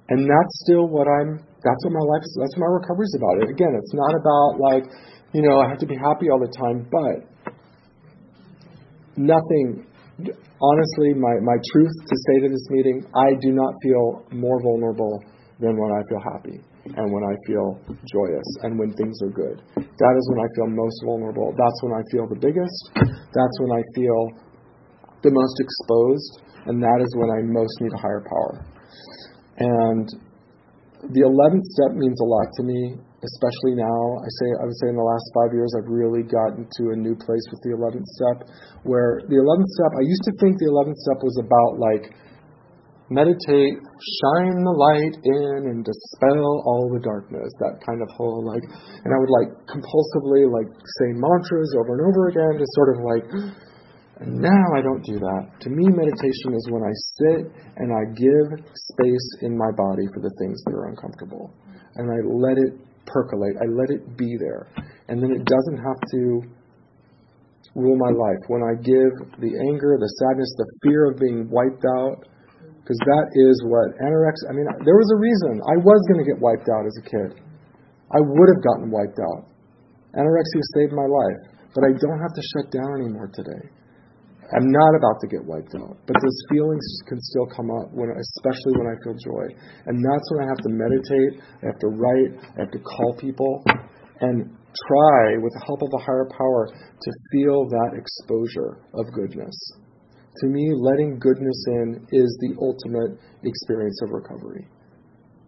And 0.10 0.26
that's 0.26 0.54
still 0.66 0.90
what 0.90 1.06
I'm, 1.06 1.38
that's 1.62 1.82
what 1.86 1.94
my 1.94 2.02
life 2.02 2.26
is, 2.26 2.34
that's 2.42 2.58
what 2.58 2.66
my 2.66 2.74
recovery 2.82 3.06
is 3.06 3.14
about. 3.22 3.46
It 3.46 3.54
again, 3.54 3.78
it's 3.78 3.94
not 3.94 4.14
about 4.18 4.58
like, 4.58 4.90
you 5.38 5.46
know, 5.46 5.62
I 5.62 5.70
have 5.70 5.78
to 5.86 5.90
be 5.90 6.02
happy 6.02 6.34
all 6.34 6.42
the 6.42 6.50
time, 6.50 6.90
but 6.90 7.30
nothing, 9.22 9.86
honestly, 10.18 11.14
my, 11.14 11.38
my 11.46 11.62
truth 11.62 11.94
to 12.10 12.16
say 12.26 12.42
to 12.42 12.50
this 12.50 12.66
meeting, 12.74 13.06
I 13.14 13.38
do 13.38 13.54
not 13.54 13.70
feel 13.86 14.26
more 14.34 14.58
vulnerable 14.66 15.22
than 15.62 15.78
when 15.78 15.94
I 15.94 16.02
feel 16.10 16.26
happy 16.26 16.66
and 16.86 17.06
when 17.12 17.24
I 17.24 17.36
feel 17.46 17.80
joyous 18.08 18.50
and 18.64 18.80
when 18.80 18.94
things 18.94 19.20
are 19.24 19.34
good. 19.34 19.62
That 19.76 20.14
is 20.16 20.24
when 20.32 20.40
I 20.40 20.48
feel 20.56 20.68
most 20.68 20.98
vulnerable. 21.04 21.54
That's 21.58 21.80
when 21.84 21.94
I 21.94 22.04
feel 22.12 22.26
the 22.28 22.40
biggest. 22.40 22.80
That's 22.96 23.56
when 23.60 23.72
I 23.76 23.84
feel 23.96 24.20
the 25.24 25.32
most 25.32 25.56
exposed. 25.60 26.32
And 26.68 26.82
that 26.84 27.00
is 27.02 27.10
when 27.16 27.30
I 27.32 27.40
most 27.44 27.76
need 27.82 27.94
a 27.94 28.02
higher 28.02 28.24
power. 28.24 28.66
And 29.60 30.08
the 31.12 31.24
11th 31.24 31.66
step 31.76 31.96
means 31.96 32.20
a 32.20 32.28
lot 32.28 32.48
to 32.58 32.64
me 32.64 33.00
especially 33.24 33.76
now, 33.76 34.00
I 34.24 34.30
say 34.40 34.48
I 34.60 34.64
would 34.64 34.80
say 34.80 34.88
in 34.88 34.96
the 34.96 35.04
last 35.04 35.28
five 35.36 35.52
years, 35.52 35.72
I've 35.76 35.92
really 35.92 36.24
gotten 36.24 36.64
to 36.64 36.84
a 36.96 36.98
new 36.98 37.16
place 37.16 37.44
with 37.52 37.60
the 37.68 37.76
11th 37.76 38.08
step, 38.16 38.48
where 38.88 39.20
the 39.28 39.40
11th 39.44 39.70
step, 39.76 39.92
I 40.00 40.04
used 40.08 40.24
to 40.32 40.34
think 40.40 40.56
the 40.60 40.72
11th 40.72 41.00
step 41.04 41.20
was 41.20 41.36
about 41.44 41.72
like 41.80 42.16
meditate, 43.10 43.78
shine 44.22 44.62
the 44.62 44.76
light 44.78 45.16
in, 45.22 45.60
and 45.70 45.86
dispel 45.86 46.64
all 46.66 46.90
the 46.94 47.02
darkness. 47.02 47.50
That 47.60 47.82
kind 47.86 48.02
of 48.02 48.10
whole 48.14 48.46
like, 48.46 48.64
and 49.04 49.10
I 49.10 49.18
would 49.18 49.34
like 49.34 49.50
compulsively 49.66 50.46
like 50.46 50.70
say 51.02 51.10
mantras 51.18 51.74
over 51.78 51.98
and 51.98 52.04
over 52.06 52.30
again 52.30 52.54
to 52.58 52.66
sort 52.78 52.90
of 52.94 52.98
like. 53.06 53.28
And 54.20 54.36
now 54.44 54.66
I 54.76 54.82
don't 54.84 55.04
do 55.08 55.16
that. 55.16 55.44
To 55.64 55.70
me, 55.70 55.88
meditation 55.88 56.52
is 56.52 56.68
when 56.70 56.84
I 56.84 56.94
sit 57.24 57.42
and 57.80 57.88
I 57.88 58.04
give 58.20 58.48
space 58.76 59.28
in 59.48 59.56
my 59.58 59.72
body 59.72 60.06
for 60.12 60.20
the 60.20 60.34
things 60.44 60.60
that 60.68 60.76
are 60.76 60.92
uncomfortable. 60.92 61.56
And 61.96 62.12
I 62.12 62.20
let 62.28 62.60
it 62.60 62.76
percolate. 63.08 63.56
I 63.64 63.68
let 63.72 63.90
it 63.90 64.18
be 64.18 64.36
there. 64.40 64.68
And 65.08 65.24
then 65.24 65.32
it 65.32 65.46
doesn't 65.46 65.80
have 65.80 66.00
to 66.12 66.42
rule 67.76 67.98
my 67.98 68.12
life. 68.12 68.44
When 68.48 68.62
I 68.62 68.76
give 68.84 69.40
the 69.40 69.56
anger, 69.72 69.96
the 69.96 70.12
sadness, 70.20 70.52
the 70.58 70.68
fear 70.84 71.12
of 71.12 71.18
being 71.18 71.50
wiped 71.50 71.86
out, 71.98 72.28
because 72.90 73.06
that 73.06 73.30
is 73.38 73.54
what 73.70 73.94
anorexia, 74.02 74.50
I 74.50 74.54
mean, 74.58 74.66
there 74.82 74.98
was 74.98 75.14
a 75.14 75.22
reason 75.22 75.62
I 75.62 75.78
was 75.78 76.02
going 76.10 76.26
to 76.26 76.28
get 76.28 76.42
wiped 76.42 76.66
out 76.74 76.90
as 76.90 76.98
a 76.98 77.06
kid. 77.06 77.38
I 78.10 78.18
would 78.18 78.50
have 78.50 78.66
gotten 78.66 78.90
wiped 78.90 79.22
out. 79.22 79.46
Anorexia 80.18 80.64
saved 80.74 80.98
my 80.98 81.06
life, 81.06 81.70
but 81.78 81.86
I 81.86 81.94
don't 81.94 82.18
have 82.18 82.34
to 82.34 82.44
shut 82.58 82.74
down 82.74 82.90
anymore 82.98 83.30
today. 83.30 83.62
I'm 84.58 84.74
not 84.74 84.98
about 84.98 85.22
to 85.22 85.30
get 85.30 85.46
wiped 85.46 85.78
out, 85.78 86.02
but 86.10 86.18
those 86.18 86.40
feelings 86.50 86.82
can 87.06 87.22
still 87.30 87.46
come 87.54 87.70
up 87.70 87.94
when, 87.94 88.10
especially 88.10 88.82
when 88.82 88.90
I 88.90 88.98
feel 89.06 89.14
joy. 89.22 89.46
And 89.86 90.02
that's 90.02 90.26
when 90.34 90.40
I 90.42 90.48
have 90.50 90.62
to 90.66 90.72
meditate, 90.74 91.46
I 91.62 91.70
have 91.70 91.78
to 91.86 91.94
write, 91.94 92.34
I 92.58 92.66
have 92.66 92.74
to 92.74 92.82
call 92.82 93.14
people, 93.22 93.62
and 94.26 94.50
try, 94.50 95.38
with 95.38 95.54
the 95.54 95.62
help 95.62 95.86
of 95.86 95.94
a 95.94 96.02
higher 96.02 96.26
power, 96.34 96.74
to 96.74 97.10
feel 97.38 97.70
that 97.70 97.94
exposure 97.94 98.82
of 98.98 99.06
goodness. 99.14 99.54
To 100.40 100.48
me, 100.48 100.72
letting 100.72 101.20
goodness 101.20 101.60
in 101.68 102.08
is 102.16 102.30
the 102.40 102.56
ultimate 102.64 103.20
experience 103.44 104.00
of 104.04 104.12
recovery. 104.12 104.68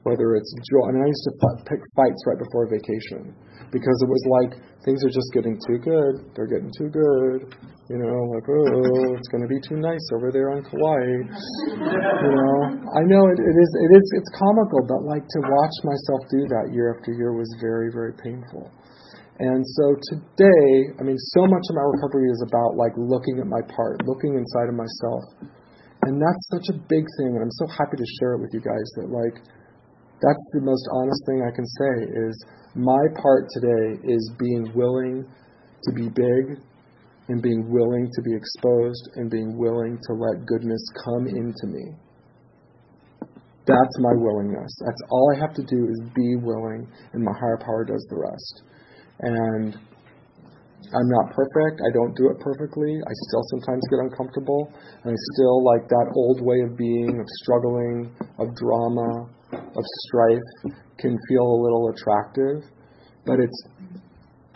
Whether 0.04 0.34
it's 0.36 0.52
joy, 0.68 0.90
I 0.90 0.92
mean, 0.92 1.04
I 1.06 1.10
used 1.14 1.28
to 1.30 1.36
pick 1.64 1.80
fights 1.96 2.22
right 2.26 2.40
before 2.42 2.66
vacation 2.68 3.38
because 3.70 3.98
it 4.02 4.10
was 4.10 4.24
like 4.42 4.52
things 4.84 5.00
are 5.06 5.14
just 5.14 5.30
getting 5.32 5.56
too 5.62 5.78
good. 5.78 6.26
They're 6.34 6.50
getting 6.50 6.74
too 6.74 6.90
good. 6.90 7.54
You 7.88 8.02
know, 8.02 8.18
like 8.34 8.48
oh, 8.50 9.16
it's 9.16 9.30
going 9.30 9.46
to 9.46 9.52
be 9.52 9.62
too 9.62 9.78
nice 9.78 10.02
over 10.18 10.34
there 10.34 10.52
on 10.52 10.66
Kauai. 10.66 11.06
You 11.06 12.32
know, 12.34 12.56
I 12.98 13.02
know 13.06 13.24
it, 13.30 13.40
it 13.40 13.56
is. 13.62 13.72
It 13.78 13.92
is. 13.96 14.06
It's 14.18 14.32
comical, 14.36 14.82
but 14.90 15.06
like 15.06 15.24
to 15.24 15.40
watch 15.46 15.76
myself 15.86 16.22
do 16.34 16.42
that 16.50 16.74
year 16.74 16.98
after 16.98 17.14
year 17.14 17.38
was 17.38 17.48
very, 17.62 17.94
very 17.94 18.18
painful. 18.18 18.74
And 19.40 19.66
so 19.66 19.96
today, 20.12 20.94
I 21.00 21.04
mean, 21.04 21.18
so 21.18 21.48
much 21.48 21.66
of 21.70 21.76
my 21.76 21.88
recovery 21.88 22.30
is 22.30 22.44
about 22.46 22.76
like 22.76 22.94
looking 22.98 23.40
at 23.40 23.48
my 23.48 23.62
part, 23.74 24.06
looking 24.06 24.36
inside 24.36 24.70
of 24.70 24.76
myself. 24.76 25.24
And 26.04 26.22
that's 26.22 26.46
such 26.52 26.68
a 26.76 26.78
big 26.78 27.06
thing. 27.18 27.32
And 27.38 27.42
I'm 27.42 27.56
so 27.58 27.68
happy 27.68 27.98
to 27.98 28.08
share 28.20 28.34
it 28.36 28.42
with 28.42 28.52
you 28.54 28.62
guys 28.62 28.88
that 28.98 29.10
like, 29.10 29.38
that's 30.22 30.46
the 30.54 30.62
most 30.62 30.86
honest 30.94 31.22
thing 31.26 31.42
I 31.42 31.54
can 31.56 31.66
say 31.66 31.94
is 32.28 32.36
my 32.76 33.04
part 33.22 33.50
today 33.50 33.98
is 34.06 34.32
being 34.38 34.70
willing 34.76 35.26
to 35.26 35.92
be 35.94 36.10
big 36.10 36.62
and 37.28 37.42
being 37.42 37.66
willing 37.70 38.10
to 38.14 38.22
be 38.22 38.36
exposed 38.36 39.10
and 39.16 39.32
being 39.32 39.58
willing 39.58 39.98
to 39.98 40.14
let 40.14 40.46
goodness 40.46 40.84
come 41.04 41.28
into 41.28 41.68
me. 41.68 41.96
That's 43.66 43.98
my 44.00 44.14
willingness. 44.16 44.74
That's 44.86 45.02
all 45.10 45.34
I 45.36 45.40
have 45.40 45.54
to 45.54 45.64
do 45.64 45.88
is 45.88 46.02
be 46.16 46.36
willing, 46.36 46.88
and 47.14 47.24
my 47.24 47.32
higher 47.40 47.60
power 47.64 47.86
does 47.86 48.06
the 48.10 48.18
rest. 48.18 48.64
And 49.22 49.78
I'm 50.92 51.10
not 51.10 51.32
perfect. 51.32 51.80
I 51.80 51.90
don't 51.94 52.14
do 52.18 52.28
it 52.34 52.40
perfectly. 52.42 53.00
I 53.00 53.14
still 53.30 53.44
sometimes 53.56 53.82
get 53.90 54.00
uncomfortable. 54.12 54.74
And 55.04 55.14
I 55.14 55.18
still 55.34 55.64
like 55.64 55.88
that 55.88 56.08
old 56.16 56.42
way 56.42 56.60
of 56.68 56.76
being, 56.76 57.16
of 57.20 57.28
struggling, 57.42 58.12
of 58.40 58.54
drama, 58.56 59.30
of 59.54 59.84
strife 60.08 60.76
can 60.98 61.18
feel 61.28 61.44
a 61.44 61.60
little 61.64 61.90
attractive, 61.90 62.64
but 63.26 63.40
it's 63.40 63.60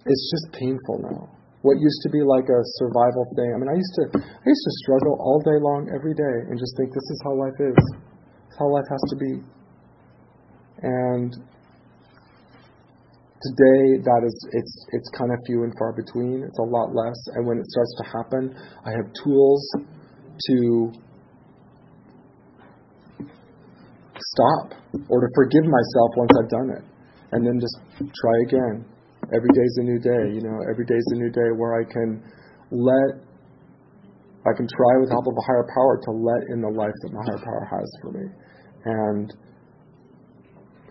it's 0.05 0.25
just 0.31 0.53
painful 0.53 1.01
now. 1.01 1.29
What 1.61 1.81
used 1.81 2.01
to 2.03 2.09
be 2.13 2.21
like 2.21 2.45
a 2.45 2.61
survival 2.77 3.25
thing. 3.35 3.49
I 3.49 3.57
mean, 3.57 3.69
I 3.69 3.77
used 3.77 3.95
to 3.97 4.03
I 4.21 4.45
used 4.45 4.65
to 4.69 4.73
struggle 4.85 5.17
all 5.19 5.41
day 5.41 5.57
long, 5.57 5.89
every 5.93 6.13
day, 6.13 6.35
and 6.49 6.59
just 6.59 6.77
think 6.77 6.93
this 6.93 7.09
is 7.09 7.19
how 7.23 7.33
life 7.33 7.59
is. 7.59 7.81
It's 8.47 8.57
how 8.59 8.69
life 8.69 8.85
has 8.89 9.03
to 9.09 9.15
be. 9.17 9.33
And 10.83 11.33
today, 13.51 14.01
that 14.01 14.21
is 14.25 14.35
it's 14.51 14.73
it's 14.91 15.09
kind 15.17 15.31
of 15.31 15.37
few 15.45 15.63
and 15.63 15.73
far 15.77 15.93
between. 15.93 16.43
It's 16.43 16.59
a 16.59 16.67
lot 16.67 16.93
less. 16.93 17.19
And 17.35 17.45
when 17.45 17.57
it 17.57 17.67
starts 17.69 17.93
to 18.01 18.03
happen, 18.09 18.43
I 18.85 18.91
have 18.91 19.07
tools 19.23 19.63
to 20.49 20.91
stop 24.19 24.73
or 25.09 25.21
to 25.21 25.29
forgive 25.35 25.65
myself 25.65 26.09
once 26.17 26.33
I've 26.39 26.49
done 26.49 26.69
it. 26.77 26.83
And 27.31 27.45
then 27.45 27.59
just 27.59 27.77
try 27.99 28.37
again. 28.47 28.85
Every 29.33 29.49
day's 29.53 29.75
a 29.81 29.83
new 29.83 29.99
day, 29.99 30.23
you 30.37 30.41
know, 30.41 30.57
every 30.69 30.85
day's 30.85 31.05
a 31.11 31.17
new 31.17 31.31
day 31.31 31.49
where 31.57 31.81
I 31.81 31.83
can 31.83 32.21
let, 32.69 33.17
I 34.45 34.53
can 34.53 34.67
try 34.69 34.93
with 35.01 35.09
the 35.09 35.17
help 35.17 35.25
of 35.25 35.33
a 35.33 35.45
higher 35.49 35.65
power 35.73 35.97
to 36.05 36.11
let 36.13 36.41
in 36.53 36.61
the 36.61 36.69
life 36.69 36.93
that 37.01 37.11
my 37.11 37.23
higher 37.25 37.41
power 37.41 37.65
has 37.73 37.89
for 38.01 38.11
me. 38.13 38.25
And 38.85 39.33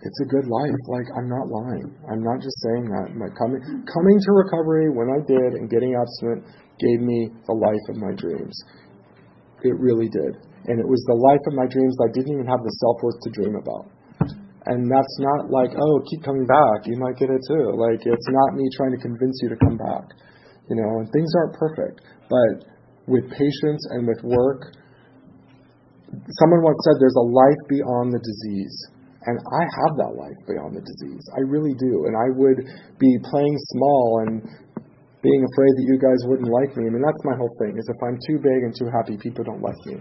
it's 0.05 0.21
a 0.21 0.29
good 0.29 0.45
life. 0.45 0.81
Like 0.87 1.09
I'm 1.17 1.27
not 1.27 1.49
lying. 1.49 1.89
I'm 2.07 2.21
not 2.21 2.37
just 2.39 2.55
saying 2.61 2.85
that. 2.93 3.17
My 3.17 3.29
coming 3.33 3.61
coming 3.89 4.17
to 4.21 4.31
recovery 4.31 4.93
when 4.93 5.09
I 5.09 5.19
did 5.25 5.57
and 5.57 5.65
getting 5.69 5.97
abstinent 5.97 6.45
gave 6.77 7.01
me 7.01 7.33
the 7.49 7.57
life 7.57 7.85
of 7.89 7.97
my 7.97 8.13
dreams. 8.13 8.53
It 9.65 9.73
really 9.81 10.07
did 10.07 10.37
and 10.67 10.81
it 10.81 10.87
was 10.87 11.01
the 11.05 11.17
life 11.17 11.41
of 11.45 11.53
my 11.53 11.69
dreams 11.69 11.93
I 12.01 12.09
didn't 12.09 12.33
even 12.33 12.49
have 12.49 12.61
the 12.65 12.73
self 12.81 12.97
worth 13.05 13.21
to 13.21 13.29
dream 13.29 13.53
about. 13.53 13.85
And 14.65 14.89
that's 14.89 15.15
not 15.21 15.53
like, 15.53 15.77
oh, 15.77 16.01
keep 16.09 16.25
coming 16.25 16.49
back. 16.49 16.89
You 16.89 16.97
might 16.97 17.21
get 17.21 17.29
it 17.29 17.41
too. 17.45 17.77
Like, 17.77 18.01
it's 18.01 18.29
not 18.33 18.57
me 18.57 18.65
trying 18.73 18.97
to 18.97 19.01
convince 19.01 19.37
you 19.45 19.49
to 19.53 19.59
come 19.61 19.77
back. 19.77 20.09
You 20.65 20.81
know, 20.81 21.05
and 21.05 21.07
things 21.13 21.29
aren't 21.37 21.53
perfect. 21.53 22.01
But 22.25 22.65
with 23.05 23.29
patience 23.29 23.85
and 23.93 24.09
with 24.09 24.17
work, 24.25 24.73
someone 26.41 26.65
once 26.65 26.81
said 26.81 26.97
there's 26.97 27.19
a 27.21 27.29
life 27.29 27.61
beyond 27.69 28.09
the 28.09 28.21
disease. 28.25 28.73
And 29.25 29.35
I 29.41 29.63
have 29.65 29.93
that 30.05 30.13
life 30.13 30.39
beyond 30.45 30.77
the 30.77 30.85
disease. 30.85 31.25
I 31.33 31.41
really 31.49 31.73
do. 31.73 32.05
And 32.05 32.13
I 32.13 32.29
would 32.37 32.61
be 33.01 33.11
playing 33.25 33.57
small 33.73 34.25
and 34.27 34.41
being 35.21 35.41
afraid 35.41 35.73
that 35.81 35.85
you 35.89 35.97
guys 35.97 36.21
wouldn't 36.29 36.49
like 36.53 36.77
me. 36.77 36.85
I 36.85 36.91
mean, 36.93 37.01
that's 37.01 37.23
my 37.25 37.33
whole 37.33 37.49
thing, 37.57 37.73
is 37.73 37.89
if 37.89 37.99
I'm 38.05 38.21
too 38.21 38.37
big 38.37 38.59
and 38.61 38.71
too 38.77 38.89
happy, 38.93 39.17
people 39.17 39.43
don't 39.43 39.65
like 39.65 39.81
me 39.89 39.97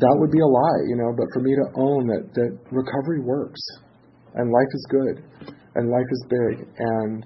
that 0.00 0.16
would 0.16 0.32
be 0.32 0.40
a 0.40 0.48
lie, 0.48 0.82
you 0.88 0.96
know. 0.96 1.12
But 1.12 1.28
for 1.32 1.40
me 1.44 1.52
to 1.54 1.66
own 1.76 2.08
that 2.08 2.32
that 2.34 2.50
recovery 2.72 3.20
works, 3.20 3.60
and 4.34 4.48
life 4.48 4.72
is 4.72 4.84
good, 4.88 5.16
and 5.76 5.92
life 5.92 6.08
is 6.10 6.22
big, 6.28 6.54
and 6.64 7.24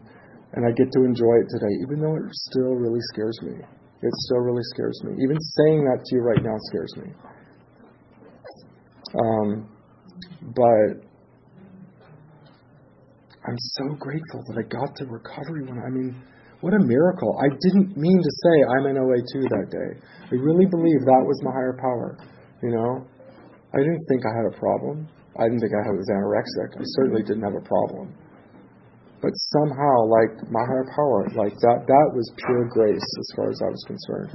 and 0.54 0.62
I 0.66 0.70
get 0.74 0.90
to 0.90 1.00
enjoy 1.06 1.42
it 1.42 1.48
today, 1.50 1.74
even 1.86 2.02
though 2.02 2.14
it 2.18 2.26
still 2.50 2.74
really 2.74 3.02
scares 3.14 3.38
me. 3.42 3.54
It 3.58 4.14
still 4.28 4.42
really 4.42 4.62
scares 4.74 5.00
me. 5.02 5.16
Even 5.22 5.38
saying 5.40 5.80
that 5.88 6.04
to 6.04 6.10
you 6.14 6.22
right 6.22 6.42
now 6.42 6.56
scares 6.70 6.92
me. 7.00 7.08
Um, 9.14 9.68
but 10.52 11.00
I'm 13.44 13.58
so 13.80 13.96
grateful 13.96 14.40
that 14.48 14.56
I 14.60 14.64
got 14.68 14.96
to 14.96 15.06
recovery 15.06 15.64
when 15.64 15.78
I 15.80 15.90
mean, 15.90 16.16
what 16.60 16.72
a 16.72 16.80
miracle. 16.80 17.36
I 17.40 17.48
didn't 17.48 17.96
mean 17.96 18.18
to 18.20 18.32
say 18.44 18.54
I'm 18.72 18.86
in 18.88 18.96
OA 18.96 19.20
2 19.20 19.48
that 19.52 19.68
day. 19.68 20.00
I 20.00 20.34
really 20.40 20.64
believe 20.64 21.00
that 21.04 21.24
was 21.24 21.36
my 21.44 21.52
higher 21.52 21.76
power. 21.76 22.16
You 22.62 22.72
know, 22.72 23.04
I 23.74 23.78
didn't 23.84 24.04
think 24.08 24.22
I 24.24 24.32
had 24.32 24.48
a 24.48 24.56
problem. 24.56 25.08
I 25.36 25.44
didn't 25.44 25.60
think 25.60 25.72
I 25.76 25.92
was 25.92 26.08
anorexic. 26.08 26.80
I 26.80 26.84
certainly 26.96 27.22
didn't 27.22 27.42
have 27.42 27.58
a 27.58 27.66
problem. 27.68 28.14
But 29.20 29.32
somehow, 29.56 30.08
like 30.08 30.36
my 30.52 30.64
higher 30.64 30.88
power, 30.94 31.28
like 31.36 31.56
that, 31.64 31.84
that 31.84 32.08
was 32.12 32.32
pure 32.46 32.68
grace 32.68 33.08
as 33.20 33.28
far 33.36 33.50
as 33.50 33.60
I 33.60 33.68
was 33.68 33.84
concerned. 33.88 34.32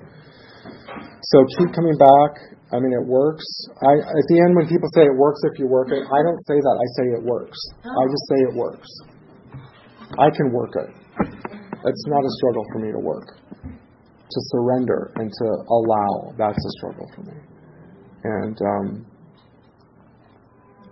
So 1.21 1.43
keep 1.59 1.75
coming 1.75 1.97
back. 1.99 2.31
I 2.71 2.79
mean, 2.79 2.93
it 2.93 3.05
works. 3.05 3.45
I, 3.81 3.91
at 3.97 4.25
the 4.29 4.37
end, 4.39 4.55
when 4.55 4.67
people 4.69 4.87
say 4.93 5.03
it 5.03 5.17
works 5.17 5.41
if 5.51 5.59
you 5.59 5.67
work 5.67 5.89
it, 5.91 6.05
I 6.05 6.19
don't 6.23 6.41
say 6.47 6.55
that. 6.55 6.75
I 6.79 6.87
say 6.95 7.05
it 7.17 7.23
works. 7.25 7.59
I 7.83 8.03
just 8.07 8.25
say 8.29 8.39
it 8.47 8.53
works. 8.55 8.89
I 10.17 10.29
can 10.31 10.53
work 10.53 10.73
it. 10.77 10.89
It's 11.85 12.05
not 12.07 12.21
a 12.23 12.31
struggle 12.39 12.65
for 12.71 12.79
me 12.79 12.91
to 12.91 12.99
work. 12.99 13.27
To 13.65 14.39
surrender 14.53 15.11
and 15.15 15.31
to 15.31 15.47
allow, 15.67 16.33
that's 16.37 16.57
a 16.57 16.71
struggle 16.77 17.07
for 17.15 17.23
me. 17.23 17.37
And 18.23 18.57
um, 18.61 19.05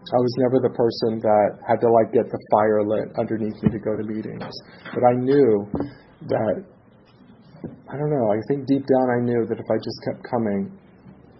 I 0.07 0.19
was 0.23 0.33
never 0.39 0.59
the 0.63 0.73
person 0.73 1.19
that 1.19 1.49
had 1.67 1.79
to 1.81 1.89
like 1.91 2.11
get 2.13 2.25
the 2.31 2.39
fire 2.51 2.81
lit 2.83 3.11
underneath 3.19 3.61
me 3.61 3.69
to 3.69 3.79
go 3.79 3.95
to 3.95 4.03
meetings. 4.03 4.55
But 4.93 5.03
I 5.03 5.13
knew 5.19 5.67
that 6.31 6.65
I 7.89 7.95
don't 7.97 8.11
know, 8.11 8.31
I 8.31 8.39
think 8.47 8.67
deep 8.67 8.83
down 8.85 9.07
I 9.11 9.19
knew 9.23 9.45
that 9.47 9.59
if 9.59 9.69
I 9.69 9.77
just 9.77 9.99
kept 10.05 10.21
coming, 10.29 10.71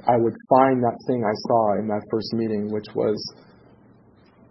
I 0.08 0.16
would 0.16 0.36
find 0.48 0.80
that 0.84 0.98
thing 1.08 1.20
I 1.20 1.36
saw 1.48 1.80
in 1.80 1.88
that 1.88 2.04
first 2.12 2.32
meeting, 2.34 2.72
which 2.72 2.88
was 2.96 3.18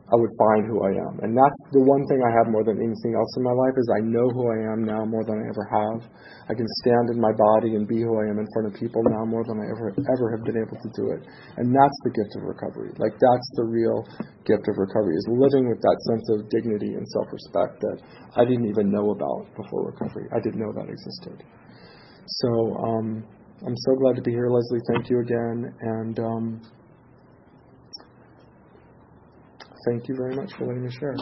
I 0.06 0.14
would 0.14 0.30
find 0.38 0.62
who 0.70 0.86
I 0.86 0.94
am. 1.02 1.18
And 1.26 1.34
that's 1.34 1.60
the 1.74 1.82
one 1.82 2.06
thing 2.06 2.22
I 2.22 2.30
have 2.38 2.46
more 2.46 2.62
than 2.62 2.78
anything 2.78 3.18
else 3.18 3.32
in 3.34 3.42
my 3.42 3.50
life 3.50 3.74
is 3.74 3.90
I 3.90 4.06
know 4.06 4.30
who 4.30 4.46
I 4.46 4.58
am 4.70 4.86
now 4.86 5.02
more 5.02 5.26
than 5.26 5.42
I 5.42 5.44
ever 5.50 5.66
have. 5.66 5.98
I 6.46 6.54
can 6.54 6.68
stand 6.86 7.10
in 7.10 7.18
my 7.18 7.34
body 7.34 7.74
and 7.74 7.90
be 7.90 8.06
who 8.06 8.14
I 8.22 8.30
am 8.30 8.38
in 8.38 8.46
front 8.54 8.70
of 8.70 8.78
people 8.78 9.02
now 9.10 9.26
more 9.26 9.42
than 9.42 9.58
I 9.58 9.66
ever 9.66 9.90
ever 9.90 10.26
have 10.30 10.46
been 10.46 10.62
able 10.62 10.78
to 10.78 10.90
do 10.94 11.10
it. 11.10 11.26
And 11.58 11.74
that's 11.74 11.98
the 12.06 12.14
gift 12.14 12.38
of 12.38 12.46
recovery. 12.46 12.94
Like 13.02 13.18
that's 13.18 13.48
the 13.58 13.66
real 13.66 14.06
gift 14.46 14.70
of 14.70 14.78
recovery 14.78 15.18
is 15.18 15.26
living 15.26 15.66
with 15.66 15.82
that 15.82 15.98
sense 16.14 16.26
of 16.38 16.46
dignity 16.54 16.94
and 16.94 17.02
self-respect 17.10 17.82
that 17.82 17.98
I 18.38 18.46
didn't 18.46 18.70
even 18.70 18.94
know 18.94 19.10
about 19.10 19.50
before 19.58 19.90
recovery. 19.90 20.30
I 20.30 20.38
didn't 20.38 20.62
know 20.62 20.70
that 20.70 20.86
existed. 20.86 21.42
So 22.26 22.76
um, 22.76 23.24
I'm 23.66 23.76
so 23.76 23.94
glad 23.96 24.16
to 24.16 24.22
be 24.22 24.30
here, 24.32 24.48
Leslie. 24.48 24.80
Thank 24.92 25.10
you 25.10 25.20
again, 25.20 25.74
and. 25.80 26.18
Um, 26.18 26.62
thank 29.86 30.08
you 30.08 30.16
very 30.16 30.34
much 30.34 30.52
for 30.58 30.66
letting 30.66 30.82
me 30.84 30.90
share. 30.90 31.14